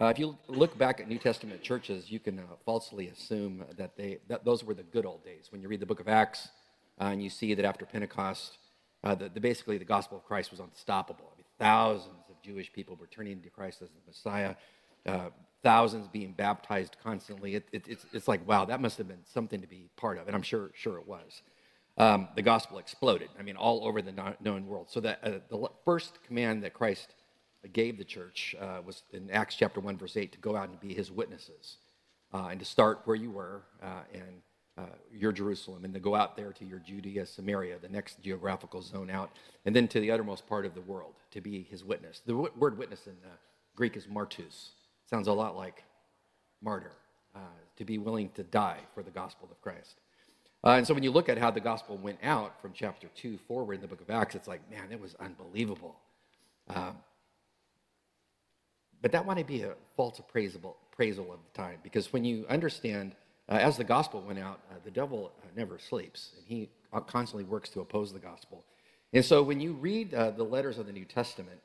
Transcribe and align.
Uh, 0.00 0.06
if 0.06 0.18
you 0.18 0.38
look 0.46 0.78
back 0.78 1.00
at 1.00 1.08
New 1.08 1.18
Testament 1.18 1.60
churches, 1.60 2.08
you 2.08 2.20
can 2.20 2.38
uh, 2.38 2.42
falsely 2.64 3.08
assume 3.08 3.64
that, 3.76 3.96
they, 3.96 4.18
that 4.28 4.44
those 4.44 4.62
were 4.62 4.74
the 4.74 4.84
good 4.84 5.04
old 5.04 5.24
days. 5.24 5.48
When 5.50 5.60
you 5.60 5.66
read 5.66 5.80
the 5.80 5.86
book 5.86 5.98
of 5.98 6.06
Acts 6.06 6.48
uh, 7.00 7.06
and 7.06 7.20
you 7.20 7.28
see 7.28 7.52
that 7.54 7.64
after 7.64 7.84
Pentecost, 7.84 8.58
uh, 9.02 9.16
the, 9.16 9.28
the, 9.28 9.40
basically 9.40 9.76
the 9.76 9.84
gospel 9.84 10.16
of 10.16 10.24
Christ 10.24 10.52
was 10.52 10.60
unstoppable. 10.60 11.32
I 11.34 11.36
mean, 11.36 11.46
thousands 11.58 12.28
of 12.28 12.40
Jewish 12.42 12.72
people 12.72 12.94
were 12.94 13.08
turning 13.08 13.40
to 13.42 13.50
Christ 13.50 13.82
as 13.82 13.88
the 13.88 14.00
Messiah, 14.06 14.54
uh, 15.04 15.30
thousands 15.64 16.06
being 16.06 16.32
baptized 16.32 16.96
constantly. 17.02 17.56
It, 17.56 17.66
it, 17.72 17.88
it's, 17.88 18.06
it's 18.12 18.28
like, 18.28 18.46
wow, 18.46 18.64
that 18.66 18.80
must 18.80 18.98
have 18.98 19.08
been 19.08 19.24
something 19.24 19.60
to 19.60 19.66
be 19.66 19.90
part 19.96 20.18
of, 20.18 20.28
and 20.28 20.36
I'm 20.36 20.42
sure, 20.42 20.70
sure 20.74 20.98
it 20.98 21.08
was. 21.08 21.42
Um, 21.96 22.28
the 22.36 22.42
gospel 22.42 22.78
exploded, 22.78 23.30
I 23.36 23.42
mean, 23.42 23.56
all 23.56 23.84
over 23.84 24.00
the 24.00 24.12
known 24.40 24.68
world. 24.68 24.86
So 24.90 25.00
that, 25.00 25.18
uh, 25.24 25.30
the 25.50 25.68
first 25.84 26.22
command 26.22 26.62
that 26.62 26.72
Christ 26.72 27.14
gave 27.66 27.98
the 27.98 28.04
church 28.04 28.54
uh, 28.60 28.80
was 28.84 29.02
in 29.12 29.30
Acts 29.30 29.56
chapter 29.56 29.80
1, 29.80 29.98
verse 29.98 30.16
8, 30.16 30.30
to 30.32 30.38
go 30.38 30.54
out 30.54 30.68
and 30.68 30.78
be 30.78 30.94
his 30.94 31.10
witnesses 31.10 31.78
uh, 32.32 32.48
and 32.50 32.60
to 32.60 32.66
start 32.66 33.00
where 33.04 33.16
you 33.16 33.30
were 33.30 33.62
uh, 33.82 34.02
and 34.12 34.42
uh, 34.76 34.82
your 35.12 35.32
Jerusalem 35.32 35.84
and 35.84 35.92
to 35.92 35.98
go 35.98 36.14
out 36.14 36.36
there 36.36 36.52
to 36.52 36.64
your 36.64 36.78
Judea, 36.78 37.26
Samaria, 37.26 37.78
the 37.80 37.88
next 37.88 38.22
geographical 38.22 38.80
zone 38.80 39.10
out, 39.10 39.32
and 39.64 39.74
then 39.74 39.88
to 39.88 39.98
the 39.98 40.10
uttermost 40.10 40.46
part 40.46 40.64
of 40.64 40.74
the 40.74 40.80
world 40.82 41.14
to 41.32 41.40
be 41.40 41.66
his 41.68 41.84
witness. 41.84 42.20
The 42.24 42.32
w- 42.32 42.52
word 42.56 42.78
witness 42.78 43.06
in 43.06 43.14
uh, 43.24 43.34
Greek 43.74 43.96
is 43.96 44.06
martus. 44.06 44.70
Sounds 45.10 45.26
a 45.26 45.32
lot 45.32 45.56
like 45.56 45.82
martyr, 46.62 46.92
uh, 47.34 47.40
to 47.76 47.84
be 47.84 47.98
willing 47.98 48.30
to 48.30 48.44
die 48.44 48.78
for 48.94 49.02
the 49.02 49.10
gospel 49.10 49.48
of 49.50 49.60
Christ. 49.60 49.96
and 50.62 50.86
so 50.86 50.94
when 50.94 51.02
you 51.02 51.10
look 51.10 51.28
at 51.28 51.38
how 51.38 51.50
the 51.50 51.60
gospel 51.60 51.96
went 51.96 52.18
out 52.22 52.60
from 52.62 52.72
chapter 52.72 53.08
2 53.16 53.38
forward 53.48 53.74
in 53.74 53.80
the 53.80 53.88
book 53.88 54.00
of 54.00 54.10
Acts, 54.10 54.36
it's 54.36 54.46
like, 54.46 54.60
man, 54.70 54.92
it 54.92 55.00
was 55.00 55.16
unbelievable. 55.18 55.96
Um, 56.68 56.96
but 59.02 59.12
that 59.12 59.26
might 59.26 59.46
be 59.46 59.62
a 59.62 59.74
false 59.96 60.18
appraisal, 60.18 60.76
appraisal 60.92 61.32
of 61.32 61.38
the 61.52 61.62
time 61.62 61.78
because 61.82 62.12
when 62.12 62.24
you 62.24 62.44
understand, 62.48 63.14
uh, 63.48 63.54
as 63.54 63.76
the 63.76 63.84
gospel 63.84 64.20
went 64.22 64.38
out, 64.38 64.60
uh, 64.70 64.74
the 64.84 64.90
devil 64.90 65.32
uh, 65.40 65.46
never 65.56 65.78
sleeps 65.78 66.32
and 66.36 66.44
he 66.46 66.68
uh, 66.92 67.00
constantly 67.00 67.44
works 67.44 67.68
to 67.70 67.80
oppose 67.80 68.12
the 68.12 68.18
gospel. 68.18 68.64
And 69.12 69.24
so 69.24 69.42
when 69.42 69.60
you 69.60 69.74
read 69.74 70.12
uh, 70.12 70.32
the 70.32 70.42
letters 70.42 70.78
of 70.78 70.86
the 70.86 70.92
New 70.92 71.04
Testament, 71.04 71.60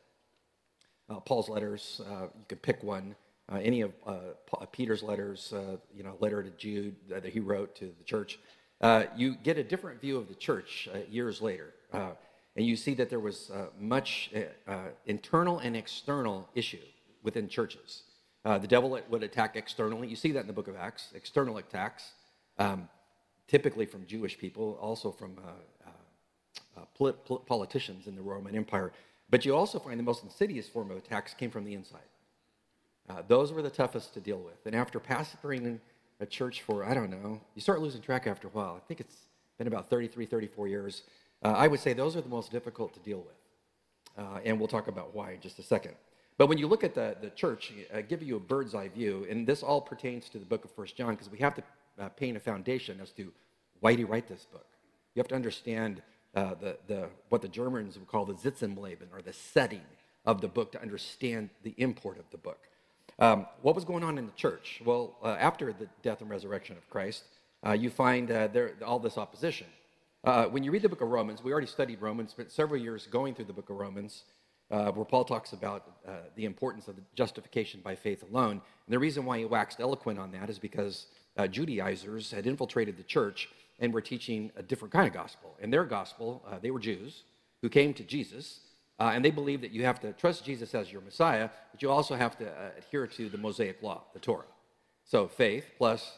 uh, 1.10 1.20
Paul's 1.20 1.50
letters, 1.50 2.00
you 2.08 2.46
could 2.48 2.62
pick 2.62 2.82
one, 2.82 3.16
any 3.52 3.82
of 3.82 3.92
Peter's 4.72 5.04
letters, 5.04 5.54
you 5.94 6.04
know, 6.04 6.16
letter 6.22 6.42
to 6.42 6.50
Jude 6.52 6.96
that 7.10 7.26
he 7.26 7.42
wrote 7.42 7.76
to 7.76 7.86
the 7.86 8.04
church, 8.06 8.40
you 9.18 9.36
get 9.44 9.58
a 9.58 9.64
different 9.64 10.00
view 10.00 10.18
of 10.18 10.30
the 10.30 10.36
church 10.36 10.88
years 11.10 11.42
later. 11.42 11.74
and 11.92 12.66
you 12.66 12.78
see 12.78 12.94
that 12.94 13.10
there 13.10 13.20
was 13.20 13.52
much 13.78 14.32
internal 15.06 15.60
and 15.60 15.76
external 15.76 16.48
issue 16.56 16.78
within 17.24 17.48
churches. 17.48 18.04
Uh, 18.46 18.58
the 18.58 18.68
devil 18.68 19.00
would 19.10 19.24
attack 19.24 19.56
externally. 19.56 20.08
You 20.08 20.16
see 20.16 20.32
that 20.34 20.42
in 20.42 20.48
the 20.48 20.54
book 20.54 20.68
of 20.68 20.76
Acts, 20.76 21.10
external 21.16 21.58
attacks, 21.58 22.12
um, 22.60 22.90
typically 23.48 23.86
from 23.86 24.06
Jewish 24.06 24.38
people, 24.38 24.78
also 24.82 25.12
from 25.12 25.38
uh, 25.38 25.50
uh, 25.88 26.82
uh 26.82 26.86
polit- 26.98 27.46
politicians 27.46 28.08
in 28.08 28.16
the 28.16 28.22
Roman 28.22 28.56
Empire. 28.56 28.92
But 29.30 29.46
you 29.46 29.56
also 29.56 29.80
find 29.80 29.98
the 29.98 30.04
most 30.04 30.24
insidious 30.24 30.68
form 30.68 30.92
of 30.92 30.98
attacks 30.98 31.34
came 31.34 31.50
from 31.50 31.64
the 31.64 31.74
inside. 31.74 32.02
Uh, 33.10 33.22
those 33.28 33.52
were 33.52 33.62
the 33.62 33.70
toughest 33.70 34.14
to 34.14 34.20
deal 34.20 34.40
with. 34.40 34.66
And 34.66 34.76
after 34.76 35.00
pastoring 35.00 35.80
a 36.20 36.26
church 36.26 36.62
for, 36.62 36.86
I 36.86 36.94
don't 36.94 37.10
know, 37.10 37.40
you 37.56 37.62
start 37.62 37.82
losing 37.82 38.02
track 38.02 38.28
after 38.28 38.48
a 38.48 38.52
while. 38.52 38.80
I 38.82 38.86
think 38.88 39.00
it's 39.00 39.26
been 39.58 39.68
about 39.68 39.90
33, 39.90 40.26
34 40.26 40.68
years. 40.68 41.04
Uh, 41.44 41.50
I 41.50 41.68
would 41.68 41.80
say 41.80 41.94
those 41.94 42.16
are 42.16 42.22
the 42.22 42.30
most 42.30 42.52
difficult 42.52 42.94
to 42.94 43.00
deal 43.00 43.20
with. 43.20 44.42
and 44.46 44.60
we'll 44.60 44.68
talk 44.68 44.88
about 44.88 45.16
why 45.16 45.32
in 45.32 45.40
just 45.40 45.60
a 45.60 45.64
second. 45.64 45.96
But 46.38 46.48
when 46.48 46.58
you 46.58 46.68
look 46.68 46.84
at 46.84 46.96
the, 46.96 47.16
the 47.22 47.30
church, 47.30 47.72
I 47.94 48.02
give 48.02 48.24
you 48.24 48.36
a 48.38 48.40
bird's 48.40 48.74
eye 48.74 48.88
view, 48.88 49.28
and 49.30 49.46
this 49.46 49.62
all 49.62 49.82
pertains 49.82 50.30
to 50.30 50.40
the 50.40 50.46
book 50.46 50.66
of 50.66 50.72
First 50.72 50.96
John 50.96 51.12
because 51.12 51.30
we 51.30 51.38
have 51.40 51.56
to 51.56 51.64
uh, 52.00 52.10
paint 52.10 52.36
a 52.38 52.40
foundation 52.40 53.00
as 53.02 53.12
to 53.12 53.32
why 53.80 53.92
did 53.92 54.00
he 54.00 54.04
write 54.06 54.28
this 54.28 54.46
book. 54.52 54.66
You 55.14 55.20
have 55.20 55.28
to 55.28 55.36
understand 55.36 56.02
uh, 56.36 56.56
the, 56.56 56.78
the, 56.88 57.10
what 57.30 57.42
the 57.42 57.48
Germans 57.48 58.00
would 58.00 58.08
call 58.08 58.26
the 58.26 58.38
Sitz 58.38 58.64
im 58.64 58.76
Leben, 58.76 59.10
or 59.14 59.22
the 59.22 59.34
setting 59.34 59.82
of 60.26 60.42
the 60.42 60.48
book, 60.48 60.72
to 60.72 60.82
understand 60.82 61.50
the 61.62 61.76
import 61.78 62.18
of 62.18 62.26
the 62.32 62.38
book. 62.38 62.68
Um, 63.20 63.46
what 63.62 63.76
was 63.76 63.86
going 63.86 64.04
on 64.04 64.18
in 64.18 64.26
the 64.26 64.32
church? 64.32 64.82
Well, 64.84 65.16
uh, 65.22 65.36
after 65.40 65.72
the 65.72 65.88
death 66.02 66.22
and 66.22 66.30
resurrection 66.30 66.78
of 66.78 66.90
Christ, 66.90 67.24
uh, 67.66 67.74
you 67.74 67.92
find 67.92 68.32
uh, 68.32 68.48
there, 68.48 68.74
all 68.84 68.98
this 68.98 69.20
opposition. 69.20 69.68
Uh, 70.24 70.46
when 70.46 70.64
you 70.64 70.72
read 70.72 70.82
the 70.82 70.90
book 70.90 71.02
of 71.02 71.10
Romans, 71.10 71.44
we 71.44 71.52
already 71.52 71.68
studied 71.68 72.02
Romans, 72.02 72.32
spent 72.32 72.50
several 72.50 72.82
years 72.82 73.08
going 73.08 73.36
through 73.36 73.46
the 73.46 73.54
book 73.54 73.70
of 73.70 73.76
Romans 73.76 74.24
uh, 74.74 74.92
where 74.92 75.06
Paul 75.06 75.24
talks 75.24 75.54
about 75.54 75.84
uh, 76.08 76.14
the 76.36 76.46
importance 76.46 76.88
of 76.88 76.96
justification 77.14 77.80
by 77.84 77.96
faith 77.96 78.24
alone. 78.24 78.54
And 78.54 78.94
the 78.94 78.98
reason 78.98 79.24
why 79.24 79.38
he 79.38 79.46
waxed 79.46 79.80
eloquent 79.80 80.18
on 80.18 80.32
that 80.32 80.50
is 80.50 80.58
because 80.58 81.06
uh, 81.38 81.46
Judaizers 81.46 82.32
had 82.32 82.48
infiltrated 82.48 82.98
the 82.98 83.04
church 83.04 83.50
and 83.80 83.94
were 83.94 84.02
teaching 84.02 84.52
a 84.56 84.64
different 84.64 84.92
kind 84.92 85.08
of 85.08 85.14
gospel. 85.14 85.56
In 85.62 85.70
their 85.70 85.84
gospel, 85.86 86.44
uh, 86.48 86.58
they 86.60 86.72
were 86.72 86.80
Jews 86.80 87.22
who 87.62 87.70
came 87.70 87.94
to 87.94 88.04
Jesus, 88.04 88.62
uh, 89.00 89.12
and 89.14 89.24
they 89.24 89.30
believed 89.30 89.62
that 89.62 89.72
you 89.72 89.86
have 89.86 90.00
to 90.00 90.12
trust 90.14 90.44
Jesus 90.44 90.74
as 90.74 90.92
your 90.92 91.02
Messiah, 91.02 91.50
but 91.72 91.84
you 91.84 91.92
also 91.92 92.16
have 92.16 92.36
to 92.40 92.50
uh, 92.50 92.72
adhere 92.76 93.06
to 93.06 93.30
the 93.30 93.38
Mosaic 93.38 93.84
law, 93.84 94.02
the 94.14 94.20
Torah. 94.20 94.44
So 95.06 95.28
faith 95.28 95.66
plus 95.78 96.14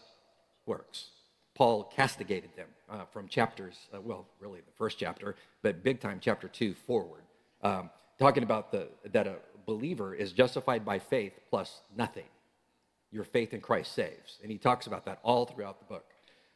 works. 0.65 1.09
Paul 1.55 1.83
castigated 1.83 2.51
them 2.55 2.67
from 3.11 3.27
chapters, 3.27 3.77
well, 4.03 4.27
really 4.41 4.59
the 4.59 4.73
first 4.77 4.99
chapter, 4.99 5.35
but 5.61 5.83
big 5.83 6.01
time 6.01 6.19
chapter 6.21 6.49
two 6.49 6.73
forward. 6.73 7.23
Um, 7.61 7.89
talking 8.19 8.43
about 8.43 8.71
the, 8.71 8.87
that 9.11 9.27
a 9.27 9.35
believer 9.65 10.13
is 10.13 10.31
justified 10.31 10.85
by 10.85 10.99
faith 10.99 11.33
plus 11.49 11.81
nothing. 11.95 12.25
Your 13.11 13.23
faith 13.23 13.53
in 13.53 13.61
Christ 13.61 13.93
saves. 13.93 14.39
And 14.41 14.51
he 14.51 14.57
talks 14.57 14.87
about 14.87 15.05
that 15.05 15.19
all 15.23 15.45
throughout 15.45 15.79
the 15.79 15.85
book. 15.85 16.05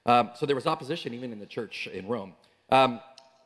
Um, 0.06 0.32
so 0.36 0.46
there 0.46 0.56
was 0.56 0.68
opposition 0.68 1.14
even 1.14 1.32
in 1.32 1.40
the 1.40 1.46
church 1.46 1.88
in 1.88 2.08
Rome. 2.08 2.34
Um, 2.70 3.00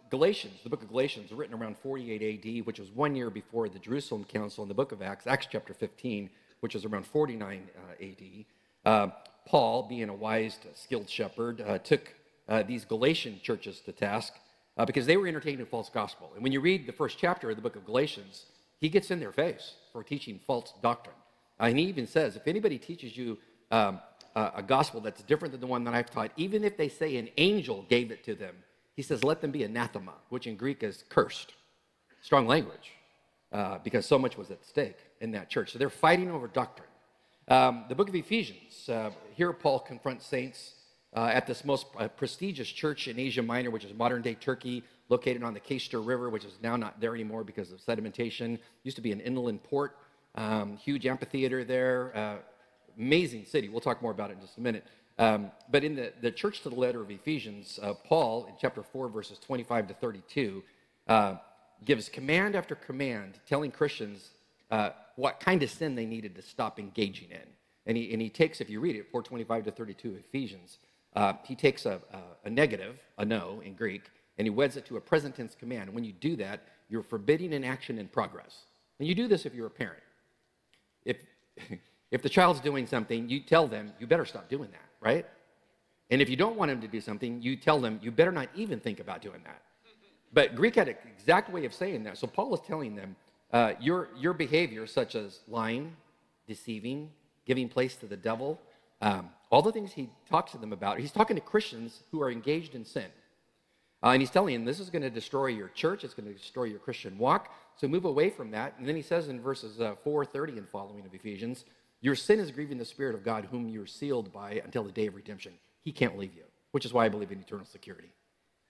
Galatians, 0.10 0.54
the 0.64 0.70
book 0.70 0.84
of 0.84 0.90
Galatians, 0.90 1.32
written 1.32 1.56
around 1.60 1.76
48 1.78 2.46
AD, 2.46 2.66
which 2.68 2.80
was 2.80 2.92
one 2.92 3.16
year 3.16 3.32
before 3.32 3.68
the 3.68 3.80
Jerusalem 3.80 4.24
Council 4.26 4.64
in 4.64 4.68
the 4.68 4.76
book 4.76 4.92
of 4.92 5.02
Acts, 5.02 5.26
Acts 5.26 5.48
chapter 5.52 5.74
15, 5.74 6.30
which 6.60 6.76
was 6.76 6.86
around 6.86 7.08
49 7.08 7.68
uh, 7.76 8.04
AD. 8.06 8.46
Uh, 8.86 9.12
Paul, 9.48 9.84
being 9.84 10.10
a 10.10 10.14
wise, 10.14 10.60
skilled 10.76 11.10
shepherd, 11.10 11.62
uh, 11.62 11.80
took 11.80 12.14
uh, 12.48 12.62
these 12.64 12.86
Galatian 12.86 13.40
churches 13.42 13.82
to 13.82 13.92
task 13.92 14.34
uh, 14.78 14.86
because 14.86 15.06
they 15.06 15.18
were 15.18 15.28
entertaining 15.28 15.62
a 15.62 15.66
false 15.66 15.90
gospel. 15.90 16.32
And 16.36 16.44
when 16.44 16.52
you 16.52 16.62
read 16.62 16.88
the 16.88 16.94
first 16.94 17.18
chapter 17.18 17.50
of 17.50 17.56
the 17.56 17.62
book 17.62 17.76
of 17.76 17.86
Galatians, 17.86 18.46
he 18.80 18.90
gets 18.90 19.12
in 19.12 19.20
their 19.20 19.32
face 19.32 19.76
for 19.92 20.04
teaching 20.04 20.40
false 20.46 20.74
doctrine. 20.82 21.16
Uh, 21.60 21.66
and 21.66 21.78
he 21.78 21.86
even 21.86 22.08
says, 22.08 22.36
if 22.36 22.48
anybody 22.48 22.78
teaches 22.78 23.16
you 23.16 23.38
um, 23.72 24.00
a, 24.36 24.52
a 24.58 24.64
gospel 24.64 25.00
that's 25.00 25.22
different 25.24 25.52
than 25.52 25.62
the 25.62 25.68
one 25.68 25.84
that 25.84 25.94
I've 25.94 26.10
taught, 26.10 26.32
even 26.38 26.64
if 26.64 26.78
they 26.78 26.90
say 26.90 27.18
an 27.18 27.30
angel 27.38 27.86
gave 27.90 28.12
it 28.12 28.24
to 28.26 28.36
them, 28.36 28.56
he 28.96 29.02
says, 29.02 29.24
let 29.24 29.42
them 29.42 29.52
be 29.52 29.64
anathema, 29.64 30.14
which 30.30 30.48
in 30.48 30.56
Greek 30.56 30.84
is 30.84 31.04
cursed. 31.10 31.54
Strong 32.22 32.48
language, 32.48 32.92
uh, 33.52 33.80
because 33.84 34.06
so 34.06 34.18
much 34.20 34.38
was 34.38 34.52
at 34.52 34.66
stake 34.66 34.98
in 35.22 35.32
that 35.32 35.50
church. 35.50 35.72
So 35.72 35.80
they're 35.80 35.90
fighting 35.90 36.32
over 36.32 36.48
doctrine. 36.48 36.90
Um, 37.48 37.86
the 37.90 37.96
book 37.96 38.08
of 38.08 38.16
Ephesians, 38.16 38.88
uh, 38.88 39.12
here 39.36 39.52
Paul 39.52 39.80
confronts 39.80 40.26
saints 40.26 40.74
uh, 41.16 41.26
at 41.26 41.46
this 41.46 41.64
most 41.64 41.88
uh, 41.98 42.08
prestigious 42.08 42.68
church 42.68 43.08
in 43.08 43.20
Asia 43.20 43.44
Minor, 43.44 43.72
which 43.72 43.86
is 43.86 43.94
modern 43.94 44.22
day 44.22 44.34
Turkey, 44.34 44.84
located 45.10 45.44
on 45.44 45.54
the 45.54 45.60
Cayster 45.60 46.06
River, 46.06 46.30
which 46.30 46.46
is 46.46 46.54
now 46.62 46.76
not 46.76 47.00
there 47.00 47.14
anymore 47.14 47.44
because 47.44 47.72
of 47.72 47.80
sedimentation. 47.80 48.58
Used 48.84 48.98
to 48.98 49.02
be 49.02 49.12
an 49.12 49.20
inland 49.20 49.64
port, 49.64 49.98
um, 50.36 50.78
huge 50.78 51.06
amphitheater 51.06 51.64
there, 51.64 52.16
uh, 52.16 52.36
amazing 52.98 53.46
city. 53.46 53.70
We'll 53.70 53.82
talk 53.82 54.02
more 54.02 54.12
about 54.12 54.32
it 54.32 54.34
in 54.34 54.42
just 54.42 54.58
a 54.58 54.62
minute. 54.62 54.86
Um, 55.20 55.52
but 55.70 55.84
in 55.84 55.96
the, 55.96 56.14
the 56.22 56.32
church 56.32 56.62
to 56.62 56.70
the 56.70 56.76
letter 56.76 57.02
of 57.02 57.12
Ephesians, 57.12 57.80
uh, 57.82 57.94
Paul, 57.94 58.46
in 58.48 58.54
chapter 58.60 58.82
4, 58.82 59.10
verses 59.10 59.38
25 59.40 59.90
to 59.90 59.94
32, 59.94 60.64
uh, 61.08 61.36
gives 61.86 62.10
command 62.10 62.56
after 62.56 62.74
command 62.74 63.40
telling 63.48 63.70
Christians 63.70 64.30
uh, 64.72 64.90
what 65.16 65.40
kind 65.40 65.62
of 65.62 65.70
sin 65.70 65.94
they 65.94 66.06
needed 66.06 66.36
to 66.36 66.42
stop 66.42 66.80
engaging 66.80 67.30
in. 67.30 67.48
And 67.86 67.98
he, 67.98 68.12
and 68.14 68.22
he 68.22 68.30
takes, 68.30 68.62
if 68.62 68.70
you 68.70 68.80
read 68.80 68.96
it, 68.96 69.12
425 69.12 69.66
to 69.66 69.72
32 69.72 70.16
Ephesians, 70.28 70.80
uh, 71.16 71.34
he 71.44 71.56
takes 71.56 71.86
a, 71.86 72.02
a, 72.12 72.48
a 72.48 72.50
negative, 72.50 73.00
a 73.18 73.26
no 73.26 73.62
in 73.64 73.74
Greek, 73.74 74.04
and 74.38 74.46
he 74.46 74.50
weds 74.50 74.78
it 74.78 74.86
to 74.88 74.98
a 74.98 75.02
present 75.02 75.36
tense 75.36 75.56
command. 75.56 75.84
And 75.84 75.94
when 75.94 76.04
you 76.04 76.14
do 76.14 76.36
that, 76.38 76.62
you're 76.90 77.04
forbidding 77.04 77.54
an 77.54 77.64
action 77.64 77.98
in 77.98 78.08
progress. 78.08 78.66
And 79.00 79.08
you 79.08 79.16
do 79.16 79.28
this 79.28 79.46
if 79.46 79.54
you're 79.54 79.68
a 79.68 79.72
parent. 79.72 80.04
If, 81.06 81.18
if 82.12 82.22
the 82.22 82.30
child's 82.30 82.60
doing 82.60 82.88
something, 82.88 83.30
you 83.30 83.42
tell 83.42 83.68
them, 83.68 83.94
you 84.00 84.08
better 84.08 84.26
stop 84.26 84.50
doing 84.50 84.70
that, 84.72 84.90
right? 85.02 85.26
And 86.10 86.22
if 86.22 86.30
you 86.30 86.36
don't 86.36 86.56
want 86.56 86.72
him 86.72 86.82
to 86.82 86.88
do 86.88 87.02
something, 87.02 87.42
you 87.42 87.56
tell 87.56 87.80
them, 87.80 88.00
you 88.04 88.12
better 88.12 88.32
not 88.32 88.50
even 88.56 88.80
think 88.80 89.00
about 89.00 89.22
doing 89.22 89.42
that. 89.46 89.62
But 90.34 90.56
Greek 90.56 90.76
had 90.76 90.88
an 90.88 90.96
exact 91.16 91.52
way 91.52 91.66
of 91.66 91.74
saying 91.74 92.04
that. 92.04 92.18
So 92.18 92.28
Paul 92.28 92.54
is 92.54 92.62
telling 92.62 92.96
them, 92.96 93.16
uh, 93.52 93.74
your, 93.80 94.10
your 94.18 94.34
behavior, 94.34 94.88
such 94.88 95.16
as 95.16 95.42
lying, 95.48 95.96
deceiving, 96.48 97.12
giving 97.46 97.70
place 97.70 97.96
to 97.98 98.08
the 98.08 98.18
devil, 98.18 98.60
um, 99.04 99.30
all 99.52 99.62
the 99.62 99.72
things 99.72 99.92
he 99.92 100.10
talks 100.30 100.54
to 100.54 100.58
them 100.58 100.72
about, 100.72 100.98
he's 100.98 101.12
talking 101.12 101.36
to 101.36 101.42
Christians 101.42 102.04
who 102.12 102.22
are 102.22 102.32
engaged 102.32 102.74
in 102.74 102.86
sin. 102.86 103.08
Uh, 104.02 104.10
and 104.10 104.22
he's 104.22 104.32
telling 104.32 104.54
them 104.54 104.64
this 104.64 104.80
is 104.80 104.90
going 104.90 105.02
to 105.02 105.10
destroy 105.10 105.48
your 105.48 105.68
church, 105.70 106.06
it's 106.06 106.14
going 106.14 106.26
to 106.26 106.34
destroy 106.34 106.64
your 106.64 106.80
Christian 106.80 107.18
walk. 107.18 107.54
So 107.76 107.88
move 107.88 108.06
away 108.06 108.30
from 108.30 108.52
that. 108.52 108.76
And 108.78 108.88
then 108.88 108.96
he 108.96 109.02
says 109.02 109.28
in 109.28 109.42
verses 109.42 109.82
uh, 109.82 109.96
4, 110.04 110.24
30 110.24 110.58
and 110.58 110.70
following 110.70 111.06
of 111.06 111.14
Ephesians, 111.14 111.66
Your 112.00 112.16
sin 112.16 112.40
is 112.40 112.50
grieving 112.50 112.78
the 112.78 112.86
Spirit 112.86 113.14
of 113.14 113.26
God, 113.26 113.48
whom 113.52 113.68
you're 113.68 113.86
sealed 113.86 114.32
by 114.32 114.62
until 114.64 114.84
the 114.84 114.92
day 114.92 115.08
of 115.08 115.16
redemption. 115.16 115.54
He 115.82 115.92
can't 115.92 116.18
leave 116.18 116.34
you, 116.34 116.44
which 116.72 116.86
is 116.86 116.94
why 116.94 117.06
I 117.06 117.10
believe 117.10 117.32
in 117.32 117.40
eternal 117.40 117.66
security. 117.66 118.14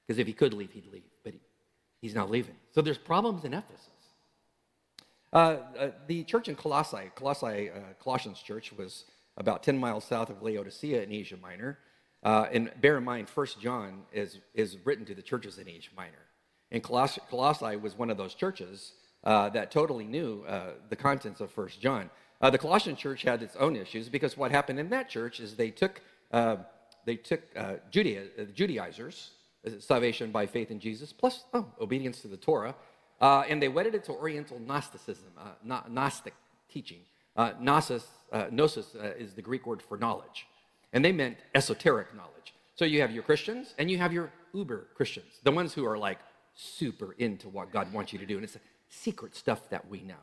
Because 0.07 0.19
if 0.19 0.25
he 0.25 0.33
could 0.33 0.53
leave, 0.55 0.71
he'd 0.71 0.91
leave, 0.91 1.03
but 1.23 1.33
he, 1.33 1.39
he's 2.01 2.15
not 2.15 2.31
leaving. 2.31 2.55
So 2.73 2.81
there's 2.81 2.97
problems 2.97 3.45
in 3.45 3.53
Ephesus. 3.53 3.87
Uh, 5.31 5.57
uh, 5.77 5.91
the 6.07 6.23
church 6.23 6.47
in 6.47 6.55
Colossae, 6.55 7.11
Colossae, 7.15 7.69
uh, 7.69 7.79
Colossians 8.03 8.39
church, 8.39 8.73
was 8.73 9.05
about 9.37 9.63
10 9.63 9.77
miles 9.77 10.03
south 10.05 10.29
of 10.29 10.41
Laodicea 10.41 11.01
in 11.01 11.11
Asia 11.11 11.37
Minor. 11.37 11.79
Uh, 12.23 12.47
and 12.51 12.71
bear 12.79 12.97
in 12.97 13.03
mind, 13.03 13.29
First 13.29 13.59
John 13.59 14.03
is, 14.13 14.39
is 14.53 14.77
written 14.85 15.05
to 15.05 15.15
the 15.15 15.21
churches 15.21 15.57
in 15.57 15.67
Asia 15.67 15.89
Minor. 15.95 16.25
And 16.71 16.81
Colossae, 16.81 17.21
Colossae 17.29 17.75
was 17.75 17.97
one 17.97 18.09
of 18.09 18.17
those 18.17 18.33
churches 18.33 18.93
uh, 19.23 19.49
that 19.49 19.71
totally 19.71 20.05
knew 20.05 20.43
uh, 20.47 20.71
the 20.89 20.95
contents 20.95 21.41
of 21.41 21.51
First 21.51 21.81
John. 21.81 22.09
the 22.41 22.57
Colossian 22.57 22.95
church 22.95 23.23
had 23.23 23.41
its 23.41 23.55
own 23.57 23.75
issues 23.75 24.09
because 24.09 24.37
what 24.37 24.51
happened 24.51 24.79
in 24.79 24.89
that 24.89 25.09
church 25.09 25.39
is 25.39 25.55
they 25.55 25.69
took, 25.71 26.01
they 27.05 27.15
took 27.15 27.41
Judea, 27.91 28.27
Judaizers, 28.53 29.31
salvation 29.79 30.31
by 30.31 30.45
faith 30.45 30.71
in 30.71 30.79
Jesus, 30.79 31.13
plus 31.13 31.43
oh, 31.53 31.65
obedience 31.79 32.21
to 32.21 32.27
the 32.27 32.37
Torah, 32.37 32.75
uh, 33.21 33.43
and 33.47 33.61
they 33.61 33.67
wedded 33.67 33.95
it 33.95 34.03
to 34.05 34.11
Oriental 34.11 34.59
Gnosticism, 34.59 35.31
uh, 35.37 35.81
Gnostic 35.89 36.33
teaching. 36.69 36.99
Uh, 37.35 37.51
gnosis, 37.59 38.05
uh, 38.31 38.45
gnosis 38.51 38.95
uh, 38.95 39.13
is 39.17 39.33
the 39.33 39.41
Greek 39.41 39.65
word 39.65 39.81
for 39.81 39.97
knowledge. 39.97 40.47
And 40.91 41.03
they 41.03 41.11
meant 41.11 41.37
esoteric 41.55 42.13
knowledge. 42.15 42.53
So 42.75 42.85
you 42.85 43.01
have 43.01 43.11
your 43.11 43.23
Christians 43.23 43.73
and 43.77 43.89
you 43.89 43.97
have 43.97 44.13
your 44.13 44.31
uber 44.53 44.87
Christians, 44.95 45.39
the 45.43 45.51
ones 45.51 45.73
who 45.73 45.85
are 45.85 45.97
like 45.97 46.19
super 46.55 47.13
into 47.17 47.49
what 47.49 47.71
God 47.71 47.91
wants 47.91 48.13
you 48.13 48.19
to 48.19 48.25
do. 48.25 48.35
And 48.35 48.43
it's 48.43 48.57
secret 48.89 49.35
stuff 49.35 49.69
that 49.69 49.89
we 49.89 50.01
know. 50.01 50.21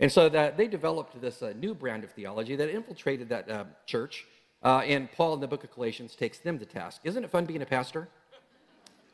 And 0.00 0.10
so 0.10 0.28
that 0.28 0.56
they 0.56 0.66
developed 0.66 1.20
this 1.20 1.42
uh, 1.42 1.52
new 1.56 1.74
brand 1.74 2.04
of 2.04 2.10
theology 2.10 2.56
that 2.56 2.68
infiltrated 2.68 3.28
that 3.28 3.50
uh, 3.50 3.64
church. 3.86 4.26
Uh, 4.62 4.78
and 4.78 5.10
Paul 5.12 5.34
in 5.34 5.40
the 5.40 5.46
book 5.46 5.64
of 5.64 5.72
Galatians 5.72 6.14
takes 6.14 6.38
them 6.38 6.58
to 6.58 6.64
task. 6.64 7.00
Isn't 7.04 7.24
it 7.24 7.30
fun 7.30 7.44
being 7.44 7.62
a 7.62 7.66
pastor? 7.66 8.08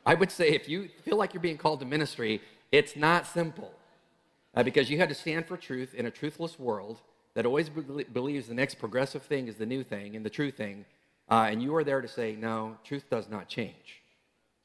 I 0.05 0.15
would 0.15 0.31
say 0.31 0.49
if 0.49 0.67
you 0.67 0.89
feel 1.03 1.17
like 1.17 1.33
you're 1.33 1.41
being 1.41 1.57
called 1.57 1.79
to 1.81 1.85
ministry, 1.85 2.41
it's 2.71 2.95
not 2.95 3.27
simple 3.27 3.71
uh, 4.55 4.63
because 4.63 4.89
you 4.89 4.97
had 4.97 5.09
to 5.09 5.15
stand 5.15 5.45
for 5.45 5.57
truth 5.57 5.93
in 5.93 6.05
a 6.05 6.11
truthless 6.11 6.57
world 6.57 7.01
that 7.33 7.45
always 7.45 7.69
be- 7.69 8.03
believes 8.03 8.47
the 8.47 8.53
next 8.53 8.75
progressive 8.75 9.23
thing 9.23 9.47
is 9.47 9.55
the 9.55 9.65
new 9.65 9.83
thing 9.83 10.15
and 10.15 10.25
the 10.25 10.29
true 10.29 10.51
thing. 10.51 10.85
Uh, 11.29 11.47
and 11.49 11.61
you 11.61 11.75
are 11.75 11.83
there 11.83 12.01
to 12.01 12.07
say, 12.07 12.35
no, 12.35 12.77
truth 12.83 13.09
does 13.09 13.29
not 13.29 13.47
change. 13.47 14.01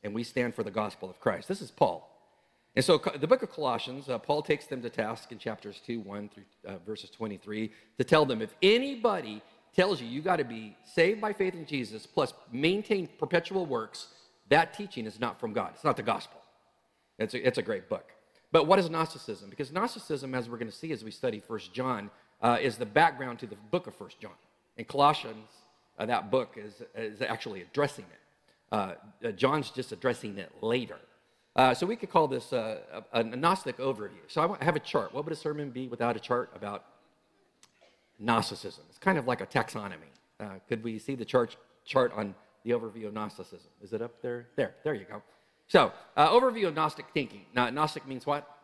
And 0.02 0.14
we 0.14 0.24
stand 0.24 0.54
for 0.54 0.62
the 0.62 0.70
gospel 0.70 1.08
of 1.08 1.20
Christ. 1.20 1.48
This 1.48 1.62
is 1.62 1.70
Paul. 1.70 2.12
And 2.74 2.84
so 2.84 2.98
the 2.98 3.26
book 3.26 3.42
of 3.42 3.50
Colossians, 3.50 4.08
uh, 4.08 4.18
Paul 4.18 4.42
takes 4.42 4.66
them 4.66 4.82
to 4.82 4.90
task 4.90 5.32
in 5.32 5.38
chapters 5.38 5.80
2, 5.86 6.00
1 6.00 6.28
through 6.28 6.44
uh, 6.66 6.78
verses 6.84 7.08
23 7.10 7.72
to 7.96 8.04
tell 8.04 8.26
them 8.26 8.42
if 8.42 8.54
anybody 8.62 9.42
tells 9.74 10.00
you 10.00 10.06
you 10.06 10.20
got 10.20 10.36
to 10.36 10.44
be 10.44 10.76
saved 10.84 11.20
by 11.20 11.32
faith 11.32 11.54
in 11.54 11.64
Jesus 11.66 12.06
plus 12.06 12.34
maintain 12.52 13.08
perpetual 13.18 13.64
works, 13.64 14.08
that 14.50 14.74
teaching 14.74 15.06
is 15.06 15.18
not 15.18 15.40
from 15.40 15.52
God. 15.52 15.70
It's 15.74 15.84
not 15.84 15.96
the 15.96 16.02
gospel. 16.02 16.40
It's 17.18 17.32
a, 17.32 17.46
it's 17.46 17.58
a 17.58 17.62
great 17.62 17.88
book. 17.88 18.12
But 18.52 18.66
what 18.66 18.78
is 18.78 18.88
Gnosticism? 18.88 19.50
Because 19.50 19.72
Gnosticism, 19.72 20.34
as 20.34 20.48
we're 20.48 20.58
going 20.58 20.70
to 20.70 20.76
see 20.76 20.92
as 20.92 21.02
we 21.02 21.10
study 21.10 21.40
First 21.40 21.72
John, 21.72 22.10
uh, 22.40 22.58
is 22.60 22.76
the 22.76 22.86
background 22.86 23.38
to 23.40 23.46
the 23.46 23.56
book 23.70 23.86
of 23.86 23.94
First 23.94 24.20
John. 24.20 24.32
And 24.76 24.86
Colossians, 24.86 25.48
uh, 25.98 26.06
that 26.06 26.30
book 26.30 26.56
is, 26.56 26.82
is 26.94 27.22
actually 27.22 27.62
addressing 27.62 28.04
it. 28.04 28.20
Uh, 28.72 28.94
uh 29.24 29.30
John's 29.32 29.70
just 29.70 29.92
addressing 29.92 30.38
it 30.38 30.50
later. 30.60 30.98
Uh, 31.54 31.72
so 31.72 31.86
we 31.86 31.96
could 31.96 32.10
call 32.10 32.28
this 32.28 32.52
a, 32.52 32.80
a, 33.12 33.24
Gnostic 33.24 33.78
overview. 33.78 34.20
So 34.28 34.56
I 34.60 34.64
have 34.64 34.76
a 34.76 34.80
chart. 34.80 35.14
What 35.14 35.24
would 35.24 35.32
a 35.32 35.36
sermon 35.36 35.70
be 35.70 35.88
without 35.88 36.14
a 36.14 36.20
chart 36.20 36.50
about 36.54 36.84
Gnosticism? 38.18 38.84
It's 38.90 38.98
kind 38.98 39.16
of 39.16 39.26
like 39.26 39.40
a 39.40 39.46
taxonomy. 39.46 40.12
could 40.68 40.84
we 40.84 40.98
see 40.98 41.14
the 41.14 41.24
chart, 41.24 41.56
chart 41.86 42.12
on 42.14 42.34
the 42.64 42.72
overview 42.72 43.06
of 43.06 43.14
Gnosticism? 43.14 43.70
Is 43.82 43.94
it 43.94 44.02
up 44.02 44.20
there? 44.20 44.48
There, 44.56 44.74
there 44.84 44.94
you 44.94 45.06
go. 45.06 45.22
So, 45.68 45.92
uh, 46.16 46.28
overview 46.28 46.68
of 46.68 46.74
Gnostic 46.74 47.06
thinking. 47.12 47.46
Now, 47.54 47.70
Gnostic 47.70 48.06
means 48.06 48.26
what? 48.26 48.55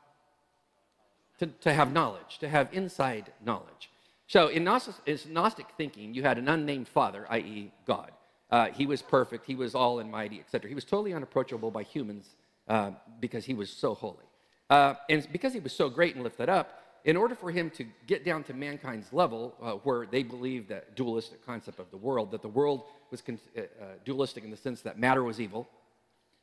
To, 1.42 1.48
to 1.62 1.72
have 1.72 1.92
knowledge, 1.92 2.38
to 2.38 2.48
have 2.48 2.68
inside 2.70 3.32
knowledge. 3.44 3.90
So, 4.28 4.46
in 4.46 4.62
Gnostic, 4.62 4.94
Gnostic 5.28 5.66
thinking, 5.76 6.14
you 6.14 6.22
had 6.22 6.38
an 6.38 6.46
unnamed 6.46 6.86
father, 6.86 7.26
i.e., 7.30 7.72
God. 7.84 8.12
Uh, 8.48 8.68
he 8.68 8.86
was 8.86 9.02
perfect, 9.02 9.44
he 9.44 9.56
was 9.56 9.74
all 9.74 9.98
and 9.98 10.08
mighty, 10.08 10.38
etc. 10.38 10.68
He 10.68 10.76
was 10.76 10.84
totally 10.84 11.12
unapproachable 11.12 11.72
by 11.72 11.82
humans 11.82 12.36
uh, 12.68 12.92
because 13.18 13.44
he 13.44 13.54
was 13.54 13.70
so 13.70 13.92
holy. 13.92 14.24
Uh, 14.70 14.94
and 15.10 15.26
because 15.32 15.52
he 15.52 15.58
was 15.58 15.72
so 15.72 15.88
great 15.88 16.14
and 16.14 16.22
lifted 16.22 16.48
up, 16.48 16.80
in 17.04 17.16
order 17.16 17.34
for 17.34 17.50
him 17.50 17.70
to 17.70 17.84
get 18.06 18.24
down 18.24 18.44
to 18.44 18.54
mankind's 18.54 19.12
level, 19.12 19.56
uh, 19.60 19.72
where 19.82 20.06
they 20.06 20.22
believed 20.22 20.68
that 20.68 20.94
dualistic 20.94 21.44
concept 21.44 21.80
of 21.80 21.90
the 21.90 21.96
world, 21.96 22.30
that 22.30 22.42
the 22.42 22.54
world 22.60 22.84
was 23.10 23.20
con- 23.20 23.40
uh, 23.58 23.62
uh, 23.62 23.84
dualistic 24.04 24.44
in 24.44 24.52
the 24.52 24.56
sense 24.56 24.82
that 24.82 24.96
matter 24.96 25.24
was 25.24 25.40
evil, 25.40 25.68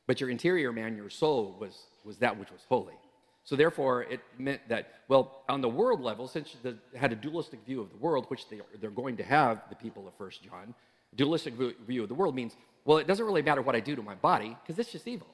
but 0.07 0.19
your 0.19 0.30
interior 0.30 0.74
man, 0.74 0.98
your 0.98 1.10
soul, 1.10 1.56
was, 1.57 1.84
was 2.04 2.18
that 2.18 2.38
which 2.38 2.52
was 2.52 2.66
holy. 2.68 2.95
So 3.44 3.56
therefore, 3.56 4.03
it 4.03 4.19
meant 4.38 4.62
that, 4.69 4.94
well, 5.07 5.44
on 5.50 5.62
the 5.62 5.69
world 5.69 6.01
level, 6.01 6.27
since 6.27 6.56
they 6.62 6.74
had 6.95 7.12
a 7.12 7.15
dualistic 7.15 7.65
view 7.65 7.81
of 7.81 7.89
the 7.89 7.97
world, 7.97 8.25
which 8.27 8.47
they, 8.50 8.59
they're 8.80 8.89
going 8.91 9.18
to 9.18 9.24
have, 9.24 9.63
the 9.69 9.75
people 9.75 10.07
of 10.07 10.13
First 10.15 10.44
John, 10.44 10.75
dualistic 11.15 11.56
view 11.88 12.03
of 12.03 12.09
the 12.09 12.15
world 12.15 12.36
means, 12.36 12.56
well, 12.86 12.97
it 12.97 13.07
doesn't 13.07 13.25
really 13.25 13.41
matter 13.41 13.62
what 13.62 13.75
I 13.75 13.80
do 13.80 13.95
to 13.95 14.03
my 14.03 14.15
body, 14.15 14.56
because 14.62 14.77
it's 14.80 14.91
just 14.91 15.07
evil. 15.07 15.27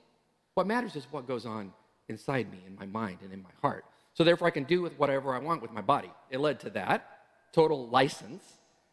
What 0.54 0.68
matters 0.68 0.96
is 0.96 1.06
what 1.12 1.28
goes 1.28 1.46
on 1.46 1.74
inside 2.08 2.50
me, 2.52 2.60
in 2.66 2.76
my 2.76 2.86
mind, 2.86 3.20
and 3.24 3.34
in 3.34 3.42
my 3.42 3.50
heart. 3.62 3.86
So 4.14 4.24
therefore, 4.24 4.48
I 4.48 4.52
can 4.52 4.64
do 4.64 4.82
with 4.82 4.98
whatever 4.98 5.36
I 5.36 5.40
want 5.40 5.62
with 5.62 5.72
my 5.72 5.82
body. 5.82 6.12
It 6.30 6.40
led 6.40 6.60
to 6.62 6.70
that 6.72 7.10
total 7.52 7.90
license, 7.90 8.44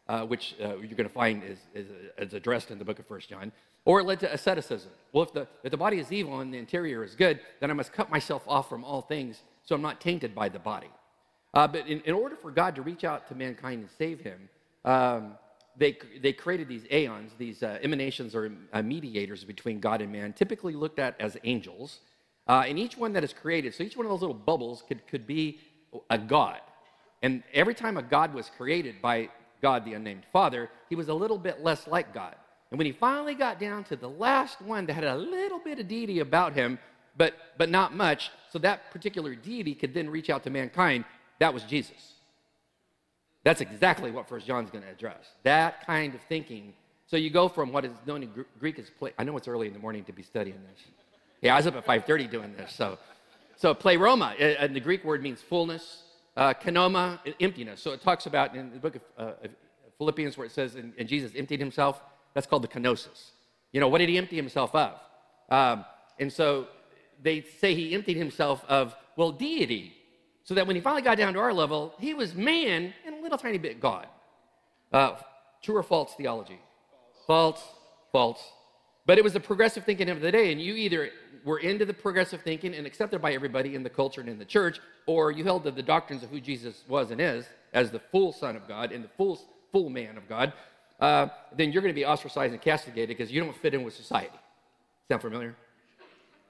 uh, 0.07 0.25
which 0.25 0.55
uh, 0.61 0.77
you're 0.77 0.97
going 0.97 1.07
to 1.07 1.09
find 1.09 1.43
is, 1.43 1.59
is, 1.73 1.87
is, 2.17 2.33
addressed 2.33 2.71
in 2.71 2.79
the 2.79 2.85
book 2.85 2.99
of 2.99 3.07
First 3.07 3.29
John 3.29 3.53
or 3.85 3.99
it 3.99 4.05
led 4.05 4.19
to 4.21 4.33
asceticism. 4.33 4.91
Well, 5.11 5.23
if 5.23 5.33
the, 5.33 5.47
if 5.63 5.71
the 5.71 5.77
body 5.77 5.99
is 5.99 6.11
evil 6.11 6.39
and 6.39 6.53
the 6.53 6.57
interior 6.57 7.03
is 7.03 7.15
good, 7.15 7.39
then 7.59 7.69
I 7.69 7.73
must 7.73 7.91
cut 7.93 8.09
myself 8.09 8.43
off 8.47 8.69
from 8.69 8.83
all 8.83 9.01
things 9.01 9.41
so 9.63 9.75
I'm 9.75 9.81
not 9.81 10.01
tainted 10.01 10.33
by 10.35 10.49
the 10.49 10.59
body. 10.59 10.89
Uh, 11.53 11.67
but 11.67 11.87
in, 11.87 12.01
in, 12.01 12.13
order 12.13 12.35
for 12.35 12.51
God 12.51 12.75
to 12.75 12.81
reach 12.81 13.03
out 13.03 13.27
to 13.27 13.35
mankind 13.35 13.81
and 13.81 13.89
save 13.97 14.19
him, 14.19 14.49
um, 14.85 15.33
they, 15.77 15.97
they 16.21 16.33
created 16.33 16.67
these 16.67 16.83
aeons, 16.91 17.31
these 17.37 17.63
uh, 17.63 17.77
emanations 17.83 18.35
or 18.35 18.51
uh, 18.73 18.81
mediators 18.81 19.43
between 19.43 19.79
God 19.79 20.01
and 20.01 20.11
man, 20.11 20.33
typically 20.33 20.73
looked 20.73 20.99
at 20.99 21.19
as 21.19 21.37
angels. 21.43 21.99
Uh, 22.47 22.63
and 22.67 22.77
each 22.77 22.97
one 22.97 23.13
that 23.13 23.23
is 23.23 23.33
created, 23.33 23.73
so 23.73 23.83
each 23.83 23.95
one 23.95 24.05
of 24.05 24.09
those 24.11 24.21
little 24.21 24.35
bubbles 24.35 24.83
could, 24.87 25.05
could 25.07 25.27
be 25.27 25.59
a 26.09 26.17
God. 26.17 26.59
And 27.21 27.43
every 27.53 27.73
time 27.73 27.97
a 27.97 28.03
God 28.03 28.33
was 28.33 28.49
created 28.57 29.01
by 29.01 29.29
God, 29.61 29.85
the 29.85 29.93
unnamed 29.93 30.25
Father, 30.33 30.69
he 30.89 30.95
was 30.95 31.07
a 31.07 31.13
little 31.13 31.37
bit 31.37 31.63
less 31.63 31.87
like 31.87 32.13
God. 32.13 32.35
And 32.73 32.79
when 32.79 32.87
he 32.87 32.91
finally 32.91 33.35
got 33.35 33.59
down 33.59 33.83
to 33.83 33.95
the 33.95 34.09
last 34.09 34.59
one 34.59 34.87
that 34.87 34.93
had 34.93 35.03
a 35.03 35.15
little 35.15 35.59
bit 35.59 35.77
of 35.77 35.87
deity 35.87 36.21
about 36.21 36.53
him, 36.53 36.79
but, 37.15 37.35
but 37.55 37.69
not 37.69 37.95
much, 37.95 38.31
so 38.49 38.57
that 38.57 38.89
particular 38.89 39.35
deity 39.35 39.75
could 39.75 39.93
then 39.93 40.09
reach 40.09 40.31
out 40.31 40.43
to 40.45 40.49
mankind, 40.49 41.05
that 41.37 41.53
was 41.53 41.61
Jesus. 41.61 42.13
That's 43.43 43.61
exactly 43.61 44.09
what 44.09 44.27
First 44.27 44.47
John's 44.47 44.71
going 44.71 44.83
to 44.83 44.89
address. 44.89 45.23
That 45.43 45.85
kind 45.85 46.15
of 46.15 46.21
thinking. 46.21 46.73
So 47.05 47.15
you 47.15 47.29
go 47.29 47.47
from 47.47 47.71
what 47.71 47.85
is 47.85 47.91
known 48.07 48.23
in 48.23 48.45
Greek 48.59 48.79
as 48.79 48.89
play. 48.89 49.13
I 49.19 49.23
know 49.23 49.37
it's 49.37 49.47
early 49.47 49.67
in 49.67 49.73
the 49.73 49.79
morning 49.79 50.03
to 50.05 50.11
be 50.11 50.23
studying 50.23 50.57
this. 50.67 50.83
Yeah, 51.43 51.53
I 51.53 51.57
was 51.57 51.67
up 51.67 51.75
at 51.75 51.85
5:30 51.85 52.31
doing 52.31 52.55
this. 52.57 52.73
So, 52.73 52.97
so 53.55 53.75
pleroma, 53.75 54.33
and 54.39 54.75
the 54.75 54.79
Greek 54.79 55.03
word 55.03 55.21
means 55.21 55.43
fullness. 55.43 56.05
Uh, 56.35 56.55
kenoma, 56.55 57.19
emptiness. 57.39 57.81
So 57.81 57.91
it 57.91 58.01
talks 58.01 58.25
about 58.25 58.55
in 58.55 58.71
the 58.71 58.79
book 58.79 58.95
of, 58.95 59.01
uh, 59.15 59.47
Philippians 59.99 60.39
where 60.39 60.47
it 60.47 60.51
says, 60.51 60.73
and, 60.73 60.91
and 60.97 61.07
Jesus 61.07 61.33
emptied 61.35 61.59
himself. 61.59 62.01
That's 62.33 62.47
called 62.47 62.63
the 62.63 62.67
kenosis. 62.67 63.31
You 63.71 63.79
know, 63.79 63.87
what 63.87 63.99
did 63.99 64.09
he 64.09 64.17
empty 64.17 64.35
himself 64.35 64.73
of? 64.75 64.99
Um, 65.49 65.85
and 66.19 66.31
so 66.31 66.67
they 67.21 67.41
say 67.59 67.73
he 67.73 67.93
emptied 67.93 68.17
himself 68.17 68.63
of, 68.67 68.95
well, 69.15 69.31
deity. 69.31 69.93
So 70.43 70.53
that 70.55 70.67
when 70.67 70.75
he 70.75 70.81
finally 70.81 71.01
got 71.01 71.17
down 71.17 71.33
to 71.33 71.39
our 71.39 71.53
level, 71.53 71.93
he 71.99 72.13
was 72.13 72.35
man 72.35 72.93
and 73.05 73.15
a 73.15 73.21
little 73.21 73.37
tiny 73.37 73.57
bit 73.57 73.79
God. 73.79 74.07
Uh, 74.91 75.15
true 75.61 75.77
or 75.77 75.83
false 75.83 76.13
theology? 76.15 76.59
False, 77.25 77.63
false. 78.11 78.43
But 79.05 79.17
it 79.17 79.23
was 79.23 79.33
the 79.33 79.39
progressive 79.39 79.85
thinking 79.85 80.09
of 80.09 80.21
the 80.21 80.31
day, 80.31 80.51
and 80.51 80.61
you 80.61 80.75
either 80.75 81.09
were 81.43 81.59
into 81.59 81.85
the 81.85 81.93
progressive 81.93 82.41
thinking 82.41 82.73
and 82.73 82.87
accepted 82.87 83.21
by 83.21 83.33
everybody 83.33 83.75
in 83.75 83.83
the 83.83 83.89
culture 83.89 84.21
and 84.21 84.29
in 84.29 84.39
the 84.39 84.45
church, 84.45 84.79
or 85.07 85.31
you 85.31 85.43
held 85.43 85.63
to 85.63 85.71
the 85.71 85.81
doctrines 85.81 86.23
of 86.23 86.29
who 86.29 86.39
Jesus 86.39 86.83
was 86.87 87.11
and 87.11 87.19
is 87.19 87.45
as 87.73 87.91
the 87.91 87.99
full 87.99 88.31
Son 88.31 88.55
of 88.55 88.67
God 88.67 88.91
and 88.91 89.03
the 89.03 89.09
full, 89.17 89.39
full 89.71 89.89
man 89.89 90.17
of 90.17 90.29
God, 90.29 90.53
uh, 91.03 91.27
then 91.57 91.73
you're 91.73 91.81
going 91.81 91.93
to 91.93 91.99
be 91.99 92.05
ostracized 92.05 92.53
and 92.53 92.61
castigated 92.61 93.09
because 93.09 93.29
you 93.29 93.41
don't 93.41 93.55
fit 93.57 93.73
in 93.73 93.83
with 93.83 93.93
society. 93.93 94.39
Sound 95.09 95.21
familiar? 95.21 95.53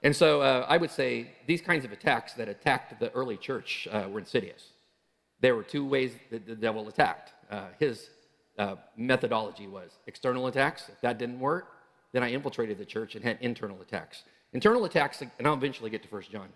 And 0.03 0.15
so 0.15 0.41
uh, 0.41 0.67
I 0.69 0.77
would 0.77 0.91
say 0.91 1.31
these 1.48 1.60
kinds 1.60 1.86
of 1.86 1.91
attacks 1.91 2.33
that 2.33 2.48
attacked 2.48 3.00
the 3.00 3.12
early 3.13 3.36
church 3.36 3.88
uh, 3.91 4.07
were 4.12 4.19
insidious. 4.19 4.63
There 5.41 5.55
were 5.55 5.63
two 5.63 5.83
ways 5.83 6.12
that 6.29 6.45
the 6.45 6.53
devil 6.55 6.88
attacked. 6.88 7.33
Uh, 7.50 7.63
his 7.79 8.12
uh, 8.60 8.75
methodology 8.95 9.65
was 9.65 9.98
external 10.05 10.45
attacks. 10.45 10.88
If 10.88 11.01
that 11.01 11.17
didn't 11.17 11.39
work, 11.39 11.69
then 12.12 12.22
I 12.22 12.31
infiltrated 12.31 12.77
the 12.77 12.86
church 12.86 13.15
and 13.15 13.25
had 13.25 13.39
internal 13.41 13.81
attacks. 13.81 14.22
Internal 14.53 14.86
attacks, 14.86 15.24
and 15.24 15.48
I'll 15.48 15.55
eventually 15.55 15.89
get 15.89 16.03
to 16.03 16.07
First 16.07 16.31
John. 16.31 16.50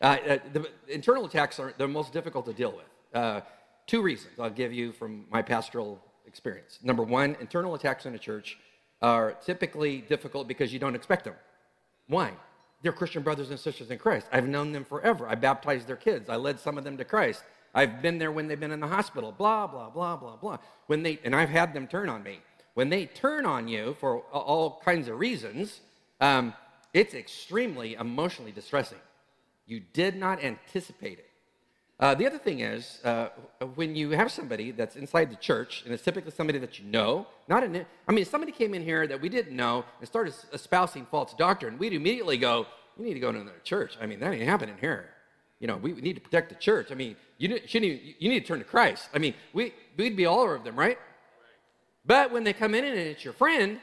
Uh, 0.00 0.38
the 0.52 0.70
internal 0.86 1.24
attacks 1.24 1.58
are 1.58 1.74
the 1.76 1.88
most 1.88 2.12
difficult 2.12 2.46
to 2.46 2.52
deal 2.52 2.72
with 2.72 3.42
two 3.86 4.02
reasons 4.02 4.38
I'll 4.38 4.50
give 4.50 4.72
you 4.72 4.92
from 4.92 5.24
my 5.30 5.42
pastoral 5.42 6.00
experience. 6.36 6.78
Number 6.82 7.02
one, 7.02 7.34
internal 7.40 7.74
attacks 7.74 8.04
in 8.04 8.14
a 8.14 8.18
church 8.18 8.58
are 9.00 9.32
typically 9.46 10.02
difficult 10.02 10.46
because 10.46 10.70
you 10.70 10.78
don't 10.78 10.94
expect 10.94 11.24
them. 11.24 11.32
Why? 12.08 12.32
They're 12.82 12.92
Christian 12.92 13.22
brothers 13.22 13.48
and 13.48 13.58
sisters 13.58 13.90
in 13.90 13.96
Christ. 13.96 14.26
I've 14.30 14.46
known 14.46 14.72
them 14.72 14.84
forever. 14.84 15.26
I 15.26 15.34
baptized 15.34 15.86
their 15.86 15.96
kids. 15.96 16.28
I 16.28 16.36
led 16.36 16.60
some 16.60 16.76
of 16.76 16.84
them 16.84 16.98
to 16.98 17.04
Christ. 17.04 17.42
I've 17.74 18.02
been 18.02 18.18
there 18.18 18.30
when 18.30 18.48
they've 18.48 18.60
been 18.60 18.70
in 18.70 18.80
the 18.80 18.86
hospital. 18.86 19.32
Blah 19.32 19.66
blah 19.66 19.88
blah 19.88 20.16
blah 20.16 20.36
blah. 20.36 20.58
When 20.88 21.02
they 21.02 21.18
and 21.24 21.34
I've 21.34 21.48
had 21.48 21.72
them 21.72 21.86
turn 21.86 22.10
on 22.10 22.22
me. 22.22 22.40
When 22.74 22.90
they 22.90 23.06
turn 23.06 23.46
on 23.46 23.66
you 23.66 23.96
for 23.98 24.18
all 24.30 24.82
kinds 24.84 25.08
of 25.08 25.18
reasons, 25.18 25.80
um, 26.20 26.52
it's 26.92 27.14
extremely 27.14 27.94
emotionally 27.94 28.52
distressing. 28.52 28.98
You 29.64 29.80
did 29.80 30.16
not 30.16 30.44
anticipate 30.44 31.18
it. 31.18 31.30
Uh, 31.98 32.14
the 32.14 32.26
other 32.26 32.38
thing 32.38 32.60
is, 32.60 33.00
uh, 33.04 33.28
when 33.74 33.96
you 33.96 34.10
have 34.10 34.30
somebody 34.30 34.70
that's 34.70 34.96
inside 34.96 35.30
the 35.30 35.36
church, 35.36 35.82
and 35.84 35.94
it's 35.94 36.02
typically 36.02 36.30
somebody 36.30 36.58
that 36.58 36.78
you 36.78 36.84
know, 36.84 37.26
not 37.48 37.62
an, 37.62 37.86
I 38.06 38.12
mean, 38.12 38.20
if 38.20 38.28
somebody 38.28 38.52
came 38.52 38.74
in 38.74 38.82
here 38.82 39.06
that 39.06 39.18
we 39.18 39.30
didn't 39.30 39.56
know 39.56 39.84
and 39.98 40.06
started 40.06 40.34
espousing 40.52 41.06
false 41.06 41.32
doctrine, 41.32 41.78
we'd 41.78 41.94
immediately 41.94 42.36
go, 42.36 42.66
you 42.98 43.04
need 43.04 43.14
to 43.14 43.20
go 43.20 43.32
to 43.32 43.40
another 43.40 43.60
church. 43.64 43.96
I 44.00 44.04
mean, 44.04 44.20
that 44.20 44.32
ain't 44.32 44.42
happening 44.42 44.76
here. 44.78 45.08
You 45.58 45.68
know, 45.68 45.78
we, 45.78 45.92
need 45.94 46.16
to 46.16 46.20
protect 46.20 46.50
the 46.50 46.54
church. 46.56 46.88
I 46.92 46.94
mean, 46.94 47.16
you, 47.38 47.48
shouldn't 47.66 47.90
even, 47.90 48.14
you 48.18 48.28
need 48.28 48.40
to 48.40 48.46
turn 48.46 48.58
to 48.58 48.64
Christ. 48.64 49.08
I 49.14 49.18
mean, 49.18 49.32
we, 49.54 49.72
we'd 49.96 50.16
be 50.16 50.26
all 50.26 50.40
over 50.40 50.58
them, 50.58 50.78
right? 50.78 50.98
But 52.04 52.30
when 52.30 52.44
they 52.44 52.52
come 52.52 52.74
in 52.74 52.84
and 52.84 52.98
it's 52.98 53.24
your 53.24 53.32
friend, 53.32 53.80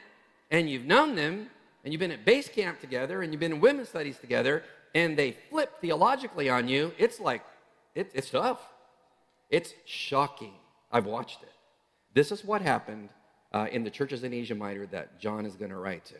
and 0.52 0.70
you've 0.70 0.84
known 0.84 1.16
them, 1.16 1.50
and 1.82 1.92
you've 1.92 2.00
been 2.00 2.12
at 2.12 2.24
base 2.24 2.48
camp 2.48 2.80
together, 2.80 3.22
and 3.22 3.32
you've 3.32 3.40
been 3.40 3.54
in 3.54 3.60
women's 3.60 3.88
studies 3.88 4.18
together, 4.18 4.62
and 4.94 5.16
they 5.16 5.36
flip 5.50 5.80
theologically 5.80 6.48
on 6.48 6.68
you, 6.68 6.92
it's 6.96 7.18
like, 7.18 7.42
it, 7.94 8.10
it's 8.14 8.30
tough. 8.30 8.60
It's 9.50 9.74
shocking. 9.84 10.54
I've 10.90 11.06
watched 11.06 11.42
it. 11.42 11.52
This 12.14 12.32
is 12.32 12.44
what 12.44 12.62
happened 12.62 13.08
uh, 13.52 13.66
in 13.70 13.84
the 13.84 13.90
churches 13.90 14.24
in 14.24 14.32
Asia 14.32 14.54
Minor 14.54 14.86
that 14.86 15.18
John 15.20 15.46
is 15.46 15.56
going 15.56 15.70
to 15.70 15.76
write 15.76 16.04
to. 16.06 16.14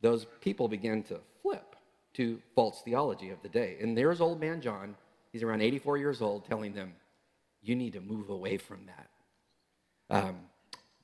Those 0.00 0.26
people 0.40 0.68
began 0.68 1.02
to 1.04 1.20
flip 1.42 1.76
to 2.14 2.40
false 2.54 2.82
theology 2.84 3.30
of 3.30 3.42
the 3.42 3.48
day. 3.48 3.76
And 3.80 3.96
there's 3.96 4.20
old 4.20 4.40
man 4.40 4.60
John, 4.60 4.94
he's 5.32 5.42
around 5.42 5.62
84 5.62 5.98
years 5.98 6.20
old, 6.22 6.44
telling 6.46 6.74
them, 6.74 6.92
you 7.62 7.74
need 7.74 7.94
to 7.94 8.00
move 8.00 8.28
away 8.28 8.56
from 8.56 8.86
that. 8.86 9.08
Um, 10.10 10.36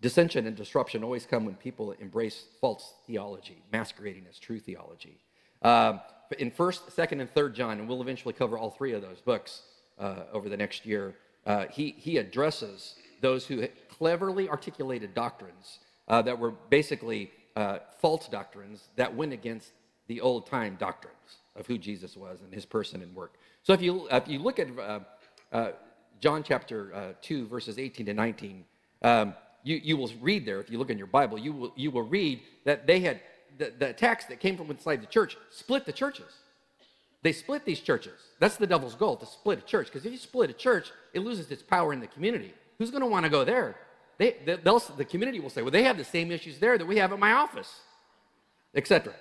dissension 0.01 0.47
and 0.47 0.57
disruption 0.57 1.03
always 1.03 1.27
come 1.27 1.45
when 1.45 1.55
people 1.55 1.93
embrace 1.93 2.45
false 2.61 2.93
theology, 3.07 3.63
masquerading 3.73 4.27
as 4.29 4.39
true 4.39 4.61
theology. 4.61 5.19
Um, 5.63 6.01
in 6.39 6.51
1st, 6.51 6.93
2nd, 6.95 7.21
and 7.21 7.35
3rd 7.35 7.55
John, 7.55 7.79
and 7.79 7.89
we'll 7.89 8.03
eventually 8.03 8.35
cover 8.35 8.57
all 8.57 8.71
three 8.71 8.93
of 8.93 9.03
those 9.03 9.21
books, 9.21 9.63
uh, 10.01 10.25
over 10.33 10.49
the 10.49 10.57
next 10.57 10.85
year, 10.87 11.15
uh, 11.47 11.67
he, 11.71 11.95
he 11.97 12.17
addresses 12.17 12.97
those 13.21 13.47
who 13.47 13.67
cleverly 13.89 14.49
articulated 14.49 15.15
doctrines 15.15 15.79
uh, 16.09 16.23
that 16.23 16.39
were 16.39 16.51
basically 16.51 17.31
uh, 17.57 17.79
false 18.01 18.29
doctrines 18.29 18.89
that 18.97 19.15
went 19.15 19.33
against 19.33 19.73
the 20.09 20.21
old 20.21 20.47
time 20.47 20.77
doctrines 20.81 21.17
of 21.55 21.67
who 21.67 21.79
Jesus 21.79 22.17
was 22.17 22.41
and 22.41 22.53
his 22.53 22.65
person 22.65 23.03
and 23.03 23.15
work. 23.15 23.35
So 23.63 23.73
if 23.73 23.83
you, 23.83 24.09
if 24.11 24.27
you 24.27 24.39
look 24.39 24.59
at 24.59 24.69
uh, 24.79 25.01
uh, 25.53 25.73
John 26.21 26.43
chapter 26.43 27.15
2, 27.23 27.47
verses 27.47 27.79
18 27.79 28.07
to 28.07 28.15
19, 28.15 28.65
um, 29.03 29.35
you, 29.63 29.77
you 29.77 29.97
will 29.97 30.11
read 30.21 30.47
there, 30.47 30.61
if 30.61 30.71
you 30.71 30.79
look 30.79 30.91
in 30.91 30.99
your 30.99 31.07
Bible, 31.07 31.39
you 31.39 31.53
will, 31.53 31.73
you 31.77 31.91
will 31.91 32.03
read 32.03 32.41
that 32.65 32.87
they 32.87 33.01
had, 33.01 33.21
the, 33.59 33.73
the 33.79 33.91
attacks 33.91 34.25
that 34.27 34.41
came 34.41 34.57
from 34.57 34.71
inside 34.71 35.03
the 35.03 35.07
church 35.07 35.37
split 35.51 35.85
the 35.85 35.93
churches. 35.93 36.33
They 37.23 37.33
split 37.33 37.65
these 37.65 37.81
churches. 37.81 38.19
That's 38.39 38.57
the 38.57 38.67
devil's 38.67 38.95
goal 38.95 39.17
to 39.17 39.27
split 39.27 39.59
a 39.59 39.63
church. 39.63 39.89
Because 39.89 40.07
if 40.07 40.13
you 40.13 40.19
split 40.19 40.51
a 40.51 40.55
church, 40.55 40.91
it 41.13 41.21
loses 41.21 41.51
its 41.51 41.63
power 41.63 41.93
in 41.93 42.01
the 42.01 42.07
community. 42.07 42.55
Who's 42.79 42.91
going 42.91 43.03
to 43.03 43.07
want 43.07 43.25
to 43.25 43.31
go 43.31 43.45
there? 43.45 43.77
They, 44.17 44.37
the 44.45 45.07
community 45.09 45.41
will 45.41 45.51
say, 45.51 45.63
well, 45.63 45.71
they 45.71 45.83
have 45.85 45.97
the 45.97 46.05
same 46.05 46.31
issues 46.31 46.59
there 46.59 46.77
that 46.77 46.87
we 46.87 46.97
have 46.99 47.13
at 47.13 47.19
my 47.19 47.33
office, 47.33 47.81
etc. 48.75 49.15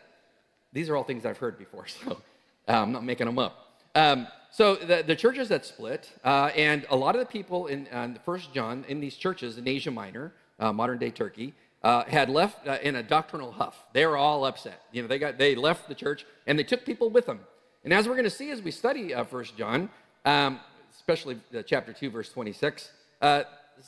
These 0.73 0.89
are 0.89 0.95
all 0.97 1.03
things 1.03 1.25
I've 1.25 1.37
heard 1.37 1.57
before, 1.57 1.87
so 2.05 2.21
uh, 2.67 2.71
I'm 2.71 2.91
not 2.91 3.03
making 3.03 3.25
them 3.25 3.39
up. 3.39 3.79
Um, 3.95 4.27
so 4.51 4.75
the, 4.75 5.03
the, 5.05 5.15
churches 5.15 5.47
that 5.49 5.65
split, 5.65 6.11
uh, 6.23 6.51
and 6.55 6.85
a 6.89 6.95
lot 6.95 7.15
of 7.15 7.19
the 7.19 7.25
people 7.25 7.67
in 7.67 7.87
uh, 7.87 8.15
First 8.25 8.53
John 8.53 8.85
in 8.87 8.99
these 8.99 9.15
churches 9.15 9.57
in 9.57 9.67
Asia 9.67 9.91
Minor, 9.91 10.33
uh, 10.59 10.73
modern 10.73 10.97
day 10.97 11.11
Turkey, 11.11 11.53
uh, 11.81 12.03
had 12.03 12.29
left 12.29 12.67
in 12.83 12.95
a 12.95 13.03
doctrinal 13.03 13.51
huff. 13.51 13.85
They 13.93 14.05
were 14.05 14.17
all 14.17 14.43
upset. 14.45 14.81
You 14.91 15.01
know, 15.01 15.07
they 15.07 15.17
got 15.17 15.37
they 15.37 15.55
left 15.55 15.87
the 15.87 15.95
church 15.95 16.25
and 16.45 16.59
they 16.59 16.63
took 16.63 16.85
people 16.85 17.09
with 17.09 17.25
them. 17.25 17.39
And 17.83 17.93
as 17.93 18.07
we're 18.07 18.15
going 18.15 18.25
to 18.25 18.29
see 18.29 18.51
as 18.51 18.61
we 18.61 18.71
study 18.71 19.13
uh, 19.13 19.23
First 19.23 19.57
John, 19.57 19.89
um, 20.25 20.59
especially 20.93 21.39
uh, 21.55 21.61
chapter 21.63 21.93
2, 21.93 22.09
verse 22.09 22.29
26, 22.29 22.91
uh, 23.21 23.43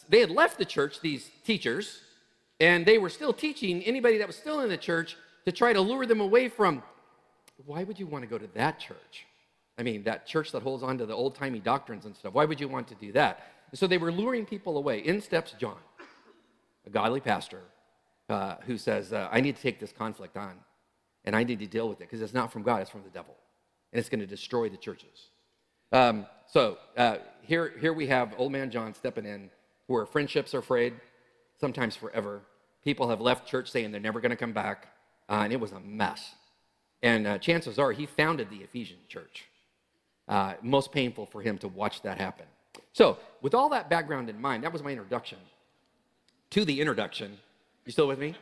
they 0.07 0.21
had 0.21 0.29
left 0.29 0.57
the 0.57 0.65
church, 0.65 1.01
these 1.01 1.29
teachers, 1.43 2.01
and 2.59 2.85
they 2.85 2.97
were 2.97 3.09
still 3.09 3.33
teaching 3.33 3.83
anybody 3.83 4.17
that 4.19 4.27
was 4.27 4.37
still 4.37 4.61
in 4.61 4.69
the 4.69 4.77
church 4.77 5.17
to 5.45 5.51
try 5.51 5.73
to 5.73 5.81
lure 5.81 6.05
them 6.05 6.21
away 6.21 6.47
from 6.47 6.83
why 7.65 7.83
would 7.83 7.99
you 7.99 8.07
want 8.07 8.23
to 8.23 8.29
go 8.29 8.37
to 8.37 8.47
that 8.55 8.79
church? 8.79 9.25
I 9.77 9.83
mean, 9.83 10.03
that 10.03 10.25
church 10.25 10.51
that 10.53 10.63
holds 10.63 10.83
on 10.83 10.97
to 10.97 11.05
the 11.05 11.13
old 11.13 11.35
timey 11.35 11.59
doctrines 11.59 12.05
and 12.05 12.15
stuff. 12.15 12.33
Why 12.33 12.45
would 12.45 12.59
you 12.59 12.67
want 12.67 12.87
to 12.87 12.95
do 12.95 13.11
that? 13.11 13.51
And 13.69 13.79
so 13.79 13.87
they 13.87 13.97
were 13.97 14.11
luring 14.11 14.45
people 14.45 14.77
away. 14.77 14.99
In 14.99 15.21
steps 15.21 15.53
John, 15.59 15.77
a 16.87 16.89
godly 16.89 17.19
pastor, 17.19 17.61
uh, 18.29 18.55
who 18.65 18.77
says, 18.77 19.13
I 19.13 19.41
need 19.41 19.57
to 19.57 19.61
take 19.61 19.79
this 19.79 19.91
conflict 19.91 20.37
on 20.37 20.55
and 21.25 21.35
I 21.35 21.43
need 21.43 21.59
to 21.59 21.67
deal 21.67 21.87
with 21.87 21.99
it 22.01 22.05
because 22.05 22.21
it's 22.21 22.33
not 22.33 22.51
from 22.51 22.63
God, 22.63 22.81
it's 22.81 22.89
from 22.89 23.03
the 23.03 23.09
devil 23.09 23.35
and 23.91 23.99
it's 23.99 24.09
going 24.09 24.19
to 24.19 24.27
destroy 24.27 24.69
the 24.69 24.77
churches. 24.77 25.29
Um, 25.91 26.25
so 26.47 26.77
uh, 26.97 27.17
here, 27.41 27.73
here 27.79 27.93
we 27.93 28.07
have 28.07 28.33
old 28.37 28.51
man 28.51 28.71
John 28.71 28.93
stepping 28.93 29.25
in, 29.25 29.49
where 29.87 30.05
friendships 30.05 30.53
are 30.53 30.61
frayed, 30.61 30.93
sometimes 31.59 31.95
forever. 31.95 32.41
People 32.83 33.09
have 33.09 33.21
left 33.21 33.47
church 33.47 33.69
saying 33.69 33.91
they're 33.91 34.01
never 34.01 34.21
going 34.21 34.31
to 34.31 34.37
come 34.37 34.53
back, 34.53 34.87
uh, 35.29 35.41
and 35.43 35.53
it 35.53 35.59
was 35.59 35.71
a 35.71 35.79
mess. 35.79 36.33
And 37.03 37.27
uh, 37.27 37.37
chances 37.37 37.79
are 37.79 37.91
he 37.91 38.05
founded 38.05 38.49
the 38.49 38.57
Ephesian 38.57 38.97
church. 39.07 39.45
Uh, 40.27 40.53
most 40.61 40.91
painful 40.91 41.25
for 41.25 41.41
him 41.41 41.57
to 41.57 41.67
watch 41.67 42.01
that 42.03 42.17
happen. 42.17 42.45
So, 42.93 43.17
with 43.41 43.53
all 43.53 43.69
that 43.69 43.89
background 43.89 44.29
in 44.29 44.39
mind, 44.39 44.63
that 44.63 44.71
was 44.71 44.83
my 44.83 44.91
introduction 44.91 45.37
to 46.51 46.63
the 46.63 46.79
introduction. 46.79 47.37
You 47.85 47.91
still 47.91 48.07
with 48.07 48.19
me? 48.19 48.35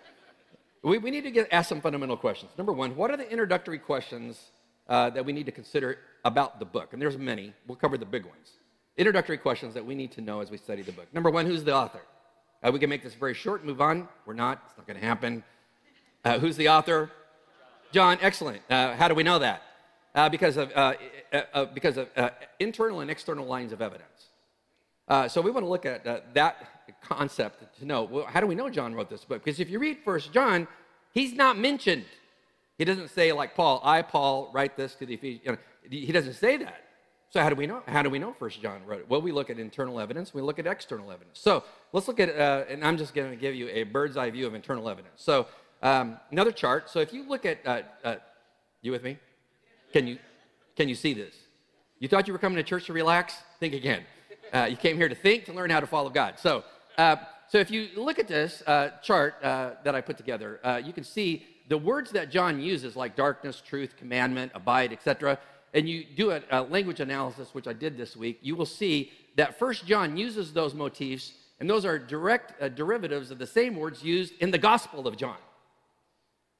we, 0.82 0.98
we 0.98 1.10
need 1.10 1.24
to 1.24 1.30
get, 1.30 1.48
ask 1.52 1.68
some 1.68 1.80
fundamental 1.80 2.16
questions. 2.16 2.52
Number 2.56 2.72
one, 2.72 2.96
what 2.96 3.10
are 3.10 3.16
the 3.16 3.30
introductory 3.30 3.78
questions 3.78 4.50
uh, 4.88 5.10
that 5.10 5.24
we 5.24 5.32
need 5.32 5.46
to 5.46 5.52
consider 5.52 5.98
about 6.24 6.58
the 6.58 6.64
book. 6.64 6.92
And 6.92 7.00
there's 7.00 7.18
many. 7.18 7.52
We'll 7.66 7.76
cover 7.76 7.96
the 7.96 8.06
big 8.06 8.24
ones. 8.24 8.52
Introductory 8.96 9.38
questions 9.38 9.74
that 9.74 9.84
we 9.84 9.94
need 9.94 10.12
to 10.12 10.20
know 10.20 10.40
as 10.40 10.50
we 10.50 10.56
study 10.56 10.82
the 10.82 10.92
book. 10.92 11.12
Number 11.12 11.30
one, 11.30 11.46
who's 11.46 11.64
the 11.64 11.74
author? 11.74 12.00
Uh, 12.62 12.70
we 12.72 12.78
can 12.78 12.88
make 12.88 13.02
this 13.02 13.14
very 13.14 13.34
short 13.34 13.60
and 13.60 13.68
move 13.68 13.80
on. 13.80 14.08
We're 14.24 14.34
not. 14.34 14.62
It's 14.66 14.76
not 14.76 14.86
going 14.86 14.98
to 14.98 15.04
happen. 15.04 15.42
Uh, 16.24 16.38
who's 16.38 16.56
the 16.56 16.68
author? 16.68 17.10
John. 17.92 18.18
Excellent. 18.20 18.62
Uh, 18.70 18.94
how 18.94 19.08
do 19.08 19.14
we 19.14 19.22
know 19.22 19.38
that? 19.38 19.62
Uh, 20.14 20.28
because 20.28 20.56
of, 20.56 20.70
uh, 20.74 20.94
because 21.74 21.96
of 21.96 22.08
internal 22.60 23.00
and 23.00 23.10
external 23.10 23.46
lines 23.46 23.72
of 23.72 23.82
evidence. 23.82 24.28
so 25.32 25.40
we 25.40 25.50
want 25.50 25.64
to 25.64 25.68
look 25.68 25.84
at 25.84 26.34
that 26.34 26.84
concept 27.02 27.78
to 27.78 27.84
know 27.84 28.04
well, 28.04 28.24
how 28.26 28.40
do 28.40 28.46
we 28.46 28.54
know 28.54 28.70
John 28.70 28.94
wrote 28.94 29.10
this 29.10 29.24
book? 29.24 29.44
Because 29.44 29.60
if 29.60 29.68
you 29.68 29.78
read 29.78 29.98
First 30.04 30.32
John, 30.32 30.68
he's 31.12 31.34
not 31.34 31.58
mentioned. 31.58 32.04
He 32.78 32.84
doesn't 32.84 33.10
say, 33.10 33.32
like 33.32 33.54
Paul, 33.54 33.80
I, 33.84 34.02
Paul, 34.02 34.50
write 34.52 34.76
this 34.76 34.94
to 34.96 35.06
the 35.06 35.14
Ephesians. 35.14 35.58
He 35.88 36.10
doesn't 36.10 36.34
say 36.34 36.56
that. 36.58 36.80
So 37.30 37.40
how 37.40 37.48
do 37.48 37.56
we 37.56 37.66
know? 37.66 37.82
How 37.86 38.02
do 38.02 38.10
we 38.10 38.18
know 38.18 38.32
First 38.32 38.62
John 38.62 38.84
wrote 38.86 39.00
it? 39.00 39.10
Well, 39.10 39.20
we 39.20 39.32
look 39.32 39.50
at 39.50 39.58
internal 39.58 39.98
evidence. 39.98 40.32
We 40.32 40.40
look 40.40 40.58
at 40.58 40.66
external 40.66 41.10
evidence. 41.10 41.40
So 41.40 41.64
let's 41.92 42.06
look 42.06 42.20
at, 42.20 42.28
uh, 42.28 42.64
and 42.68 42.84
I'm 42.84 42.96
just 42.96 43.12
going 43.12 43.30
to 43.30 43.36
give 43.36 43.54
you 43.54 43.68
a 43.68 43.82
bird's 43.82 44.16
eye 44.16 44.30
view 44.30 44.46
of 44.46 44.54
internal 44.54 44.88
evidence. 44.88 45.14
So 45.16 45.46
um, 45.82 46.18
another 46.30 46.52
chart. 46.52 46.90
So 46.90 47.00
if 47.00 47.12
you 47.12 47.28
look 47.28 47.44
at, 47.44 47.58
uh, 47.66 47.82
uh, 48.04 48.16
you 48.82 48.92
with 48.92 49.02
me? 49.02 49.18
Can 49.92 50.06
you, 50.06 50.18
can 50.76 50.88
you 50.88 50.94
see 50.94 51.12
this? 51.12 51.34
You 51.98 52.08
thought 52.08 52.26
you 52.26 52.32
were 52.32 52.38
coming 52.38 52.56
to 52.56 52.62
church 52.62 52.86
to 52.86 52.92
relax? 52.92 53.34
Think 53.58 53.74
again. 53.74 54.04
Uh, 54.52 54.68
you 54.70 54.76
came 54.76 54.96
here 54.96 55.08
to 55.08 55.14
think, 55.14 55.44
to 55.46 55.52
learn 55.52 55.70
how 55.70 55.80
to 55.80 55.86
follow 55.86 56.10
God. 56.10 56.38
So, 56.38 56.62
uh, 56.98 57.16
so 57.48 57.58
if 57.58 57.70
you 57.70 57.88
look 57.96 58.18
at 58.18 58.28
this 58.28 58.62
uh, 58.66 58.90
chart 59.02 59.36
that 59.42 59.94
I 59.94 60.00
put 60.00 60.16
together, 60.16 60.60
you 60.84 60.92
can 60.92 61.04
see 61.04 61.46
the 61.68 61.78
words 61.78 62.10
that 62.12 62.30
John 62.30 62.60
uses, 62.60 62.96
like 62.96 63.16
darkness, 63.16 63.62
truth, 63.64 63.96
commandment, 63.96 64.52
abide, 64.54 64.92
etc., 64.92 65.38
and 65.72 65.88
you 65.88 66.04
do 66.04 66.30
a, 66.30 66.40
a, 66.50 66.62
language 66.62 67.00
analysis, 67.00 67.52
which 67.52 67.66
I 67.66 67.72
did 67.72 67.96
this 67.96 68.16
week, 68.16 68.38
you 68.42 68.54
will 68.54 68.66
see 68.66 69.10
that 69.36 69.58
First 69.58 69.86
John 69.86 70.16
uses 70.16 70.52
those 70.52 70.72
motifs, 70.72 71.32
and 71.58 71.68
those 71.68 71.84
are 71.84 71.98
direct 71.98 72.62
uh, 72.62 72.68
derivatives 72.68 73.32
of 73.32 73.38
the 73.38 73.46
same 73.46 73.74
words 73.74 74.02
used 74.02 74.34
in 74.40 74.52
the 74.52 74.58
Gospel 74.58 75.08
of 75.08 75.16
John. 75.16 75.36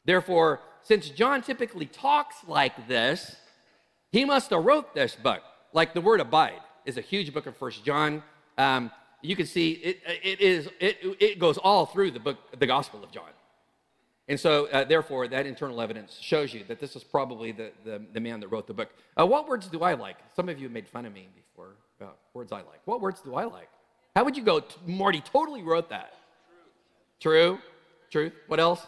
Therefore, 0.05 0.61
since 0.83 1.09
John 1.11 1.43
typically 1.43 1.87
talks 1.87 2.37
like 2.47 2.89
this, 2.89 3.37
he 4.11 4.25
must 4.25 4.51
have 4.51 4.65
wrote 4.65 4.95
this 4.95 5.15
book. 5.15 5.43
Like 5.73 5.95
the 5.95 6.01
word 6.01 6.21
abide 6.21 6.61
is 6.85 6.99
a 6.99 7.01
huge 7.01 7.33
book 7.33 7.47
of 7.47 7.57
First 7.57 7.85
John. 7.85 8.23
Um, 8.59 8.91
you 9.23 9.37
can 9.37 9.47
see 9.47 9.73
it, 9.73 10.01
it 10.23 10.41
is 10.41 10.69
it, 10.81 10.99
it 11.19 11.39
goes 11.39 11.57
all 11.57 11.87
through 11.87 12.11
the 12.11 12.21
book, 12.21 12.39
the 12.59 12.67
Gospel 12.67 13.03
of 13.03 13.11
John. 13.11 13.31
And 14.27 14.41
so, 14.41 14.67
uh, 14.69 14.85
therefore, 14.85 15.29
that 15.29 15.45
internal 15.47 15.81
evidence 15.81 16.17
shows 16.21 16.55
you 16.55 16.65
that 16.69 16.81
this 16.81 16.97
is 16.97 17.05
probably 17.05 17.53
the, 17.53 17.73
the, 17.85 18.03
the 18.13 18.21
man 18.21 18.41
that 18.41 18.49
wrote 18.49 18.67
the 18.67 18.73
book. 18.73 18.89
Uh, 19.19 19.27
what 19.27 19.47
words 19.47 19.67
do 19.67 19.83
I 19.83 19.95
like? 19.95 20.17
Some 20.35 20.49
of 20.49 20.59
you 20.59 20.69
made 20.71 20.89
fun 20.89 21.05
of 21.05 21.13
me 21.13 21.29
before 21.35 21.75
about 22.01 22.17
words 22.33 22.51
I 22.51 22.59
like. 22.59 22.81
What 22.87 23.03
words 23.03 23.21
do 23.21 23.35
I 23.35 23.45
like? 23.45 23.69
How 24.17 24.25
would 24.25 24.37
you 24.37 24.43
go? 24.43 24.63
Marty 24.87 25.21
totally 25.21 25.63
wrote 25.63 25.91
that. 25.91 26.15
True. 27.21 27.59
True. 28.11 28.33
What 28.47 28.61
else? 28.61 28.81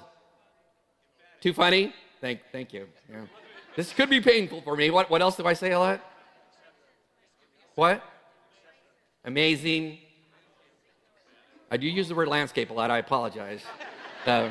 Too 1.41 1.53
funny? 1.53 1.93
Thank, 2.21 2.41
thank 2.51 2.73
you. 2.73 2.87
Yeah. 3.11 3.23
This 3.77 3.93
could 3.93 4.09
be 4.09 4.21
painful 4.21 4.63
for 4.63 4.75
me. 4.75 4.91
What, 4.91 5.11
what 5.11 5.21
else 5.21 5.37
do 5.37 5.45
I 5.45 5.53
say 5.53 5.73
a 5.73 5.79
lot? 5.79 6.01
What? 7.75 8.03
Amazing. 9.25 9.99
I 11.71 11.77
do 11.77 11.87
use 11.87 12.09
the 12.09 12.15
word 12.15 12.29
landscape 12.29 12.71
a 12.71 12.73
lot. 12.73 12.91
I 12.91 12.99
apologize. 12.99 13.63
Uh, 14.27 14.51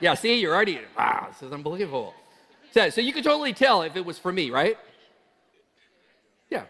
yeah, 0.00 0.14
see, 0.14 0.40
you're 0.40 0.54
already, 0.54 0.80
wow, 0.96 1.28
this 1.30 1.42
is 1.42 1.52
unbelievable. 1.52 2.14
So, 2.72 2.90
so 2.90 3.00
you 3.00 3.12
could 3.12 3.24
totally 3.24 3.52
tell 3.52 3.82
if 3.82 3.96
it 3.96 4.04
was 4.04 4.18
for 4.18 4.32
me, 4.32 4.50
right? 4.50 4.76
Yeah. 6.50 6.64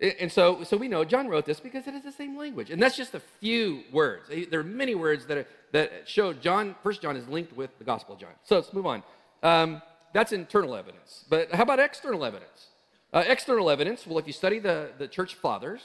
And 0.00 0.30
so, 0.30 0.64
so 0.64 0.76
we 0.76 0.88
know 0.88 1.04
John 1.04 1.28
wrote 1.28 1.44
this 1.44 1.60
because 1.60 1.86
it 1.86 1.94
is 1.94 2.02
the 2.02 2.12
same 2.12 2.36
language. 2.36 2.70
And 2.70 2.80
that's 2.80 2.96
just 2.96 3.14
a 3.14 3.20
few 3.40 3.82
words. 3.92 4.30
There 4.50 4.60
are 4.60 4.64
many 4.64 4.94
words 4.94 5.26
that, 5.26 5.38
are, 5.38 5.46
that 5.72 6.08
show 6.08 6.32
John, 6.32 6.74
First 6.82 7.02
John 7.02 7.16
is 7.16 7.26
linked 7.28 7.54
with 7.56 7.76
the 7.78 7.84
Gospel 7.84 8.14
of 8.14 8.20
John. 8.20 8.32
So 8.44 8.56
let's 8.56 8.72
move 8.72 8.86
on. 8.86 9.02
Um, 9.42 9.82
that's 10.12 10.32
internal 10.32 10.74
evidence. 10.74 11.24
But 11.28 11.52
how 11.52 11.62
about 11.62 11.80
external 11.80 12.24
evidence? 12.24 12.68
Uh, 13.12 13.24
external 13.26 13.70
evidence, 13.70 14.06
well, 14.06 14.18
if 14.18 14.26
you 14.26 14.32
study 14.32 14.58
the, 14.58 14.90
the 14.98 15.08
church 15.08 15.34
fathers 15.34 15.82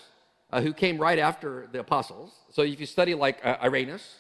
uh, 0.52 0.62
who 0.62 0.74
came 0.74 0.98
right 0.98 1.20
after 1.20 1.68
the 1.72 1.80
apostles, 1.80 2.32
so 2.52 2.62
if 2.62 2.80
you 2.80 2.86
study 2.86 3.16
like 3.16 3.44
uh, 3.44 3.58
Irenaeus, 3.64 4.16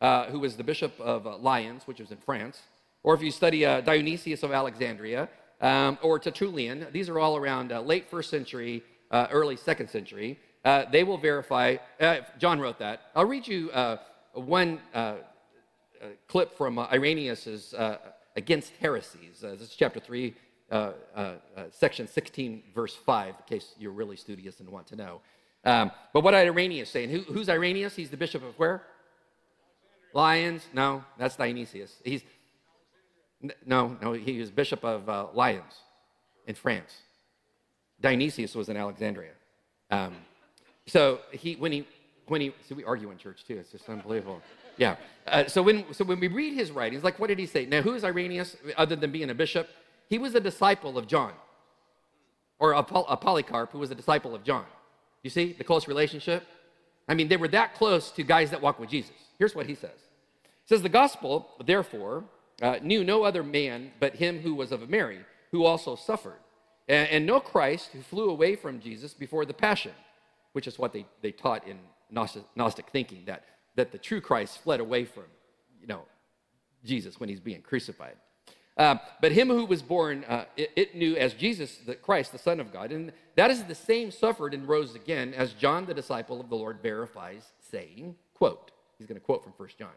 uh, 0.00 0.26
who 0.26 0.38
was 0.38 0.56
the 0.56 0.64
bishop 0.64 0.98
of 1.00 1.26
uh, 1.26 1.36
Lyons, 1.38 1.82
which 1.86 2.00
was 2.00 2.10
in 2.10 2.18
France, 2.18 2.60
or 3.02 3.14
if 3.14 3.22
you 3.22 3.30
study 3.30 3.64
uh, 3.64 3.80
Dionysius 3.80 4.42
of 4.42 4.52
Alexandria, 4.52 5.28
um, 5.60 5.98
or 6.02 6.18
Tertullian, 6.18 6.86
these 6.92 7.08
are 7.08 7.18
all 7.18 7.36
around 7.36 7.70
late 7.86 8.10
first 8.10 8.30
century, 8.30 8.82
early 9.12 9.56
second 9.56 9.88
century. 9.88 10.38
they 10.92 11.02
will 11.02 11.16
verify, 11.16 11.76
John 12.38 12.60
wrote 12.60 12.78
that. 12.80 13.00
I'll 13.14 13.24
read 13.24 13.48
you 13.48 13.70
one 14.34 14.80
clip 16.28 16.58
from 16.58 16.78
Irenaeus's 16.78 17.74
Against 18.36 18.72
Heresies. 18.80 19.40
this 19.40 19.62
is 19.62 19.74
chapter 19.74 19.98
3, 19.98 20.34
uh, 20.68 20.92
uh, 21.14 21.20
uh, 21.56 21.62
section 21.70 22.08
16, 22.08 22.64
verse 22.74 22.94
5, 22.94 23.28
in 23.28 23.34
case 23.46 23.74
you're 23.78 23.92
really 23.92 24.16
studious 24.16 24.58
and 24.58 24.68
want 24.68 24.88
to 24.88 24.96
know. 24.96 25.20
Um, 25.64 25.92
but 26.12 26.24
what 26.24 26.32
did 26.32 26.48
Irenaeus 26.48 26.90
say? 26.90 27.04
And 27.04 27.12
who, 27.12 27.20
who's 27.32 27.48
Irenaeus? 27.48 27.94
He's 27.94 28.10
the 28.10 28.16
bishop 28.16 28.42
of 28.42 28.58
where? 28.58 28.82
Lyons? 30.16 30.66
No, 30.72 31.04
that's 31.18 31.36
Dionysius. 31.36 31.94
He's 32.02 32.22
no, 33.66 33.96
no. 34.00 34.14
He 34.14 34.38
was 34.38 34.50
bishop 34.50 34.82
of 34.82 35.08
uh, 35.08 35.26
Lyons 35.34 35.74
in 36.46 36.54
France. 36.54 36.96
Dionysius 38.00 38.54
was 38.54 38.70
in 38.70 38.78
Alexandria. 38.78 39.32
Um, 39.90 40.14
so 40.86 41.20
he, 41.32 41.56
when 41.56 41.70
he, 41.70 41.86
when 42.28 42.40
he, 42.40 42.54
so 42.66 42.74
we 42.74 42.82
argue 42.84 43.10
in 43.10 43.18
church 43.18 43.44
too. 43.46 43.58
It's 43.58 43.70
just 43.70 43.88
unbelievable. 43.88 44.40
Yeah. 44.78 44.96
Uh, 45.26 45.46
so 45.48 45.62
when, 45.62 45.92
so 45.92 46.02
when 46.04 46.18
we 46.18 46.28
read 46.28 46.54
his 46.54 46.70
writings, 46.70 47.04
like 47.04 47.18
what 47.18 47.28
did 47.28 47.38
he 47.38 47.46
say? 47.46 47.66
Now, 47.66 47.82
who 47.82 47.92
is 47.92 48.02
Irenaeus 48.02 48.56
other 48.76 48.96
than 48.96 49.12
being 49.12 49.28
a 49.28 49.34
bishop? 49.34 49.68
He 50.08 50.18
was 50.18 50.34
a 50.34 50.40
disciple 50.40 50.96
of 50.96 51.06
John, 51.06 51.32
or 52.58 52.72
a, 52.72 52.78
a 52.78 53.16
Polycarp 53.16 53.70
who 53.72 53.78
was 53.78 53.90
a 53.90 53.94
disciple 53.94 54.34
of 54.34 54.44
John. 54.44 54.64
You 55.22 55.30
see 55.30 55.52
the 55.52 55.64
close 55.64 55.86
relationship? 55.86 56.46
I 57.08 57.14
mean, 57.14 57.28
they 57.28 57.36
were 57.36 57.48
that 57.48 57.74
close 57.74 58.10
to 58.12 58.22
guys 58.22 58.50
that 58.50 58.62
walk 58.62 58.78
with 58.80 58.88
Jesus. 58.88 59.14
Here's 59.38 59.54
what 59.54 59.66
he 59.66 59.74
says. 59.74 60.05
He 60.66 60.74
says, 60.74 60.82
The 60.82 60.88
gospel, 60.88 61.48
therefore, 61.64 62.24
uh, 62.60 62.78
knew 62.82 63.04
no 63.04 63.22
other 63.22 63.42
man 63.42 63.92
but 64.00 64.16
him 64.16 64.40
who 64.40 64.54
was 64.54 64.72
of 64.72 64.88
Mary, 64.88 65.20
who 65.52 65.64
also 65.64 65.94
suffered, 65.94 66.40
and, 66.88 67.08
and 67.08 67.26
no 67.26 67.40
Christ 67.40 67.90
who 67.92 68.02
flew 68.02 68.30
away 68.30 68.56
from 68.56 68.80
Jesus 68.80 69.14
before 69.14 69.44
the 69.44 69.54
passion, 69.54 69.92
which 70.52 70.66
is 70.66 70.78
what 70.78 70.92
they, 70.92 71.06
they 71.22 71.32
taught 71.32 71.66
in 71.66 71.78
Gnostic, 72.10 72.44
Gnostic 72.54 72.90
thinking, 72.90 73.24
that, 73.26 73.44
that 73.76 73.92
the 73.92 73.98
true 73.98 74.20
Christ 74.20 74.62
fled 74.62 74.80
away 74.80 75.04
from, 75.04 75.24
you 75.80 75.86
know, 75.86 76.02
Jesus 76.84 77.18
when 77.20 77.28
he's 77.28 77.40
being 77.40 77.62
crucified. 77.62 78.16
Uh, 78.76 78.96
but 79.22 79.32
him 79.32 79.48
who 79.48 79.64
was 79.64 79.82
born, 79.82 80.24
uh, 80.24 80.44
it, 80.56 80.70
it, 80.76 80.94
knew 80.94 81.16
as 81.16 81.32
Jesus, 81.32 81.78
the 81.78 81.94
Christ, 81.94 82.32
the 82.32 82.38
Son 82.38 82.60
of 82.60 82.72
God. 82.72 82.92
And 82.92 83.10
that 83.34 83.50
is 83.50 83.64
the 83.64 83.74
same 83.74 84.10
suffered 84.10 84.52
and 84.52 84.68
rose 84.68 84.94
again, 84.94 85.32
as 85.32 85.54
John, 85.54 85.86
the 85.86 85.94
disciple 85.94 86.40
of 86.40 86.50
the 86.50 86.56
Lord, 86.56 86.80
verifies, 86.82 87.52
saying, 87.70 88.16
quote, 88.34 88.72
he's 88.98 89.06
going 89.06 89.18
to 89.18 89.24
quote 89.24 89.42
from 89.42 89.54
First 89.56 89.78
John. 89.78 89.88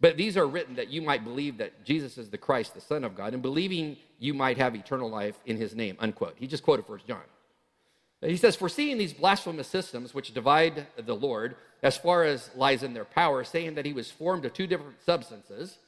But 0.00 0.16
these 0.16 0.36
are 0.36 0.46
written 0.46 0.74
that 0.76 0.88
you 0.88 1.02
might 1.02 1.24
believe 1.24 1.58
that 1.58 1.84
Jesus 1.84 2.18
is 2.18 2.30
the 2.30 2.38
Christ, 2.38 2.74
the 2.74 2.80
Son 2.80 3.04
of 3.04 3.16
God, 3.16 3.32
and 3.32 3.42
believing 3.42 3.96
you 4.18 4.34
might 4.34 4.58
have 4.58 4.74
eternal 4.74 5.08
life 5.08 5.38
in 5.46 5.56
his 5.56 5.74
name, 5.74 5.96
unquote. 5.98 6.34
He 6.36 6.46
just 6.46 6.62
quoted 6.62 6.86
First 6.86 7.06
John. 7.06 7.22
He 8.20 8.36
says, 8.36 8.56
Foreseeing 8.56 8.98
these 8.98 9.12
blasphemous 9.12 9.68
systems 9.68 10.14
which 10.14 10.32
divide 10.32 10.86
the 10.96 11.14
Lord 11.14 11.56
as 11.82 11.96
far 11.96 12.24
as 12.24 12.50
lies 12.56 12.82
in 12.82 12.94
their 12.94 13.04
power, 13.04 13.44
saying 13.44 13.74
that 13.74 13.84
he 13.84 13.92
was 13.92 14.10
formed 14.10 14.44
of 14.44 14.52
two 14.52 14.66
different 14.66 15.02
substances, 15.04 15.78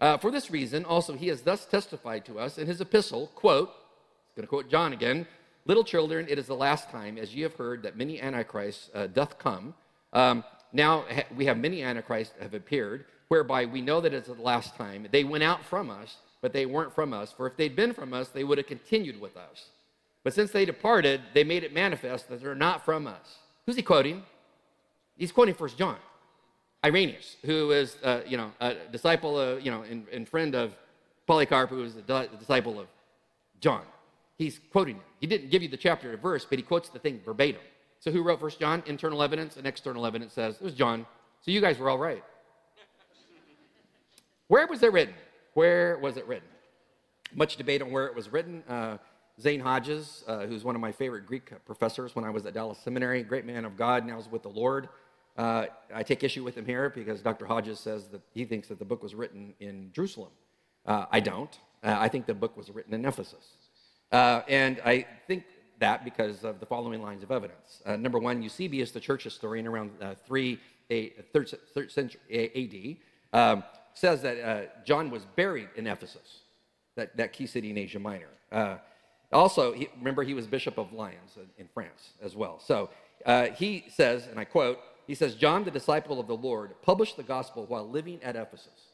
uh, 0.00 0.16
for 0.16 0.30
this 0.30 0.50
reason, 0.50 0.84
also, 0.84 1.14
he 1.14 1.28
has 1.28 1.42
thus 1.42 1.66
testified 1.66 2.24
to 2.26 2.38
us 2.38 2.58
in 2.58 2.66
his 2.66 2.80
epistle, 2.80 3.28
quote, 3.34 3.70
going 4.36 4.44
to 4.44 4.46
quote 4.46 4.70
John 4.70 4.92
again, 4.92 5.26
Little 5.64 5.84
children, 5.84 6.26
it 6.30 6.38
is 6.38 6.46
the 6.46 6.54
last 6.56 6.88
time, 6.88 7.18
as 7.18 7.34
ye 7.34 7.42
have 7.42 7.54
heard, 7.54 7.82
that 7.82 7.96
many 7.96 8.20
antichrists 8.20 8.88
uh, 8.94 9.06
doth 9.06 9.38
come. 9.38 9.74
Um, 10.14 10.44
now 10.72 11.04
we 11.36 11.46
have 11.46 11.58
many 11.58 11.82
antichrists 11.82 12.34
have 12.40 12.54
appeared, 12.54 13.04
whereby 13.28 13.66
we 13.66 13.80
know 13.80 14.00
that 14.00 14.14
it's 14.14 14.28
the 14.28 14.34
last 14.34 14.76
time. 14.76 15.06
They 15.10 15.24
went 15.24 15.44
out 15.44 15.64
from 15.64 15.90
us, 15.90 16.16
but 16.40 16.52
they 16.52 16.66
weren't 16.66 16.94
from 16.94 17.12
us. 17.12 17.32
For 17.32 17.46
if 17.46 17.56
they'd 17.56 17.76
been 17.76 17.92
from 17.92 18.12
us, 18.12 18.28
they 18.28 18.44
would 18.44 18.58
have 18.58 18.66
continued 18.66 19.20
with 19.20 19.36
us. 19.36 19.66
But 20.24 20.34
since 20.34 20.50
they 20.50 20.64
departed, 20.64 21.20
they 21.34 21.44
made 21.44 21.64
it 21.64 21.72
manifest 21.72 22.28
that 22.28 22.42
they're 22.42 22.54
not 22.54 22.84
from 22.84 23.06
us. 23.06 23.38
Who's 23.66 23.76
he 23.76 23.82
quoting? 23.82 24.22
He's 25.16 25.32
quoting 25.32 25.54
First 25.54 25.78
John. 25.78 25.96
Irenaeus, 26.84 27.36
who 27.44 27.72
is, 27.72 27.96
uh, 28.04 28.20
you 28.26 28.36
know, 28.36 28.52
a 28.60 28.74
disciple, 28.92 29.38
of, 29.38 29.62
you 29.62 29.70
know, 29.70 29.82
and, 29.82 30.06
and 30.12 30.28
friend 30.28 30.54
of 30.54 30.72
Polycarp, 31.26 31.70
who 31.70 31.78
was 31.78 31.96
a 31.96 32.28
disciple 32.38 32.78
of 32.78 32.86
John. 33.60 33.82
He's 34.36 34.60
quoting 34.70 34.94
him. 34.96 35.02
He 35.20 35.26
didn't 35.26 35.50
give 35.50 35.62
you 35.62 35.68
the 35.68 35.76
chapter 35.76 36.12
or 36.12 36.16
verse, 36.16 36.46
but 36.48 36.58
he 36.58 36.62
quotes 36.62 36.88
the 36.88 37.00
thing 37.00 37.20
verbatim. 37.24 37.60
So 38.00 38.10
who 38.10 38.22
wrote 38.22 38.40
First 38.40 38.60
John? 38.60 38.82
Internal 38.86 39.22
evidence 39.22 39.56
and 39.56 39.66
external 39.66 40.06
evidence 40.06 40.32
says 40.32 40.56
it 40.56 40.62
was 40.62 40.74
John. 40.74 41.06
So 41.40 41.50
you 41.50 41.60
guys 41.60 41.78
were 41.78 41.90
all 41.90 41.98
right. 41.98 42.22
Where 44.48 44.66
was 44.66 44.82
it 44.82 44.92
written? 44.92 45.14
Where 45.54 45.98
was 45.98 46.16
it 46.16 46.26
written? 46.26 46.48
Much 47.34 47.56
debate 47.56 47.82
on 47.82 47.90
where 47.90 48.06
it 48.06 48.14
was 48.14 48.32
written. 48.32 48.62
Uh, 48.68 48.98
Zane 49.40 49.60
Hodges, 49.60 50.24
uh, 50.26 50.46
who's 50.46 50.64
one 50.64 50.74
of 50.74 50.80
my 50.80 50.92
favorite 50.92 51.26
Greek 51.26 51.52
professors 51.64 52.16
when 52.16 52.24
I 52.24 52.30
was 52.30 52.46
at 52.46 52.54
Dallas 52.54 52.78
Seminary, 52.78 53.22
great 53.22 53.44
man 53.44 53.64
of 53.64 53.76
God, 53.76 54.06
now 54.06 54.18
is 54.18 54.28
with 54.30 54.42
the 54.42 54.48
Lord. 54.48 54.88
Uh, 55.36 55.66
I 55.94 56.02
take 56.02 56.24
issue 56.24 56.42
with 56.42 56.56
him 56.56 56.64
here 56.64 56.90
because 56.90 57.22
Dr. 57.22 57.46
Hodges 57.46 57.78
says 57.78 58.08
that 58.08 58.20
he 58.34 58.44
thinks 58.44 58.66
that 58.68 58.80
the 58.80 58.84
book 58.84 59.02
was 59.02 59.14
written 59.14 59.54
in 59.60 59.90
Jerusalem. 59.92 60.30
Uh, 60.84 61.06
I 61.12 61.20
don't. 61.20 61.56
Uh, 61.84 61.96
I 61.98 62.08
think 62.08 62.26
the 62.26 62.34
book 62.34 62.56
was 62.56 62.70
written 62.70 62.92
in 62.92 63.04
Ephesus. 63.04 63.56
Uh, 64.10 64.42
and 64.48 64.80
I 64.84 65.06
think 65.28 65.44
that 65.78 66.04
because 66.04 66.44
of 66.44 66.60
the 66.60 66.66
following 66.66 67.02
lines 67.02 67.22
of 67.22 67.30
evidence. 67.30 67.82
Uh, 67.86 67.96
number 67.96 68.18
one, 68.18 68.42
Eusebius, 68.42 68.90
the 68.90 69.00
church 69.00 69.24
historian 69.24 69.66
around 69.66 69.90
uh, 70.00 70.14
3 70.26 70.58
a, 70.90 71.10
3rd, 71.34 71.54
3rd 71.76 71.90
century 71.90 72.98
AD, 73.32 73.40
um, 73.40 73.64
says 73.94 74.22
that 74.22 74.86
John 74.86 75.10
was 75.10 75.24
buried 75.36 75.68
in 75.76 75.86
Ephesus, 75.86 76.40
that, 76.96 77.16
that 77.16 77.32
key 77.32 77.46
city 77.46 77.70
in 77.70 77.78
Asia 77.78 77.98
Minor. 77.98 78.80
also, 79.32 79.72
he, 79.72 79.88
remember, 79.98 80.22
he 80.22 80.34
was 80.34 80.46
bishop 80.46 80.78
of 80.78 80.92
Lyons 80.92 81.36
in 81.58 81.68
France 81.74 82.10
as 82.22 82.34
well. 82.34 82.60
So 82.60 82.90
he 83.54 83.84
says, 83.88 84.26
and 84.26 84.38
I 84.38 84.44
quote, 84.44 84.78
he 85.08 85.14
says, 85.14 85.34
John, 85.34 85.64
the 85.64 85.70
disciple 85.70 86.20
of 86.20 86.26
the 86.26 86.36
Lord, 86.36 86.74
published 86.82 87.16
the 87.16 87.22
gospel 87.22 87.64
while 87.66 87.88
living 87.88 88.22
at 88.22 88.36
Ephesus. 88.36 88.92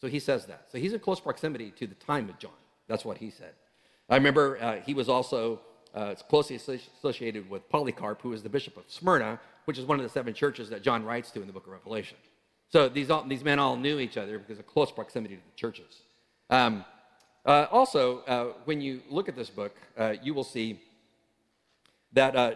So 0.00 0.08
he 0.08 0.18
says 0.18 0.46
that. 0.46 0.66
So 0.72 0.78
he's 0.78 0.94
in 0.94 1.00
close 1.00 1.20
proximity 1.20 1.70
to 1.72 1.86
the 1.86 1.94
time 1.94 2.30
of 2.30 2.38
John. 2.38 2.50
That's 2.88 3.04
what 3.04 3.18
he 3.18 3.30
said. 3.30 3.52
I 4.08 4.16
remember 4.16 4.58
uh, 4.60 4.76
he 4.80 4.94
was 4.94 5.08
also 5.08 5.60
uh, 5.94 6.14
closely 6.28 6.56
associated 6.56 7.48
with 7.50 7.68
Polycarp, 7.68 8.22
who 8.22 8.30
was 8.30 8.42
the 8.42 8.48
bishop 8.48 8.76
of 8.76 8.84
Smyrna, 8.88 9.40
which 9.64 9.78
is 9.78 9.84
one 9.84 9.98
of 9.98 10.02
the 10.02 10.08
seven 10.08 10.34
churches 10.34 10.70
that 10.70 10.82
John 10.82 11.04
writes 11.04 11.30
to 11.32 11.40
in 11.40 11.46
the 11.46 11.52
book 11.52 11.66
of 11.66 11.72
Revelation. 11.72 12.16
So 12.68 12.88
these, 12.88 13.10
all, 13.10 13.24
these 13.24 13.42
men 13.42 13.58
all 13.58 13.76
knew 13.76 13.98
each 13.98 14.16
other 14.16 14.38
because 14.38 14.58
of 14.58 14.66
close 14.66 14.92
proximity 14.92 15.36
to 15.36 15.42
the 15.42 15.56
churches. 15.56 16.02
Um, 16.48 16.84
uh, 17.44 17.66
also, 17.70 18.20
uh, 18.20 18.52
when 18.64 18.80
you 18.80 19.02
look 19.08 19.28
at 19.28 19.34
this 19.34 19.50
book, 19.50 19.74
uh, 19.98 20.14
you 20.22 20.34
will 20.34 20.44
see 20.44 20.80
that 22.12 22.36
uh, 22.36 22.54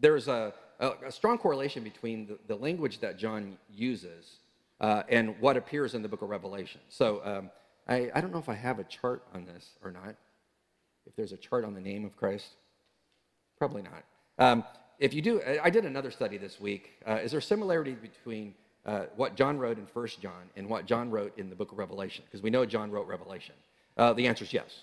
there's 0.00 0.28
a, 0.28 0.52
a, 0.78 0.92
a 1.06 1.12
strong 1.12 1.38
correlation 1.38 1.84
between 1.84 2.26
the, 2.26 2.38
the, 2.46 2.56
language 2.56 3.00
that 3.00 3.18
John 3.18 3.58
uses 3.72 4.38
uh, 4.80 5.02
and 5.08 5.38
what 5.40 5.56
appears 5.56 5.94
in 5.94 6.02
the 6.02 6.08
book 6.08 6.22
of 6.22 6.30
Revelation. 6.30 6.80
So 6.88 7.20
um, 7.24 7.50
I, 7.86 8.10
I 8.14 8.20
don't 8.20 8.32
know 8.32 8.38
if 8.38 8.48
I 8.48 8.54
have 8.54 8.78
a 8.78 8.84
chart 8.84 9.24
on 9.34 9.44
this 9.44 9.70
or 9.84 9.90
not. 9.90 10.14
If 11.06 11.16
there's 11.16 11.32
a 11.32 11.36
chart 11.36 11.64
on 11.64 11.74
the 11.74 11.80
name 11.80 12.04
of 12.04 12.16
Christ, 12.16 12.46
probably 13.58 13.82
not. 13.82 14.04
Um, 14.38 14.64
if 14.98 15.14
you 15.14 15.22
do, 15.22 15.40
I 15.62 15.70
did 15.70 15.84
another 15.84 16.10
study 16.10 16.36
this 16.36 16.60
week. 16.60 16.90
Uh, 17.06 17.14
is 17.16 17.32
there 17.32 17.40
similarity 17.40 17.92
between 17.92 18.54
uh, 18.84 19.04
what 19.16 19.34
John 19.34 19.58
wrote 19.58 19.78
in 19.78 19.86
First 19.86 20.20
John 20.20 20.50
and 20.56 20.68
what 20.68 20.86
John 20.86 21.10
wrote 21.10 21.36
in 21.38 21.48
the 21.48 21.56
book 21.56 21.72
of 21.72 21.78
Revelation? 21.78 22.24
Because 22.26 22.42
we 22.42 22.50
know 22.50 22.66
John 22.66 22.90
wrote 22.90 23.06
Revelation. 23.06 23.54
Uh, 23.96 24.12
the 24.12 24.26
answer 24.26 24.44
is 24.44 24.52
yes. 24.52 24.82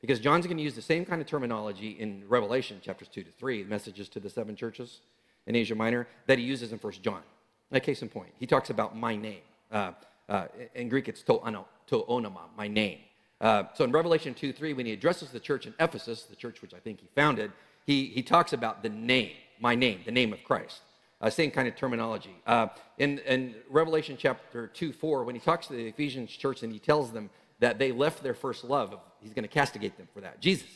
Because 0.00 0.20
John's 0.20 0.46
going 0.46 0.56
to 0.56 0.62
use 0.62 0.74
the 0.74 0.82
same 0.82 1.04
kind 1.04 1.20
of 1.20 1.26
terminology 1.26 1.90
in 1.98 2.22
Revelation 2.28 2.80
chapters 2.82 3.08
2 3.08 3.24
to 3.24 3.30
3, 3.32 3.64
messages 3.64 4.08
to 4.10 4.20
the 4.20 4.30
seven 4.30 4.54
churches 4.54 5.00
in 5.46 5.56
Asia 5.56 5.74
Minor, 5.74 6.06
that 6.26 6.38
he 6.38 6.44
uses 6.44 6.72
in 6.72 6.78
1 6.78 6.92
John. 7.02 7.22
Like 7.70 7.82
case 7.82 8.02
in 8.02 8.08
point, 8.08 8.32
he 8.38 8.46
talks 8.46 8.70
about 8.70 8.96
my 8.96 9.16
name. 9.16 9.40
Uh, 9.72 9.92
uh, 10.28 10.46
in 10.74 10.88
Greek, 10.88 11.08
it's 11.08 11.22
to, 11.22 11.40
to 11.88 12.04
onoma, 12.08 12.42
my 12.56 12.68
name. 12.68 12.98
Uh, 13.40 13.64
so 13.74 13.84
in 13.84 13.92
Revelation 13.92 14.34
2 14.34 14.52
3, 14.52 14.72
when 14.72 14.86
he 14.86 14.92
addresses 14.92 15.30
the 15.30 15.40
church 15.40 15.66
in 15.66 15.74
Ephesus, 15.78 16.22
the 16.24 16.36
church 16.36 16.62
which 16.62 16.74
I 16.74 16.78
think 16.78 17.00
he 17.00 17.08
founded, 17.14 17.52
he, 17.86 18.06
he 18.06 18.22
talks 18.22 18.52
about 18.52 18.82
the 18.82 18.88
name, 18.88 19.32
my 19.60 19.74
name, 19.74 20.00
the 20.04 20.12
name 20.12 20.32
of 20.32 20.42
Christ. 20.44 20.80
Uh, 21.20 21.30
same 21.30 21.50
kind 21.50 21.66
of 21.66 21.76
terminology. 21.76 22.34
Uh, 22.46 22.68
in, 22.98 23.18
in 23.20 23.54
Revelation 23.70 24.16
chapter 24.18 24.66
2 24.66 24.92
4, 24.92 25.24
when 25.24 25.34
he 25.34 25.40
talks 25.40 25.66
to 25.68 25.74
the 25.74 25.86
Ephesians 25.86 26.30
church 26.30 26.62
and 26.62 26.72
he 26.72 26.78
tells 26.78 27.10
them 27.10 27.30
that 27.58 27.78
they 27.78 27.92
left 27.92 28.22
their 28.22 28.34
first 28.34 28.64
love, 28.64 28.94
he's 29.20 29.32
going 29.32 29.42
to 29.42 29.48
castigate 29.48 29.96
them 29.96 30.08
for 30.12 30.20
that. 30.20 30.40
Jesus 30.40 30.68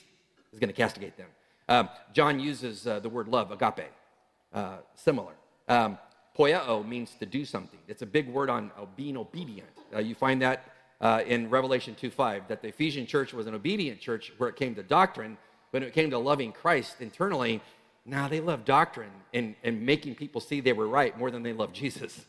is 0.53 0.59
going 0.59 0.68
to 0.68 0.75
castigate 0.75 1.16
them. 1.16 1.29
Um, 1.68 1.88
John 2.12 2.40
uses 2.40 2.87
uh, 2.87 3.01
the 3.01 3.09
word 3.09 3.29
love, 3.29 3.53
agape, 3.53 3.90
uh, 4.53 4.79
similar. 4.94 5.35
Um, 5.68 5.99
poieo 6.37 6.87
means 6.87 7.14
to 7.20 7.27
do 7.27 7.44
something. 7.44 7.79
It's 7.87 8.03
a 8.03 8.07
big 8.07 8.29
word 8.29 8.49
on 8.49 8.70
being 8.96 9.16
obedient. 9.16 9.68
Uh, 9.94 9.99
you 9.99 10.14
find 10.14 10.40
that 10.42 10.64
uh, 11.01 11.23
in 11.27 11.49
Revelation 11.51 11.97
2.5, 12.01 12.49
that 12.49 12.63
the 12.63 12.69
Ephesian 12.69 13.07
church 13.07 13.33
was 13.33 13.47
an 13.47 13.55
obedient 13.55 14.01
church 14.01 14.33
where 14.39 14.49
it 14.49 14.57
came 14.57 14.75
to 14.75 14.83
doctrine, 14.83 15.37
but 15.73 15.81
when 15.81 15.89
it 15.89 15.95
came 15.95 16.11
to 16.11 16.19
loving 16.19 16.53
Christ 16.53 16.97
internally, 17.01 17.61
now 18.05 18.29
they 18.29 18.41
love 18.41 18.65
doctrine 18.65 19.11
and, 19.33 19.55
and 19.63 19.83
making 19.83 20.15
people 20.15 20.41
see 20.41 20.61
they 20.61 20.73
were 20.73 20.89
right 20.89 21.17
more 21.19 21.31
than 21.31 21.43
they 21.43 21.53
love 21.53 21.73
Jesus. 21.73 22.25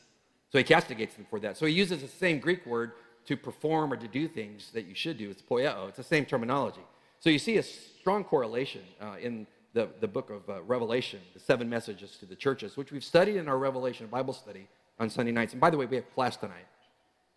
So 0.52 0.58
he 0.58 0.64
castigates 0.64 1.16
them 1.16 1.26
for 1.30 1.40
that. 1.40 1.58
So 1.58 1.66
he 1.66 1.74
uses 1.74 2.02
the 2.02 2.08
same 2.08 2.40
Greek 2.40 2.66
word 2.66 2.92
to 3.26 3.38
perform 3.38 3.94
or 3.94 3.98
to 3.98 4.08
do 4.08 4.28
things 4.28 4.72
that 4.74 4.86
you 4.86 4.96
should 4.96 5.18
do. 5.18 5.30
It's 5.30 5.42
poieo, 5.42 5.88
it's 5.88 5.98
the 5.98 6.04
same 6.04 6.26
terminology. 6.26 6.82
So 7.20 7.30
you 7.30 7.40
see 7.40 7.58
a 7.58 7.64
strong 7.64 8.24
correlation 8.24 8.82
uh, 9.00 9.16
in 9.22 9.48
the, 9.74 9.90
the 10.00 10.08
book 10.08 10.30
of 10.30 10.50
uh, 10.50 10.62
Revelation, 10.64 11.20
the 11.34 11.40
seven 11.40 11.70
messages 11.70 12.18
to 12.20 12.26
the 12.26 12.36
churches, 12.36 12.76
which 12.76 12.92
we've 12.92 13.04
studied 13.04 13.38
in 13.38 13.48
our 13.48 13.58
Revelation 13.58 14.08
Bible 14.08 14.34
study 14.34 14.68
on 15.00 15.10
Sunday 15.10 15.32
nights. 15.32 15.54
And 15.54 15.62
by 15.62 15.70
the 15.70 15.78
way, 15.78 15.86
we 15.86 15.96
have 15.96 16.14
class 16.14 16.36
tonight. 16.36 16.66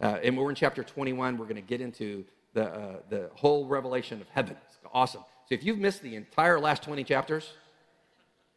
Uh, 0.00 0.18
and 0.22 0.37
we're 0.37 0.50
in 0.50 0.57
chapter 0.57 0.83
21. 0.83 1.38
We're 1.38 1.44
going 1.44 1.57
to 1.57 1.62
get 1.62 1.80
into 1.80 2.24
the, 2.52 2.66
uh, 2.66 2.96
the 3.11 3.30
whole 3.35 3.66
revelation 3.66 4.20
of 4.20 4.28
heaven. 4.28 4.57
It's 4.66 4.78
awesome. 4.92 5.22
So 5.48 5.54
if 5.54 5.64
you've 5.64 5.78
missed 5.78 6.02
the 6.02 6.16
entire 6.16 6.59
last 6.59 6.83
20 6.83 7.04
chapters, 7.04 7.52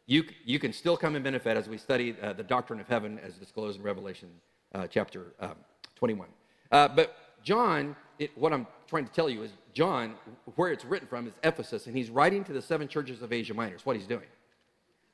you, 0.06 0.24
you 0.44 0.58
can 0.58 0.72
still 0.72 0.96
come 0.96 1.14
and 1.14 1.22
benefit 1.22 1.56
as 1.56 1.68
we 1.68 1.76
study 1.76 2.16
uh, 2.22 2.32
the 2.32 2.42
doctrine 2.42 2.80
of 2.80 2.88
heaven 2.88 3.18
as 3.22 3.34
disclosed 3.34 3.78
in 3.78 3.84
Revelation 3.84 4.30
uh, 4.74 4.86
chapter 4.86 5.34
um, 5.40 5.54
21. 5.96 6.28
Uh, 6.72 6.88
but 6.88 7.16
John, 7.42 7.94
it, 8.18 8.36
what 8.36 8.52
I'm 8.52 8.66
trying 8.86 9.06
to 9.06 9.12
tell 9.12 9.28
you 9.28 9.42
is 9.42 9.50
John, 9.74 10.14
where 10.56 10.72
it's 10.72 10.84
written 10.84 11.06
from 11.06 11.26
is 11.26 11.34
Ephesus, 11.44 11.86
and 11.86 11.96
he's 11.96 12.10
writing 12.10 12.42
to 12.44 12.52
the 12.52 12.62
seven 12.62 12.88
churches 12.88 13.20
of 13.20 13.32
Asia 13.32 13.52
Minor. 13.52 13.74
It's 13.74 13.86
what 13.86 13.96
he's 13.96 14.06
doing. 14.06 14.26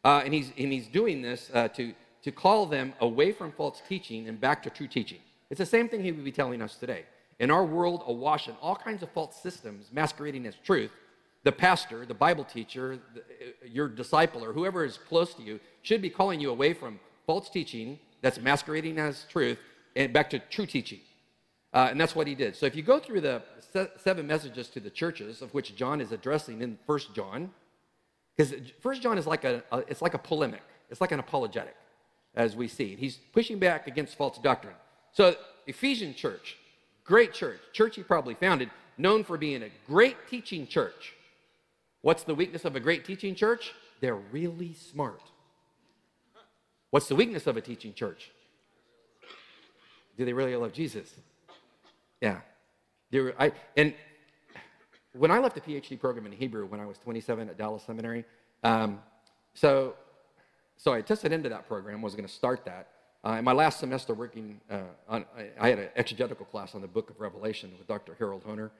Uh, 0.05 0.23
and, 0.25 0.33
he's, 0.33 0.53
and 0.57 0.73
he's 0.73 0.87
doing 0.87 1.23
this 1.23 1.49
to, 1.49 1.93
to 2.23 2.33
call 2.33 2.67
them 2.67 2.95
away 3.01 3.33
from 3.33 3.51
false 3.53 3.83
teaching 3.89 4.29
and 4.29 4.41
back 4.41 4.63
to 4.63 4.71
true 4.71 4.87
teaching. 4.87 5.19
It's 5.55 5.61
the 5.61 5.67
same 5.67 5.89
thing 5.89 6.03
he 6.03 6.11
would 6.11 6.25
be 6.25 6.33
telling 6.33 6.61
us 6.61 6.75
today. 6.75 7.05
In 7.39 7.49
our 7.49 7.65
world 7.65 8.03
awash 8.09 8.49
in 8.49 8.57
all 8.61 8.75
kinds 8.75 9.05
of 9.05 9.11
false 9.13 9.41
systems 9.41 9.87
masquerading 9.93 10.47
as 10.47 10.57
truth, 10.65 10.91
the 11.45 11.53
pastor, 11.53 12.05
the 12.05 12.13
Bible 12.13 12.43
teacher, 12.43 12.99
the, 13.15 13.21
uh, 13.21 13.25
your 13.65 13.87
disciple, 13.87 14.45
or 14.45 14.53
whoever 14.53 14.85
is 14.85 14.99
close 15.09 15.33
to 15.35 15.45
you 15.45 15.61
should 15.83 16.03
be 16.03 16.11
calling 16.11 16.41
you 16.41 16.51
away 16.51 16.75
from 16.75 16.99
false 17.25 17.49
teaching 17.49 18.01
that's 18.21 18.41
masquerading 18.41 18.99
as 18.99 19.27
truth 19.31 19.59
and 19.95 20.13
back 20.13 20.29
to 20.31 20.41
true 20.41 20.67
teaching. 20.67 20.99
Uh, 21.73 21.87
and 21.89 22.01
that's 22.01 22.17
what 22.17 22.27
he 22.27 22.35
did. 22.35 22.57
So 22.57 22.67
if 22.67 22.75
you 22.75 22.83
go 22.83 22.99
through 22.99 23.21
the 23.21 23.41
seven 24.03 24.27
messages 24.27 24.67
to 24.71 24.81
the 24.81 24.91
churches, 24.91 25.41
of 25.41 25.55
which 25.55 25.77
John 25.77 26.01
is 26.01 26.11
addressing 26.11 26.63
in 26.63 26.81
First 26.85 27.15
John, 27.15 27.53
because 28.37 28.53
First 28.81 29.03
John 29.03 29.19
is 29.19 29.27
like 29.29 29.45
a, 29.45 29.63
a, 29.71 29.79
it's 29.87 30.03
like 30.03 30.15
a 30.15 30.19
polemic. 30.19 30.63
It's 30.91 31.01
like 31.01 31.13
an 31.13 31.21
apologetic, 31.21 31.77
as 32.35 32.57
we 32.57 32.67
see. 32.67 32.97
He's 32.97 33.19
pushing 33.33 33.61
back 33.61 33.87
against 33.87 34.17
false 34.17 34.37
doctrine. 34.39 34.75
So 35.15 35.37
Ephesian 35.67 36.15
church, 36.15 36.57
great 37.05 37.33
church, 37.33 37.61
church 37.73 37.97
he 37.97 38.03
probably 38.03 38.35
founded, 38.35 38.71
known 38.99 39.25
for 39.25 39.39
being 39.39 39.63
a 39.63 39.71
great 39.87 40.17
teaching 40.29 40.67
church. 40.67 41.15
What's 42.03 42.25
the 42.25 42.35
weakness 42.35 42.65
of 42.65 42.77
a 42.77 42.81
great 42.81 43.05
teaching 43.05 43.35
church? 43.35 43.73
They're 44.01 44.17
really 44.17 44.75
smart. 44.75 45.23
What's 46.91 47.09
the 47.09 47.17
weakness 47.17 47.47
of 47.47 47.57
a 47.57 47.61
teaching 47.61 47.95
church? 47.95 48.31
Do 50.19 50.25
they 50.25 50.33
really 50.33 50.55
love 50.55 50.73
Jesus? 50.73 51.09
Yeah. 52.21 52.41
I, 53.39 53.53
and 53.77 53.95
when 55.13 55.31
I 55.31 55.39
left 55.39 55.55
the 55.55 55.61
PhD 55.61 55.99
program 55.99 56.27
in 56.27 56.33
Hebrew 56.33 56.67
when 56.67 56.81
I 56.81 56.87
was 56.87 56.99
27 56.99 57.49
at 57.49 57.57
Dallas 57.57 57.85
Seminary, 57.85 58.25
um, 58.65 59.01
so, 59.55 59.95
so 60.77 60.93
I 60.93 61.01
tested 61.01 61.33
into 61.33 61.49
that 61.49 61.69
program, 61.69 62.03
was 62.03 62.15
going 62.15 62.27
to 62.27 62.33
start 62.33 62.65
that. 62.65 62.89
Uh, 63.25 63.37
in 63.39 63.45
my 63.45 63.53
last 63.53 63.81
semester 63.81 64.13
working 64.13 64.61
uh, 64.71 64.81
on, 65.09 65.25
I, 65.37 65.49
I, 65.59 65.69
had 65.71 65.79
an 65.79 65.89
exegetical 65.97 66.45
class 66.45 66.75
on 66.75 66.83
the 66.83 66.87
book 66.87 67.09
of 67.09 67.19
Revelation 67.19 67.73
with 67.79 67.89
Dr. 67.89 68.15
Harold 68.19 68.45
Hoehner. 68.45 68.71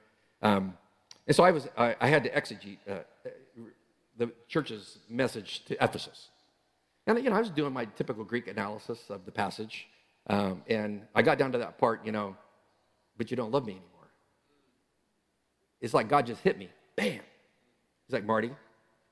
Um, 0.43 0.77
and 1.25 1.35
so 1.35 1.43
I, 1.43 1.49
was, 1.49 1.67
I, 1.75 1.95
I 1.99 2.07
had 2.07 2.23
to 2.25 2.29
exegete 2.29 2.77
uh, 2.87 2.97
the 4.17 4.31
church's 4.47 4.99
message 5.09 5.65
to 5.65 5.83
Ephesus. 5.83 6.29
And, 7.07 7.17
you 7.23 7.31
know, 7.31 7.35
I 7.35 7.39
was 7.39 7.49
doing 7.49 7.73
my 7.73 7.85
typical 7.85 8.23
Greek 8.23 8.47
analysis 8.47 8.99
of 9.09 9.25
the 9.25 9.31
passage. 9.31 9.87
Um, 10.27 10.61
and 10.67 11.01
I 11.15 11.23
got 11.23 11.39
down 11.39 11.51
to 11.53 11.57
that 11.57 11.79
part, 11.79 12.05
you 12.05 12.11
know, 12.11 12.35
but 13.17 13.31
you 13.31 13.37
don't 13.37 13.51
love 13.51 13.65
me 13.65 13.73
anymore. 13.73 14.09
It's 15.81 15.93
like 15.95 16.07
God 16.07 16.27
just 16.27 16.41
hit 16.41 16.57
me. 16.59 16.69
Bam. 16.95 17.19
He's 18.07 18.13
like, 18.13 18.25
Marty, 18.25 18.51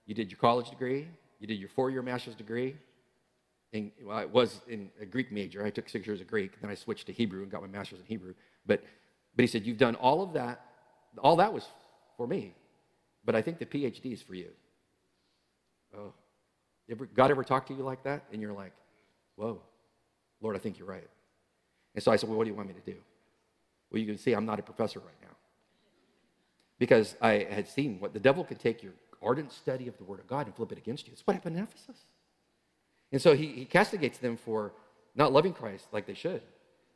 you 0.05 0.13
did 0.13 0.29
your 0.29 0.39
college 0.39 0.69
degree, 0.69 1.07
you 1.39 1.47
did 1.47 1.59
your 1.59 1.69
four 1.69 1.89
year 1.89 2.03
master's 2.03 2.35
degree. 2.35 2.75
And 3.73 3.91
well, 4.03 4.17
I 4.17 4.25
was 4.25 4.61
in 4.67 4.89
a 5.01 5.05
Greek 5.05 5.31
major. 5.31 5.65
I 5.65 5.71
took 5.71 5.89
six 5.89 6.05
years 6.05 6.21
of 6.21 6.27
Greek, 6.27 6.61
then 6.61 6.69
I 6.69 6.75
switched 6.75 7.07
to 7.07 7.13
Hebrew 7.13 7.41
and 7.41 7.51
got 7.51 7.61
my 7.61 7.67
master's 7.67 7.99
in 7.99 8.05
Hebrew. 8.05 8.35
But, 8.65 8.83
but 9.35 9.43
he 9.43 9.47
said, 9.47 9.65
You've 9.65 9.79
done 9.79 9.95
all 9.95 10.21
of 10.21 10.33
that. 10.33 10.61
All 11.17 11.35
that 11.37 11.53
was 11.53 11.67
for 12.17 12.27
me, 12.27 12.55
but 13.25 13.35
I 13.35 13.41
think 13.41 13.59
the 13.59 13.65
PhD 13.65 14.13
is 14.13 14.21
for 14.21 14.35
you. 14.35 14.49
Oh, 15.95 16.13
ever, 16.89 17.05
God 17.05 17.29
ever 17.29 17.43
talked 17.43 17.67
to 17.67 17.73
you 17.73 17.83
like 17.83 18.03
that? 18.03 18.23
And 18.31 18.41
you're 18.41 18.53
like, 18.53 18.73
Whoa, 19.35 19.61
Lord, 20.41 20.55
I 20.55 20.59
think 20.59 20.77
you're 20.77 20.87
right. 20.87 21.07
And 21.95 22.03
so 22.03 22.11
I 22.11 22.15
said, 22.15 22.29
Well, 22.29 22.37
what 22.37 22.45
do 22.45 22.51
you 22.51 22.55
want 22.55 22.67
me 22.69 22.75
to 22.75 22.91
do? 22.91 22.97
Well, 23.91 23.99
you 23.99 24.07
can 24.07 24.17
see 24.17 24.33
I'm 24.33 24.45
not 24.45 24.59
a 24.59 24.63
professor 24.63 24.99
right 24.99 25.21
now. 25.21 25.35
Because 26.79 27.15
I 27.21 27.47
had 27.49 27.67
seen 27.67 27.99
what 27.99 28.13
the 28.13 28.19
devil 28.19 28.43
can 28.43 28.57
take 28.57 28.83
your 28.83 28.93
ardent 29.21 29.51
study 29.51 29.87
of 29.87 29.97
the 29.97 30.03
Word 30.03 30.19
of 30.19 30.27
God 30.27 30.47
and 30.47 30.55
flip 30.55 30.71
it 30.71 30.77
against 30.77 31.07
you. 31.07 31.13
It's 31.13 31.25
what 31.25 31.35
happened 31.35 31.57
in 31.57 31.63
Ephesus. 31.63 32.05
And 33.13 33.21
so 33.21 33.35
he, 33.35 33.47
he 33.47 33.65
castigates 33.65 34.17
them 34.17 34.35
for 34.35 34.73
not 35.15 35.31
loving 35.31 35.53
Christ 35.53 35.87
like 35.93 36.05
they 36.05 36.15
should. 36.15 36.41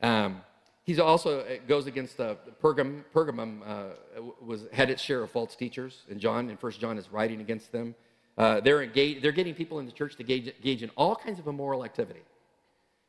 Um, 0.02 0.42
he's 0.84 1.00
also 1.00 1.46
goes 1.68 1.86
against 1.88 2.20
uh, 2.20 2.36
Pergam, 2.62 3.04
Pergamum 3.14 3.62
uh, 3.66 4.22
was 4.42 4.66
had 4.74 4.90
its 4.90 5.02
share 5.02 5.22
of 5.22 5.32
false 5.32 5.56
teachers, 5.56 6.02
and 6.10 6.20
John 6.20 6.50
in 6.50 6.58
First 6.58 6.82
John 6.82 6.98
is 6.98 7.10
writing 7.12 7.40
against 7.40 7.72
them. 7.72 7.96
Uh, 8.38 8.60
they're 8.60 8.82
engaged, 8.82 9.24
they're 9.24 9.32
getting 9.32 9.54
people 9.54 9.80
in 9.80 9.86
the 9.86 9.92
church 9.92 10.16
to 10.16 10.22
engage, 10.22 10.48
engage 10.48 10.84
in 10.84 10.90
all 10.96 11.16
kinds 11.16 11.40
of 11.40 11.48
immoral 11.48 11.86
activity, 11.86 12.24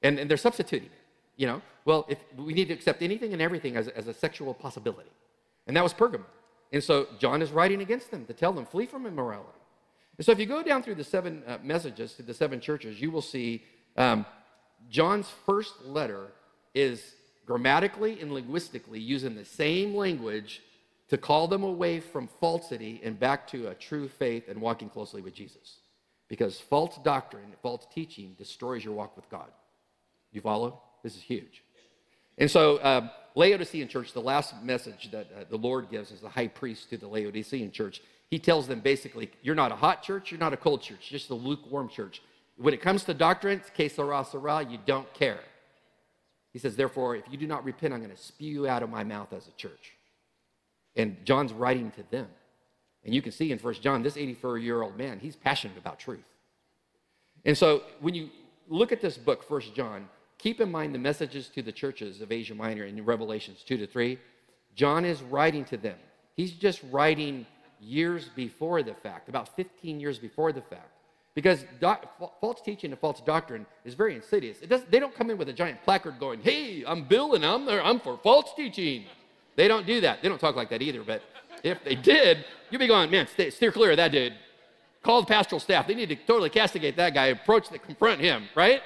and, 0.03 0.19
and 0.19 0.31
they're 0.31 0.37
substituting 0.37 0.89
it. 0.89 1.05
You 1.37 1.47
know, 1.47 1.63
well, 1.85 2.05
if 2.09 2.19
we 2.37 2.53
need 2.53 2.69
to 2.69 2.75
accept 2.75 3.01
anything 3.03 3.33
and 3.33 3.41
everything 3.41 3.77
as, 3.77 3.89
as 3.89 4.09
a 4.09 4.15
sexual 4.15 4.53
possibility. 4.53 5.11
And 5.67 5.77
that 5.77 5.83
was 5.83 5.95
Pergamum. 5.95 6.25
And 6.73 6.83
so 6.83 7.07
John 7.19 7.41
is 7.43 7.53
writing 7.53 7.81
against 7.81 8.11
them 8.11 8.27
to 8.27 8.33
tell 8.33 8.53
them, 8.53 8.67
flee 8.67 8.87
from 8.87 9.07
immorality. 9.07 9.58
And 10.19 10.25
so 10.25 10.33
if 10.33 10.39
you 10.39 10.47
go 10.47 10.63
down 10.63 10.83
through 10.83 10.97
the 10.97 11.05
seven 11.05 11.43
uh, 11.47 11.59
messages 11.63 12.15
to 12.15 12.23
the 12.23 12.35
seven 12.35 12.61
churches, 12.61 13.01
you 13.01 13.11
will 13.11 13.23
see 13.23 13.65
um, 13.97 14.27
John's 14.91 15.31
first 15.47 15.85
letter 15.85 16.33
is 16.75 17.15
grammatically 17.47 18.21
and 18.21 18.33
linguistically 18.33 19.01
using 19.01 19.35
the 19.35 19.45
same 19.45 19.95
language 19.95 20.61
to 21.09 21.17
call 21.17 21.49
them 21.49 21.63
away 21.63 22.01
from 22.01 22.29
falsity 22.41 23.01
and 23.03 23.19
back 23.19 23.47
to 23.49 23.69
a 23.69 23.75
true 23.75 24.09
faith 24.09 24.49
and 24.49 24.61
walking 24.61 24.91
closely 24.91 25.23
with 25.23 25.35
Jesus. 25.35 25.79
Because 26.29 26.61
false 26.61 26.99
doctrine, 27.03 27.55
false 27.63 27.87
teaching 27.93 28.35
destroys 28.37 28.85
your 28.85 28.95
walk 28.95 29.17
with 29.17 29.29
God. 29.31 29.49
You 30.33 30.43
follow? 30.43 30.83
This 31.03 31.17
is 31.17 31.23
huge. 31.23 31.63
And 32.37 32.51
so, 32.51 32.79
um, 32.85 33.11
Laodicean 33.35 33.89
church, 33.89 34.13
the 34.13 34.21
last 34.21 34.55
message 34.63 35.11
that 35.13 35.29
uh, 35.33 35.45
the 35.49 35.57
Lord 35.57 35.91
gives 35.91 36.13
as 36.13 36.21
the 36.21 36.29
high 36.29 36.49
priest 36.49 36.91
to 36.91 36.99
the 36.99 37.09
Laodicean 37.09 37.71
church, 37.71 38.03
he 38.31 38.39
tells 38.39 38.67
them 38.67 38.81
basically, 38.81 39.31
you're 39.43 39.55
not 39.55 39.73
a 39.73 39.77
hot 39.77 40.03
church, 40.03 40.31
you're 40.31 40.41
not 40.41 40.53
a 40.53 40.57
cold 40.57 40.83
church, 40.83 41.09
just 41.09 41.31
a 41.31 41.35
lukewarm 41.35 41.89
church. 41.89 42.23
When 42.57 42.75
it 42.75 42.83
comes 42.83 43.05
to 43.05 43.15
doctrine, 43.15 43.63
que 43.75 43.89
sera, 43.89 44.25
sera, 44.25 44.67
you 44.69 44.79
don't 44.85 45.13
care. 45.15 45.41
He 46.53 46.59
says, 46.59 46.77
therefore, 46.77 47.17
if 47.17 47.25
you 47.31 47.39
do 47.39 47.47
not 47.47 47.65
repent, 47.65 47.95
I'm 47.95 48.01
going 48.01 48.15
to 48.15 48.21
spew 48.21 48.51
you 48.51 48.69
out 48.69 48.83
of 48.83 48.91
my 48.91 49.05
mouth 49.05 49.33
as 49.33 49.47
a 49.47 49.53
church. 49.53 49.93
And 50.97 51.17
John's 51.25 51.53
writing 51.53 51.91
to 51.93 52.03
them. 52.11 52.27
And 53.05 53.15
you 53.15 53.23
can 53.23 53.33
see 53.33 53.53
in 53.53 53.59
First 53.59 53.81
John, 53.81 54.03
this 54.03 54.17
84 54.17 54.59
year 54.59 54.83
old 54.83 54.97
man, 54.99 55.21
he's 55.21 55.37
passionate 55.37 55.79
about 55.79 55.99
truth. 55.99 56.29
And 57.45 57.57
so 57.57 57.83
when 58.01 58.15
you 58.15 58.31
look 58.69 58.93
at 58.93 59.01
this 59.01 59.17
book, 59.17 59.43
First 59.43 59.75
John, 59.75 60.09
keep 60.39 60.61
in 60.61 60.71
mind 60.71 60.95
the 60.95 60.99
messages 60.99 61.49
to 61.51 61.63
the 61.63 61.73
churches 61.73 62.21
of 62.21 62.33
Asia 62.33 62.55
Minor 62.55 62.85
in 62.85 63.05
Revelations 63.05 63.63
2 63.67 63.77
to 63.79 63.87
3. 63.87 64.19
John 64.75 65.05
is 65.05 65.23
writing 65.23 65.65
to 65.67 65.77
them. 65.77 65.97
He's 66.35 66.53
just 66.53 66.81
writing 66.91 67.47
years 67.81 68.29
before 68.35 68.83
the 68.83 68.95
fact, 68.95 69.29
about 69.29 69.55
15 69.57 70.01
years 70.01 70.19
before 70.19 70.53
the 70.53 70.63
fact. 70.63 70.91
Because 71.35 71.65
false 72.41 72.61
teaching 72.61 72.91
and 72.91 72.99
false 72.99 73.21
doctrine 73.21 73.65
is 73.85 73.95
very 73.95 74.17
insidious. 74.17 74.61
It 74.61 74.69
does, 74.69 74.83
they 74.91 74.99
don't 74.99 75.15
come 75.15 75.31
in 75.31 75.39
with 75.39 75.49
a 75.49 75.53
giant 75.53 75.83
placard 75.85 76.19
going, 76.19 76.41
hey, 76.41 76.83
I'm 76.85 77.05
Bill 77.05 77.35
and 77.35 77.45
I'm, 77.47 77.69
I'm 77.69 78.01
for 78.01 78.19
false 78.19 78.53
teaching. 78.57 79.05
They 79.55 79.69
don't 79.69 79.87
do 79.87 80.01
that. 80.01 80.21
They 80.21 80.29
don't 80.29 80.41
talk 80.41 80.57
like 80.57 80.71
that 80.71 80.83
either. 80.83 81.05
But 81.05 81.23
if 81.63 81.83
they 81.85 81.95
did, 81.95 82.45
you'd 82.71 82.79
be 82.79 82.89
going, 82.89 83.11
man, 83.11 83.29
stay, 83.29 83.51
steer 83.51 83.71
clear 83.71 83.93
of 83.93 83.99
that 83.99 84.11
dude. 84.11 84.35
Call 85.03 85.21
the 85.21 85.27
pastoral 85.27 85.61
staff. 85.61 85.87
They 85.87 85.95
need 85.95 86.09
to 86.09 86.17
totally 86.17 86.51
castigate 86.51 86.97
that 86.97 87.15
guy, 87.15 87.27
approach, 87.27 87.69
the, 87.69 87.79
confront 87.79 88.21
him, 88.21 88.49
right? 88.57 88.83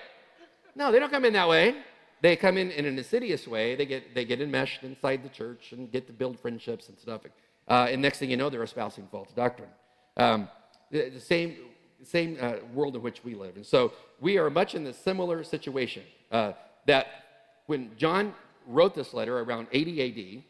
No, 0.74 0.92
they 0.92 0.98
don't 0.98 1.10
come 1.10 1.24
in 1.24 1.32
that 1.32 1.48
way. 1.48 1.76
They 2.20 2.36
come 2.36 2.56
in 2.56 2.70
in 2.70 2.84
an 2.84 2.98
insidious 2.98 3.48
way. 3.48 3.74
They 3.74 3.86
get, 3.86 4.14
they 4.14 4.24
get 4.24 4.40
enmeshed 4.40 4.84
inside 4.84 5.24
the 5.24 5.28
church 5.28 5.72
and 5.72 5.90
get 5.90 6.06
to 6.06 6.12
build 6.12 6.38
friendships 6.38 6.88
and 6.88 6.98
stuff. 6.98 7.22
Uh, 7.68 7.88
and 7.90 8.02
next 8.02 8.18
thing 8.18 8.30
you 8.30 8.36
know, 8.36 8.50
they're 8.50 8.62
espousing 8.62 9.06
false 9.10 9.30
doctrine. 9.32 9.68
Um, 10.16 10.48
the, 10.90 11.10
the, 11.10 11.20
same, 11.20 11.56
same 12.04 12.36
uh, 12.40 12.54
world 12.74 12.96
in 12.96 13.02
which 13.02 13.24
we 13.24 13.34
live. 13.34 13.56
And 13.56 13.64
so 13.64 13.92
we 14.20 14.38
are 14.38 14.50
much 14.50 14.74
in 14.74 14.84
the 14.84 14.92
similar 14.92 15.44
situation 15.44 16.02
uh, 16.30 16.52
that 16.86 17.06
when 17.66 17.90
John 17.96 18.34
wrote 18.66 18.94
this 18.94 19.14
letter 19.14 19.38
around 19.38 19.68
80 19.72 20.44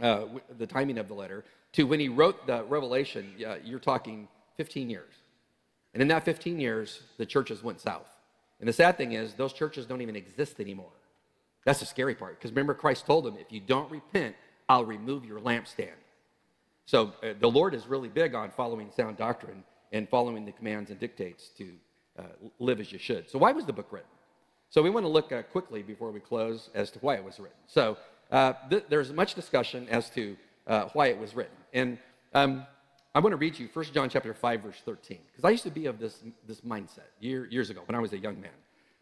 AD, 0.00 0.04
uh, 0.04 0.26
the 0.58 0.66
timing 0.66 0.98
of 0.98 1.08
the 1.08 1.14
letter, 1.14 1.44
to 1.72 1.84
when 1.84 2.00
he 2.00 2.08
wrote 2.08 2.46
the 2.46 2.64
Revelation, 2.64 3.34
you're 3.64 3.78
talking 3.78 4.28
15 4.56 4.90
years. 4.90 5.12
And 5.92 6.02
in 6.02 6.08
that 6.08 6.24
15 6.24 6.60
years, 6.60 7.02
the 7.16 7.26
churches 7.26 7.62
went 7.62 7.80
south. 7.80 8.08
And 8.60 8.68
the 8.68 8.72
sad 8.72 8.96
thing 8.96 9.12
is, 9.12 9.34
those 9.34 9.52
churches 9.52 9.86
don't 9.86 10.02
even 10.02 10.16
exist 10.16 10.60
anymore. 10.60 10.92
That's 11.64 11.80
the 11.80 11.86
scary 11.86 12.14
part. 12.14 12.38
Because 12.38 12.50
remember, 12.50 12.74
Christ 12.74 13.06
told 13.06 13.24
them, 13.24 13.36
if 13.38 13.52
you 13.52 13.60
don't 13.60 13.90
repent, 13.90 14.34
I'll 14.68 14.84
remove 14.84 15.24
your 15.24 15.40
lampstand. 15.40 15.90
So 16.88 17.12
uh, 17.22 17.34
the 17.38 17.50
Lord 17.50 17.74
is 17.74 17.86
really 17.86 18.08
big 18.08 18.34
on 18.34 18.50
following 18.50 18.90
sound 18.90 19.18
doctrine 19.18 19.62
and 19.92 20.08
following 20.08 20.46
the 20.46 20.52
commands 20.52 20.90
and 20.90 20.98
dictates 20.98 21.50
to 21.58 21.74
uh, 22.18 22.22
live 22.58 22.80
as 22.80 22.90
you 22.90 22.98
should. 22.98 23.28
So, 23.28 23.38
why 23.38 23.52
was 23.52 23.66
the 23.66 23.74
book 23.74 23.88
written? 23.90 24.08
So, 24.70 24.80
we 24.80 24.88
want 24.88 25.04
to 25.04 25.10
look 25.10 25.30
uh, 25.30 25.42
quickly 25.42 25.82
before 25.82 26.10
we 26.10 26.20
close 26.20 26.70
as 26.74 26.90
to 26.92 26.98
why 27.00 27.16
it 27.16 27.22
was 27.22 27.38
written. 27.38 27.58
So, 27.66 27.98
uh, 28.30 28.54
th- 28.70 28.84
there's 28.88 29.12
much 29.12 29.34
discussion 29.34 29.86
as 29.90 30.08
to 30.10 30.34
uh, 30.66 30.88
why 30.94 31.08
it 31.08 31.18
was 31.18 31.36
written. 31.36 31.56
And 31.74 31.98
um, 32.32 32.66
I 33.14 33.18
want 33.18 33.34
to 33.34 33.36
read 33.36 33.58
you 33.58 33.68
1 33.70 33.84
John 33.92 34.08
chapter 34.08 34.32
5, 34.32 34.62
verse 34.62 34.80
13, 34.82 35.18
because 35.30 35.44
I 35.44 35.50
used 35.50 35.64
to 35.64 35.70
be 35.70 35.84
of 35.84 35.98
this, 35.98 36.22
this 36.46 36.62
mindset 36.62 37.10
year, 37.20 37.46
years 37.50 37.68
ago 37.68 37.82
when 37.84 37.96
I 37.96 38.00
was 38.00 38.14
a 38.14 38.18
young 38.18 38.40
man. 38.40 38.50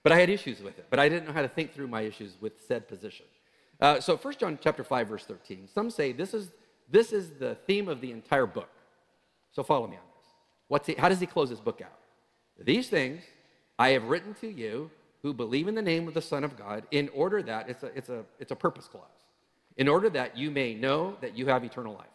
But 0.02 0.10
I 0.10 0.18
had 0.18 0.28
issues 0.28 0.60
with 0.60 0.76
it, 0.80 0.86
but 0.90 0.98
I 0.98 1.08
didn't 1.08 1.26
know 1.26 1.32
how 1.32 1.42
to 1.42 1.48
think 1.48 1.72
through 1.72 1.86
my 1.86 2.00
issues 2.00 2.32
with 2.40 2.54
said 2.66 2.88
position. 2.88 3.26
Uh, 3.80 4.00
so 4.00 4.16
1 4.16 4.34
John 4.40 4.58
chapter 4.60 4.82
5, 4.82 5.06
verse 5.06 5.24
13, 5.24 5.68
some 5.72 5.88
say 5.88 6.10
this 6.10 6.34
is, 6.34 6.50
this 6.88 7.12
is 7.12 7.30
the 7.38 7.56
theme 7.66 7.88
of 7.88 8.00
the 8.00 8.12
entire 8.12 8.46
book. 8.46 8.70
So 9.52 9.62
follow 9.62 9.86
me 9.86 9.96
on 9.96 10.02
this. 10.18 10.28
What's 10.68 10.86
he, 10.86 10.94
how 10.94 11.08
does 11.08 11.20
he 11.20 11.26
close 11.26 11.50
his 11.50 11.60
book 11.60 11.80
out? 11.80 11.98
These 12.58 12.88
things 12.88 13.22
I 13.78 13.90
have 13.90 14.04
written 14.04 14.34
to 14.40 14.48
you 14.48 14.90
who 15.22 15.34
believe 15.34 15.68
in 15.68 15.74
the 15.74 15.82
name 15.82 16.06
of 16.08 16.14
the 16.14 16.22
Son 16.22 16.44
of 16.44 16.56
God, 16.56 16.84
in 16.90 17.08
order 17.14 17.42
that, 17.42 17.68
it's 17.68 17.82
a, 17.82 17.86
it's 17.86 18.08
a, 18.08 18.24
it's 18.38 18.52
a 18.52 18.56
purpose 18.56 18.86
clause, 18.86 19.04
in 19.76 19.88
order 19.88 20.08
that 20.10 20.36
you 20.36 20.50
may 20.50 20.74
know 20.74 21.16
that 21.20 21.36
you 21.36 21.46
have 21.46 21.64
eternal 21.64 21.94
life. 21.94 22.06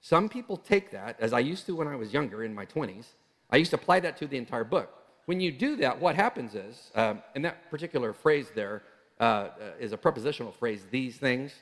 Some 0.00 0.28
people 0.28 0.56
take 0.56 0.90
that, 0.90 1.16
as 1.18 1.32
I 1.32 1.38
used 1.40 1.66
to 1.66 1.74
when 1.74 1.88
I 1.88 1.96
was 1.96 2.12
younger 2.12 2.44
in 2.44 2.54
my 2.54 2.66
20s, 2.66 3.06
I 3.50 3.56
used 3.56 3.70
to 3.70 3.76
apply 3.76 4.00
that 4.00 4.16
to 4.18 4.26
the 4.26 4.36
entire 4.36 4.64
book. 4.64 4.90
When 5.24 5.40
you 5.40 5.50
do 5.50 5.76
that, 5.76 6.00
what 6.00 6.14
happens 6.14 6.54
is, 6.54 6.90
um, 6.94 7.22
and 7.34 7.44
that 7.44 7.70
particular 7.70 8.12
phrase 8.12 8.48
there 8.54 8.82
uh, 9.18 9.22
uh, 9.22 9.50
is 9.80 9.92
a 9.92 9.96
prepositional 9.96 10.52
phrase, 10.52 10.86
these 10.90 11.16
things. 11.16 11.52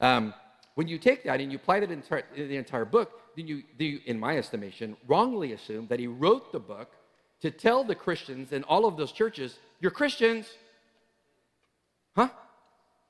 Um, 0.00 0.34
when 0.74 0.88
you 0.88 0.98
take 0.98 1.24
that 1.24 1.40
and 1.40 1.52
you 1.52 1.56
apply 1.56 1.80
that 1.80 1.90
in, 1.90 2.02
in 2.34 2.48
the 2.48 2.56
entire 2.56 2.84
book, 2.84 3.20
then 3.36 3.46
you, 3.46 3.62
you, 3.78 4.00
in 4.06 4.18
my 4.18 4.36
estimation, 4.38 4.96
wrongly 5.06 5.52
assume 5.52 5.86
that 5.88 5.98
he 5.98 6.06
wrote 6.06 6.52
the 6.52 6.60
book 6.60 6.92
to 7.40 7.50
tell 7.50 7.84
the 7.84 7.94
Christians 7.94 8.52
in 8.52 8.62
all 8.64 8.86
of 8.86 8.96
those 8.96 9.12
churches, 9.12 9.58
you're 9.80 9.90
Christians. 9.90 10.48
Huh? 12.14 12.28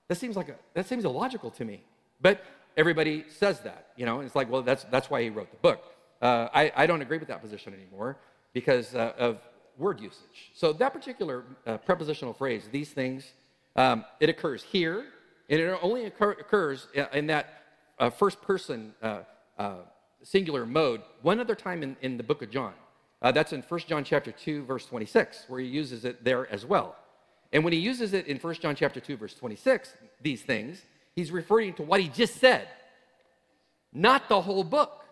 That 0.08 0.16
seems 0.16 0.36
like 0.36 0.48
a, 0.48 0.56
that 0.74 0.86
seems 0.86 1.04
illogical 1.04 1.50
to 1.52 1.64
me. 1.64 1.84
But 2.20 2.44
everybody 2.76 3.24
says 3.28 3.60
that, 3.60 3.88
you 3.96 4.06
know, 4.06 4.20
it's 4.20 4.34
like, 4.34 4.50
well, 4.50 4.62
that's, 4.62 4.84
that's 4.84 5.10
why 5.10 5.22
he 5.22 5.30
wrote 5.30 5.50
the 5.50 5.58
book. 5.58 5.82
Uh, 6.20 6.48
I, 6.54 6.72
I 6.76 6.86
don't 6.86 7.02
agree 7.02 7.18
with 7.18 7.28
that 7.28 7.42
position 7.42 7.74
anymore 7.74 8.16
because 8.52 8.94
uh, 8.94 9.12
of 9.18 9.38
word 9.76 10.00
usage. 10.00 10.52
So 10.54 10.72
that 10.74 10.92
particular 10.92 11.44
uh, 11.66 11.78
prepositional 11.78 12.32
phrase, 12.32 12.68
these 12.70 12.90
things, 12.90 13.32
um, 13.76 14.04
it 14.20 14.28
occurs 14.28 14.62
here, 14.62 15.06
and 15.52 15.60
it 15.60 15.78
only 15.82 16.06
occur, 16.06 16.30
occurs 16.30 16.88
in 17.12 17.26
that 17.26 17.62
uh, 17.98 18.08
first 18.08 18.40
person 18.40 18.94
uh, 19.02 19.20
uh, 19.58 19.74
singular 20.22 20.64
mode 20.64 21.02
one 21.20 21.38
other 21.38 21.54
time 21.54 21.82
in, 21.82 21.94
in 22.00 22.16
the 22.16 22.22
book 22.22 22.40
of 22.40 22.50
John. 22.50 22.72
that's 23.20 23.52
in 23.52 23.60
1 23.60 23.80
John 23.80 24.02
chapter 24.02 24.32
2, 24.32 24.64
verse 24.64 24.86
26, 24.86 25.44
where 25.48 25.60
he 25.60 25.66
uses 25.66 26.06
it 26.06 26.24
there 26.24 26.50
as 26.50 26.64
well. 26.64 26.96
And 27.52 27.64
when 27.64 27.74
he 27.74 27.78
uses 27.78 28.14
it 28.14 28.26
in 28.28 28.38
1 28.38 28.54
John 28.56 28.74
chapter 28.74 28.98
2, 28.98 29.18
verse 29.18 29.34
26, 29.34 29.92
these 30.22 30.40
things, 30.40 30.80
he's 31.14 31.30
referring 31.30 31.74
to 31.74 31.82
what 31.82 32.00
he 32.00 32.08
just 32.08 32.36
said, 32.36 32.66
not 33.92 34.30
the 34.30 34.40
whole 34.40 34.64
book. 34.64 35.04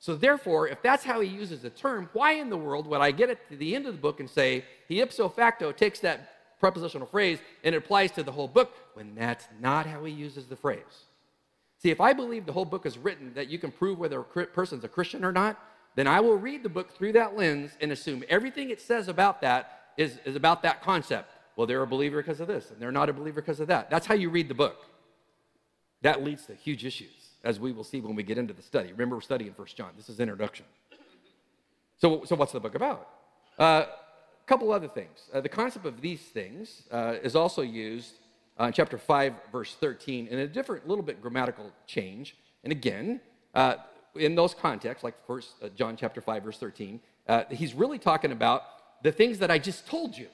So, 0.00 0.16
therefore, 0.16 0.66
if 0.66 0.82
that's 0.82 1.04
how 1.04 1.20
he 1.20 1.28
uses 1.28 1.62
the 1.62 1.70
term, 1.70 2.10
why 2.12 2.32
in 2.32 2.50
the 2.50 2.56
world 2.56 2.88
would 2.88 3.00
I 3.00 3.12
get 3.12 3.30
it 3.30 3.48
to 3.50 3.56
the 3.56 3.76
end 3.76 3.86
of 3.86 3.94
the 3.94 4.00
book 4.00 4.18
and 4.18 4.28
say 4.28 4.64
he 4.88 5.00
ipso 5.00 5.28
facto 5.28 5.70
takes 5.70 6.00
that 6.00 6.33
prepositional 6.64 7.06
phrase 7.06 7.40
and 7.62 7.74
it 7.74 7.78
applies 7.78 8.10
to 8.12 8.22
the 8.22 8.32
whole 8.32 8.48
book 8.48 8.72
when 8.94 9.14
that's 9.14 9.46
not 9.60 9.84
how 9.84 10.02
he 10.04 10.12
uses 10.12 10.46
the 10.46 10.56
phrase? 10.56 11.04
See, 11.82 11.90
if 11.90 12.00
I 12.00 12.14
believe 12.14 12.46
the 12.46 12.52
whole 12.52 12.64
book 12.64 12.86
is 12.86 12.96
written 12.96 13.34
that 13.34 13.50
you 13.50 13.58
can 13.58 13.70
prove 13.70 13.98
whether 13.98 14.18
a 14.18 14.24
person's 14.46 14.82
a 14.82 14.88
Christian 14.88 15.26
or 15.26 15.32
not, 15.32 15.60
then 15.94 16.06
I 16.06 16.20
will 16.20 16.38
read 16.38 16.62
the 16.62 16.70
book 16.70 16.96
through 16.96 17.12
that 17.12 17.36
lens 17.36 17.72
and 17.82 17.92
assume 17.92 18.24
everything 18.30 18.70
it 18.70 18.80
says 18.80 19.08
about 19.08 19.42
that 19.42 19.90
is, 19.98 20.18
is 20.24 20.36
about 20.36 20.62
that 20.62 20.82
concept. 20.82 21.30
Well, 21.54 21.66
they're 21.66 21.82
a 21.82 21.86
believer 21.86 22.22
because 22.22 22.40
of 22.40 22.48
this, 22.48 22.70
and 22.70 22.80
they're 22.80 22.90
not 22.90 23.10
a 23.10 23.12
believer 23.12 23.42
because 23.42 23.60
of 23.60 23.68
that. 23.68 23.90
That's 23.90 24.06
how 24.06 24.14
you 24.14 24.30
read 24.30 24.48
the 24.48 24.54
book. 24.54 24.86
That 26.00 26.24
leads 26.24 26.46
to 26.46 26.54
huge 26.54 26.86
issues, 26.86 27.28
as 27.44 27.60
we 27.60 27.72
will 27.72 27.84
see 27.84 28.00
when 28.00 28.16
we 28.16 28.22
get 28.22 28.38
into 28.38 28.54
the 28.54 28.62
study. 28.62 28.90
Remember, 28.90 29.16
we're 29.16 29.20
studying 29.20 29.52
First 29.52 29.76
John. 29.76 29.90
This 29.98 30.08
is 30.08 30.18
introduction. 30.18 30.64
So, 31.98 32.24
so 32.24 32.34
what's 32.36 32.52
the 32.52 32.60
book 32.60 32.74
about? 32.74 33.08
Uh, 33.58 33.84
A 34.44 34.46
couple 34.46 34.70
other 34.72 34.88
things. 34.88 35.30
Uh, 35.32 35.40
the 35.40 35.48
concept 35.48 35.86
of 35.86 36.02
these 36.02 36.20
things 36.20 36.82
uh, 36.90 37.14
is 37.22 37.34
also 37.34 37.62
used 37.62 38.18
uh, 38.60 38.64
in 38.64 38.72
chapter 38.74 38.98
5, 38.98 39.32
verse 39.50 39.74
13, 39.80 40.26
in 40.26 40.40
a 40.40 40.46
different, 40.46 40.86
little 40.86 41.02
bit 41.02 41.22
grammatical 41.22 41.72
change. 41.86 42.36
And 42.62 42.70
again, 42.70 43.20
uh, 43.54 43.76
in 44.14 44.34
those 44.34 44.52
contexts, 44.52 45.02
like 45.02 45.14
First 45.26 45.54
uh, 45.62 45.70
John 45.70 45.96
chapter 45.96 46.20
5, 46.20 46.42
verse 46.42 46.58
13, 46.58 47.00
he's 47.50 47.72
really 47.72 47.98
talking 47.98 48.32
about 48.32 48.64
the 49.02 49.10
things 49.10 49.38
that 49.38 49.50
I 49.50 49.58
just 49.58 49.86
told 49.86 50.16
you. 50.16 50.26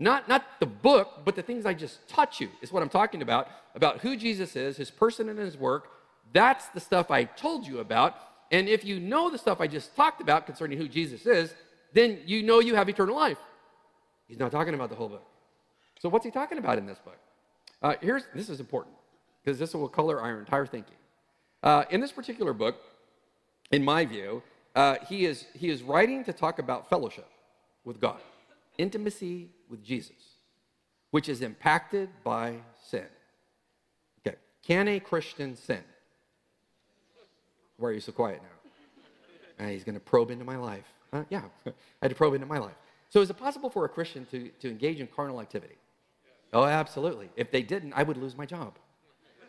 Not, 0.00 0.28
not 0.28 0.44
the 0.58 0.66
book, 0.66 1.20
but 1.24 1.36
the 1.36 1.42
things 1.42 1.64
I 1.66 1.72
just 1.72 2.06
taught 2.08 2.40
you 2.40 2.48
is 2.60 2.72
what 2.72 2.82
I'm 2.82 2.88
talking 2.88 3.22
about, 3.22 3.48
about 3.76 4.00
who 4.00 4.16
Jesus 4.16 4.56
is, 4.56 4.76
his 4.76 4.90
person 4.90 5.28
and 5.28 5.38
his 5.38 5.56
work. 5.56 5.88
That's 6.32 6.68
the 6.70 6.80
stuff 6.80 7.12
I 7.12 7.24
told 7.24 7.64
you 7.64 7.78
about. 7.78 8.16
And 8.50 8.68
if 8.68 8.84
you 8.84 9.00
know 9.00 9.30
the 9.30 9.38
stuff 9.38 9.60
I 9.60 9.68
just 9.68 9.94
talked 9.94 10.20
about 10.20 10.46
concerning 10.46 10.78
who 10.78 10.88
Jesus 10.88 11.26
is, 11.26 11.54
then 11.92 12.20
you 12.26 12.42
know 12.42 12.60
you 12.60 12.74
have 12.74 12.88
eternal 12.88 13.16
life. 13.16 13.38
He's 14.26 14.38
not 14.38 14.50
talking 14.50 14.74
about 14.74 14.90
the 14.90 14.96
whole 14.96 15.08
book. 15.08 15.26
So 16.00 16.08
what's 16.08 16.24
he 16.24 16.30
talking 16.30 16.58
about 16.58 16.78
in 16.78 16.86
this 16.86 16.98
book? 16.98 17.18
Uh, 17.82 17.94
here's 18.00 18.24
this 18.34 18.48
is 18.48 18.60
important 18.60 18.96
because 19.42 19.58
this 19.58 19.74
will 19.74 19.88
color 19.88 20.20
our 20.20 20.38
entire 20.38 20.66
thinking. 20.66 20.96
Uh, 21.62 21.84
in 21.90 22.00
this 22.00 22.12
particular 22.12 22.52
book, 22.52 22.76
in 23.70 23.84
my 23.84 24.04
view, 24.04 24.42
uh, 24.74 24.96
he 25.08 25.24
is 25.24 25.46
he 25.54 25.68
is 25.68 25.82
writing 25.82 26.24
to 26.24 26.32
talk 26.32 26.58
about 26.58 26.88
fellowship 26.88 27.28
with 27.84 28.00
God, 28.00 28.20
intimacy 28.78 29.48
with 29.68 29.82
Jesus, 29.84 30.16
which 31.10 31.28
is 31.28 31.40
impacted 31.40 32.08
by 32.24 32.56
sin. 32.82 33.06
Okay, 34.26 34.36
can 34.62 34.88
a 34.88 35.00
Christian 35.00 35.56
sin? 35.56 35.82
Why 37.78 37.90
are 37.90 37.92
you 37.92 38.00
so 38.00 38.12
quiet 38.12 38.40
now? 38.42 39.64
Uh, 39.64 39.68
he's 39.68 39.84
going 39.84 39.94
to 39.94 40.00
probe 40.00 40.30
into 40.30 40.44
my 40.44 40.56
life. 40.56 40.84
Yeah, 41.30 41.42
I 41.66 41.72
had 42.02 42.10
to 42.10 42.14
probe 42.14 42.34
into 42.34 42.46
my 42.46 42.58
life. 42.58 42.74
So, 43.08 43.20
is 43.20 43.30
it 43.30 43.36
possible 43.36 43.70
for 43.70 43.84
a 43.84 43.88
Christian 43.88 44.26
to, 44.30 44.48
to 44.60 44.68
engage 44.68 45.00
in 45.00 45.06
carnal 45.06 45.40
activity? 45.40 45.76
Oh, 46.52 46.64
absolutely. 46.64 47.28
If 47.36 47.50
they 47.50 47.62
didn't, 47.62 47.92
I 47.94 48.02
would 48.02 48.16
lose 48.16 48.36
my 48.36 48.46
job. 48.46 48.78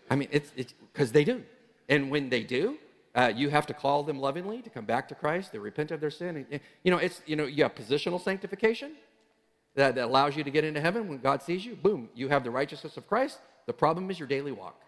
I 0.09 0.15
mean, 0.15 0.29
it's 0.31 0.51
it's 0.55 0.73
because 0.93 1.11
they 1.11 1.23
do. 1.23 1.43
And 1.89 2.11
when 2.11 2.29
they 2.29 2.43
do, 2.43 2.77
uh, 3.15 3.31
you 3.35 3.49
have 3.49 3.65
to 3.67 3.73
call 3.73 4.03
them 4.03 4.19
lovingly 4.19 4.61
to 4.61 4.69
come 4.69 4.85
back 4.85 5.07
to 5.07 5.15
Christ, 5.15 5.53
to 5.53 5.59
repent 5.59 5.91
of 5.91 5.99
their 5.99 6.11
sin. 6.11 6.45
And, 6.51 6.59
you 6.83 6.91
know, 6.91 6.97
it's, 6.97 7.21
you 7.25 7.35
know, 7.35 7.45
you 7.45 7.63
have 7.63 7.73
positional 7.73 8.21
sanctification, 8.21 8.91
that, 9.77 9.95
that 9.95 10.05
allows 10.05 10.35
you 10.35 10.43
to 10.43 10.51
get 10.51 10.63
into 10.63 10.81
heaven 10.81 11.07
when 11.07 11.19
God 11.19 11.41
sees 11.41 11.65
you. 11.65 11.75
Boom, 11.75 12.09
you 12.15 12.27
have 12.27 12.43
the 12.43 12.51
righteousness 12.51 12.97
of 12.97 13.07
Christ. 13.07 13.39
The 13.67 13.73
problem 13.73 14.09
is 14.11 14.19
your 14.19 14.27
daily 14.27 14.51
walk, 14.51 14.81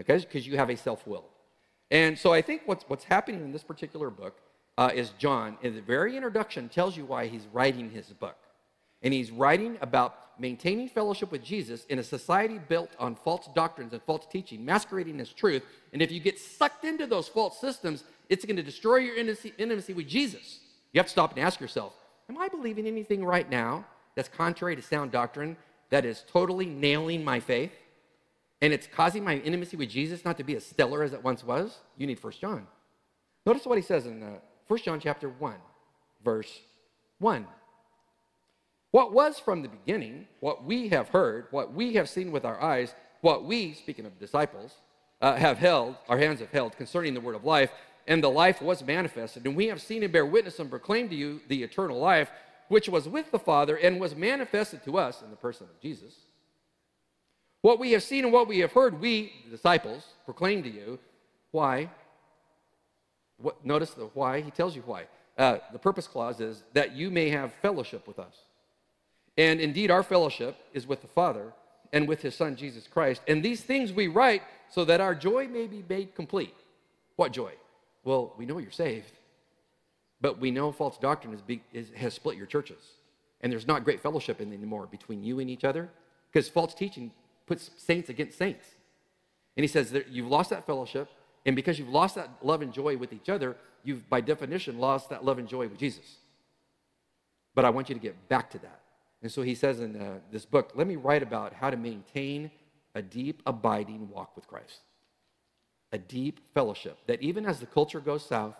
okay? 0.00 0.16
Because 0.16 0.46
you 0.46 0.56
have 0.56 0.70
a 0.70 0.76
self 0.76 1.06
will. 1.06 1.26
And 1.90 2.18
so 2.18 2.32
I 2.32 2.40
think 2.40 2.62
what's, 2.64 2.84
what's 2.88 3.04
happening 3.04 3.42
in 3.42 3.52
this 3.52 3.62
particular 3.62 4.10
book 4.10 4.40
uh, 4.76 4.90
is 4.94 5.10
John, 5.18 5.56
in 5.62 5.74
the 5.74 5.82
very 5.82 6.16
introduction, 6.16 6.68
tells 6.68 6.96
you 6.96 7.04
why 7.04 7.26
he's 7.26 7.46
writing 7.52 7.90
his 7.90 8.06
book. 8.06 8.36
And 9.02 9.12
he's 9.12 9.30
writing 9.30 9.78
about 9.80 10.16
maintaining 10.38 10.88
fellowship 10.88 11.30
with 11.30 11.44
Jesus 11.44 11.84
in 11.86 11.98
a 11.98 12.02
society 12.02 12.58
built 12.58 12.90
on 12.98 13.14
false 13.14 13.48
doctrines 13.54 13.92
and 13.92 14.02
false 14.02 14.26
teaching, 14.26 14.64
masquerading 14.64 15.20
as 15.20 15.32
truth. 15.32 15.62
And 15.92 16.02
if 16.02 16.10
you 16.10 16.20
get 16.20 16.38
sucked 16.38 16.84
into 16.84 17.06
those 17.06 17.28
false 17.28 17.60
systems, 17.60 18.04
it's 18.28 18.44
going 18.44 18.56
to 18.56 18.62
destroy 18.62 18.96
your 18.96 19.16
intimacy, 19.16 19.92
with 19.92 20.08
Jesus. 20.08 20.60
You 20.92 20.98
have 20.98 21.06
to 21.06 21.12
stop 21.12 21.36
and 21.36 21.40
ask 21.40 21.60
yourself 21.60 21.94
Am 22.28 22.38
I 22.38 22.48
believing 22.48 22.86
anything 22.86 23.24
right 23.24 23.48
now 23.48 23.84
that's 24.14 24.28
contrary 24.28 24.74
to 24.76 24.82
sound 24.82 25.12
doctrine 25.12 25.56
that 25.90 26.04
is 26.04 26.24
totally 26.32 26.66
nailing 26.66 27.22
my 27.22 27.38
faith? 27.38 27.72
And 28.62 28.72
it's 28.72 28.86
causing 28.86 29.22
my 29.22 29.36
intimacy 29.36 29.76
with 29.76 29.90
Jesus 29.90 30.24
not 30.24 30.38
to 30.38 30.44
be 30.44 30.56
as 30.56 30.64
stellar 30.64 31.02
as 31.02 31.12
it 31.12 31.22
once 31.22 31.44
was? 31.44 31.78
You 31.98 32.06
need 32.06 32.18
First 32.18 32.40
John. 32.40 32.66
Notice 33.44 33.66
what 33.66 33.76
he 33.76 33.82
says 33.82 34.06
in 34.06 34.22
uh, 34.22 34.38
1 34.68 34.80
John 34.80 35.00
chapter 35.00 35.28
1, 35.28 35.54
verse 36.24 36.60
1. 37.18 37.46
What 38.90 39.12
was 39.12 39.38
from 39.38 39.62
the 39.62 39.68
beginning, 39.68 40.26
what 40.40 40.64
we 40.64 40.88
have 40.88 41.08
heard, 41.08 41.46
what 41.50 41.74
we 41.74 41.94
have 41.94 42.08
seen 42.08 42.32
with 42.32 42.44
our 42.44 42.60
eyes, 42.62 42.94
what 43.20 43.44
we, 43.44 43.74
speaking 43.74 44.06
of 44.06 44.18
disciples, 44.18 44.74
uh, 45.20 45.36
have 45.36 45.58
held, 45.58 45.96
our 46.08 46.18
hands 46.18 46.40
have 46.40 46.50
held 46.50 46.76
concerning 46.76 47.14
the 47.14 47.20
word 47.20 47.34
of 47.34 47.44
life, 47.44 47.70
and 48.06 48.22
the 48.22 48.30
life 48.30 48.62
was 48.62 48.84
manifested. 48.84 49.46
And 49.46 49.56
we 49.56 49.66
have 49.68 49.82
seen 49.82 50.02
and 50.02 50.12
bear 50.12 50.26
witness 50.26 50.58
and 50.58 50.70
proclaim 50.70 51.08
to 51.08 51.14
you 51.14 51.40
the 51.48 51.62
eternal 51.62 51.98
life, 51.98 52.30
which 52.68 52.88
was 52.88 53.08
with 53.08 53.30
the 53.30 53.38
Father 53.38 53.76
and 53.76 54.00
was 54.00 54.14
manifested 54.14 54.84
to 54.84 54.98
us 54.98 55.22
in 55.22 55.30
the 55.30 55.36
person 55.36 55.66
of 55.66 55.80
Jesus. 55.80 56.14
What 57.62 57.78
we 57.78 57.92
have 57.92 58.02
seen 58.02 58.24
and 58.24 58.32
what 58.32 58.46
we 58.46 58.58
have 58.58 58.72
heard, 58.72 59.00
we, 59.00 59.32
disciples, 59.50 60.04
proclaim 60.24 60.62
to 60.62 60.70
you. 60.70 60.98
Why? 61.50 61.90
What, 63.44 63.64
notice 63.64 63.90
the 63.90 64.06
why. 64.14 64.40
He 64.40 64.50
tells 64.50 64.74
you 64.74 64.82
why. 64.86 65.04
Uh, 65.36 65.58
the 65.70 65.78
purpose 65.78 66.06
clause 66.06 66.40
is 66.40 66.62
that 66.72 66.96
you 66.96 67.10
may 67.10 67.28
have 67.28 67.52
fellowship 67.60 68.08
with 68.08 68.18
us. 68.18 68.34
And 69.36 69.60
indeed, 69.60 69.90
our 69.90 70.02
fellowship 70.02 70.56
is 70.72 70.86
with 70.86 71.02
the 71.02 71.08
Father 71.08 71.52
and 71.92 72.08
with 72.08 72.22
his 72.22 72.34
Son, 72.34 72.56
Jesus 72.56 72.88
Christ. 72.88 73.20
And 73.28 73.42
these 73.42 73.60
things 73.60 73.92
we 73.92 74.08
write 74.08 74.42
so 74.70 74.86
that 74.86 75.02
our 75.02 75.14
joy 75.14 75.46
may 75.46 75.66
be 75.66 75.84
made 75.86 76.14
complete. 76.14 76.54
What 77.16 77.32
joy? 77.32 77.52
Well, 78.02 78.32
we 78.38 78.46
know 78.46 78.56
you're 78.56 78.70
saved, 78.70 79.12
but 80.22 80.40
we 80.40 80.50
know 80.50 80.72
false 80.72 80.96
doctrine 80.96 81.34
is, 81.34 81.42
be, 81.42 81.62
is, 81.74 81.90
has 81.96 82.14
split 82.14 82.38
your 82.38 82.46
churches. 82.46 82.82
And 83.42 83.52
there's 83.52 83.66
not 83.66 83.84
great 83.84 84.00
fellowship 84.00 84.40
anymore 84.40 84.86
between 84.90 85.22
you 85.22 85.38
and 85.38 85.50
each 85.50 85.64
other 85.64 85.90
because 86.32 86.48
false 86.48 86.72
teaching 86.72 87.10
puts 87.46 87.70
saints 87.76 88.08
against 88.08 88.38
saints. 88.38 88.64
And 89.56 89.64
he 89.64 89.68
says 89.68 89.90
that 89.90 90.08
you've 90.08 90.28
lost 90.28 90.48
that 90.50 90.64
fellowship, 90.64 91.08
and 91.46 91.54
because 91.54 91.78
you've 91.78 91.88
lost 91.88 92.14
that 92.14 92.30
love 92.42 92.62
and 92.62 92.72
joy 92.72 92.96
with 92.96 93.12
each 93.12 93.28
other, 93.28 93.56
you've 93.82 94.08
by 94.08 94.20
definition 94.20 94.78
lost 94.78 95.10
that 95.10 95.24
love 95.24 95.38
and 95.38 95.48
joy 95.48 95.68
with 95.68 95.78
Jesus. 95.78 96.16
But 97.54 97.64
I 97.64 97.70
want 97.70 97.88
you 97.88 97.94
to 97.94 98.00
get 98.00 98.28
back 98.28 98.50
to 98.50 98.58
that. 98.58 98.80
And 99.22 99.30
so 99.30 99.42
he 99.42 99.54
says 99.54 99.80
in 99.80 99.96
uh, 99.96 100.18
this 100.30 100.44
book, 100.44 100.72
let 100.74 100.86
me 100.86 100.96
write 100.96 101.22
about 101.22 101.54
how 101.54 101.70
to 101.70 101.76
maintain 101.76 102.50
a 102.94 103.02
deep, 103.02 103.42
abiding 103.46 104.08
walk 104.10 104.36
with 104.36 104.46
Christ. 104.46 104.80
A 105.92 105.98
deep 105.98 106.40
fellowship 106.52 106.98
that 107.06 107.22
even 107.22 107.46
as 107.46 107.60
the 107.60 107.66
culture 107.66 108.00
goes 108.00 108.24
south, 108.24 108.54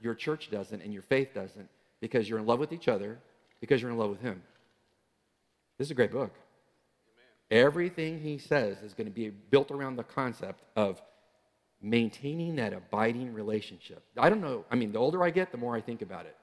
your 0.00 0.14
church 0.14 0.50
doesn't 0.50 0.80
and 0.80 0.92
your 0.92 1.02
faith 1.02 1.34
doesn't 1.34 1.68
because 2.00 2.28
you're 2.28 2.38
in 2.38 2.46
love 2.46 2.58
with 2.58 2.72
each 2.72 2.88
other, 2.88 3.18
because 3.60 3.82
you're 3.82 3.90
in 3.90 3.98
love 3.98 4.10
with 4.10 4.20
Him. 4.20 4.42
This 5.78 5.86
is 5.88 5.90
a 5.90 5.94
great 5.94 6.10
book. 6.10 6.32
Amen. 7.52 7.64
Everything 7.64 8.18
he 8.20 8.38
says 8.38 8.78
is 8.82 8.94
going 8.94 9.06
to 9.06 9.12
be 9.12 9.28
built 9.28 9.70
around 9.70 9.96
the 9.96 10.04
concept 10.04 10.62
of 10.76 11.02
maintaining 11.82 12.56
that 12.56 12.72
abiding 12.72 13.32
relationship. 13.32 14.02
I 14.16 14.28
don't 14.28 14.40
know, 14.40 14.64
I 14.70 14.76
mean, 14.76 14.92
the 14.92 14.98
older 14.98 15.22
I 15.22 15.30
get, 15.30 15.50
the 15.50 15.58
more 15.58 15.74
I 15.74 15.80
think 15.80 16.02
about 16.02 16.26
it. 16.26 16.36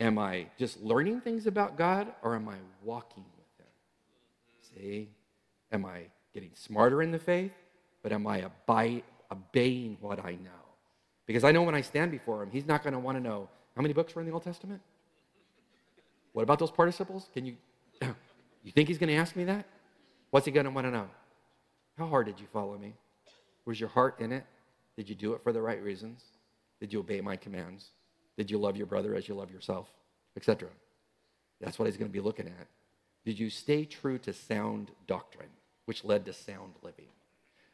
Am 0.00 0.18
I 0.18 0.46
just 0.58 0.82
learning 0.82 1.20
things 1.20 1.46
about 1.46 1.76
God 1.76 2.08
or 2.22 2.34
am 2.34 2.48
I 2.48 2.56
walking 2.82 3.24
with 3.36 3.66
Him? 3.66 4.82
See? 4.82 5.08
Am 5.70 5.84
I 5.84 6.02
getting 6.34 6.50
smarter 6.54 7.02
in 7.02 7.12
the 7.12 7.18
faith? 7.18 7.54
But 8.02 8.12
am 8.12 8.26
I 8.26 8.38
abide, 8.38 9.04
obeying 9.30 9.96
what 10.00 10.24
I 10.24 10.32
know? 10.32 10.50
Because 11.26 11.44
I 11.44 11.52
know 11.52 11.62
when 11.62 11.76
I 11.76 11.82
stand 11.82 12.10
before 12.10 12.42
Him, 12.42 12.50
He's 12.50 12.66
not 12.66 12.82
going 12.82 12.94
to 12.94 12.98
want 12.98 13.16
to 13.16 13.22
know 13.22 13.48
how 13.76 13.82
many 13.82 13.94
books 13.94 14.14
were 14.14 14.20
in 14.20 14.26
the 14.26 14.32
Old 14.32 14.42
Testament? 14.42 14.80
What 16.32 16.42
about 16.42 16.58
those 16.58 16.70
participles? 16.70 17.28
Can 17.32 17.46
you, 17.46 17.56
you 18.64 18.72
think 18.72 18.88
He's 18.88 18.98
going 18.98 19.08
to 19.08 19.16
ask 19.16 19.36
me 19.36 19.44
that? 19.44 19.66
What's 20.30 20.46
He 20.46 20.52
going 20.52 20.64
to 20.64 20.70
want 20.70 20.86
to 20.86 20.90
know? 20.90 21.08
How 21.96 22.08
hard 22.08 22.26
did 22.26 22.40
you 22.40 22.46
follow 22.52 22.76
me? 22.76 22.94
Was 23.64 23.78
your 23.78 23.90
heart 23.90 24.18
in 24.18 24.32
it? 24.32 24.44
Did 24.96 25.08
you 25.08 25.14
do 25.14 25.32
it 25.34 25.42
for 25.42 25.52
the 25.52 25.62
right 25.62 25.82
reasons? 25.82 26.22
Did 26.80 26.92
you 26.92 27.00
obey 27.00 27.20
my 27.20 27.36
commands? 27.36 27.90
Did 28.36 28.50
you 28.50 28.58
love 28.58 28.76
your 28.76 28.86
brother 28.86 29.14
as 29.14 29.28
you 29.28 29.34
love 29.34 29.50
yourself? 29.50 29.88
Etc. 30.36 30.68
That's 31.60 31.78
what 31.78 31.86
he's 31.86 31.96
going 31.96 32.10
to 32.10 32.12
be 32.12 32.20
looking 32.20 32.46
at. 32.46 32.66
Did 33.24 33.38
you 33.38 33.50
stay 33.50 33.84
true 33.84 34.18
to 34.18 34.32
sound 34.32 34.90
doctrine, 35.06 35.50
which 35.84 36.04
led 36.04 36.24
to 36.24 36.32
sound 36.32 36.72
living? 36.82 37.06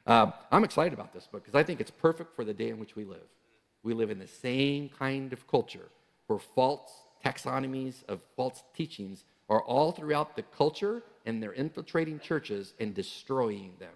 Uh, 0.06 0.30
I'm 0.50 0.64
excited 0.64 0.92
about 0.92 1.12
this 1.12 1.26
book 1.26 1.44
because 1.44 1.58
I 1.58 1.62
think 1.62 1.80
it's 1.80 1.90
perfect 1.90 2.34
for 2.34 2.44
the 2.44 2.54
day 2.54 2.68
in 2.68 2.78
which 2.78 2.96
we 2.96 3.04
live. 3.04 3.28
We 3.82 3.94
live 3.94 4.10
in 4.10 4.18
the 4.18 4.26
same 4.26 4.88
kind 4.90 5.32
of 5.32 5.46
culture 5.46 5.88
where 6.26 6.38
false 6.38 6.90
taxonomies 7.24 8.04
of 8.08 8.20
false 8.36 8.62
teachings 8.74 9.24
are 9.48 9.62
all 9.62 9.92
throughout 9.92 10.36
the 10.36 10.42
culture 10.42 11.02
and 11.26 11.42
they're 11.42 11.52
infiltrating 11.52 12.20
churches 12.20 12.74
and 12.78 12.94
destroying 12.94 13.72
them. 13.78 13.92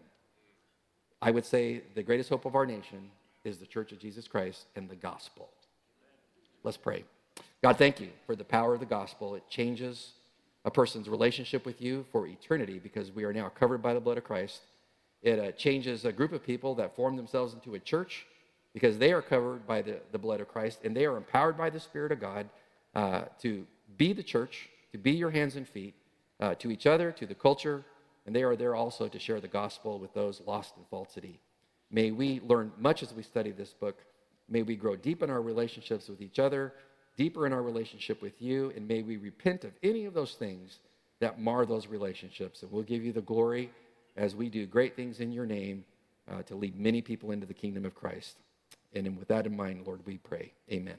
I 1.25 1.31
would 1.31 1.47
say 1.47 1.83
the 1.95 2.03
greatest 2.03 2.29
hope 2.31 2.47
of 2.47 2.57
our 2.57 2.67
nation 2.67 3.09
is 3.45 3.59
the 3.59 3.67
Church 3.67 3.93
of 3.93 4.01
Jesus 4.01 4.27
Christ 4.27 4.67
and 4.75 4.91
the 4.91 4.97
gospel. 4.97 5.49
Let's 6.65 6.77
pray. 6.77 7.05
God, 7.63 7.79
thank 7.79 8.01
you 8.01 8.09
for 8.27 8.35
the 8.35 8.43
power 8.43 8.75
of 8.75 8.81
the 8.81 8.87
gospel. 8.87 9.37
It 9.37 9.49
changes 9.49 10.15
a 10.65 10.71
person's 10.71 11.09
relationship 11.09 11.65
with 11.65 11.81
you 11.81 12.05
for 12.11 12.27
eternity 12.27 12.81
because 12.83 13.13
we 13.13 13.23
are 13.23 13.33
now 13.33 13.49
covered 13.49 13.81
by 13.81 13.95
the 13.95 14.01
blood 14.01 14.19
of 14.19 14.25
Christ. 14.25 14.63
It 15.23 15.39
uh, 15.39 15.53
changes 15.53 16.05
a 16.05 16.11
group 16.11 16.33
of 16.33 16.45
people 16.45 16.75
that 16.75 16.97
form 16.97 17.15
themselves 17.17 17.55
into 17.55 17.77
a 17.77 17.79
church 17.79 18.27
because 18.75 18.99
they 18.99 19.13
are 19.13 19.23
covered 19.23 19.65
by 19.65 19.81
the, 19.81 20.01
the 20.11 20.19
blood 20.19 20.41
of 20.41 20.49
Christ 20.49 20.81
and 20.83 20.97
they 20.97 21.07
are 21.07 21.17
empowered 21.17 21.57
by 21.57 21.71
the 21.71 21.79
Spirit 21.79 22.11
of 22.11 22.19
God 22.19 22.49
uh, 22.97 23.23
to 23.43 23.65
be 23.97 24.13
the 24.13 24.25
church, 24.25 24.69
to 24.91 24.99
be 24.99 25.13
your 25.13 25.31
hands 25.31 25.55
and 25.55 25.69
feet 25.69 25.95
uh, 26.41 26.57
to 26.57 26.73
each 26.73 26.89
other, 26.89 27.13
to 27.13 27.27
the 27.27 27.35
culture, 27.35 27.85
and 28.27 28.35
they 28.35 28.43
are 28.43 28.57
there 28.57 28.75
also 28.75 29.09
to 29.09 29.19
share 29.19 29.41
the 29.41 29.49
gospel 29.49 29.99
with 29.99 30.15
those 30.15 30.41
lost 30.47 30.77
in 30.77 30.85
falsity. 30.91 31.41
May 31.91 32.11
we 32.11 32.41
learn 32.41 32.73
much 32.79 33.03
as 33.03 33.13
we 33.13 33.23
study 33.23 33.51
this 33.51 33.75
book. 33.75 33.99
May 34.49 34.63
we 34.63 34.77
grow 34.77 34.97
deep 34.97 35.23
in 35.23 35.31
our 35.31 35.43
relationships 35.43 36.09
with 36.09 36.21
each 36.21 36.39
other, 36.39 36.73
deeper 37.17 37.47
in 37.47 37.53
our 37.53 37.63
relationship 37.63 38.23
with 38.23 38.41
you, 38.41 38.73
and 38.77 38.87
may 38.87 39.03
we 39.03 39.17
repent 39.17 39.65
of 39.65 39.73
any 39.83 40.05
of 40.07 40.15
those 40.15 40.35
things 40.35 40.79
that 41.21 41.41
mar 41.41 41.67
those 41.67 41.87
relationships. 41.87 42.63
And 42.63 42.73
we'll 42.73 42.83
give 42.83 43.05
you 43.05 43.13
the 43.13 43.21
glory 43.21 43.71
as 44.17 44.35
we 44.35 44.49
do 44.49 44.67
great 44.67 44.97
things 44.97 45.21
in 45.21 45.33
your 45.33 45.47
name 45.47 45.85
uh, 46.31 46.43
to 46.43 46.55
lead 46.55 46.79
many 46.79 47.03
people 47.03 47.31
into 47.31 47.47
the 47.47 47.55
kingdom 47.55 47.85
of 47.85 47.95
Christ. 47.95 48.37
And 48.95 49.17
with 49.19 49.29
that 49.29 49.47
in 49.47 49.57
mind, 49.57 49.87
Lord, 49.87 50.01
we 50.07 50.19
pray. 50.19 50.53
Amen. 50.71 50.97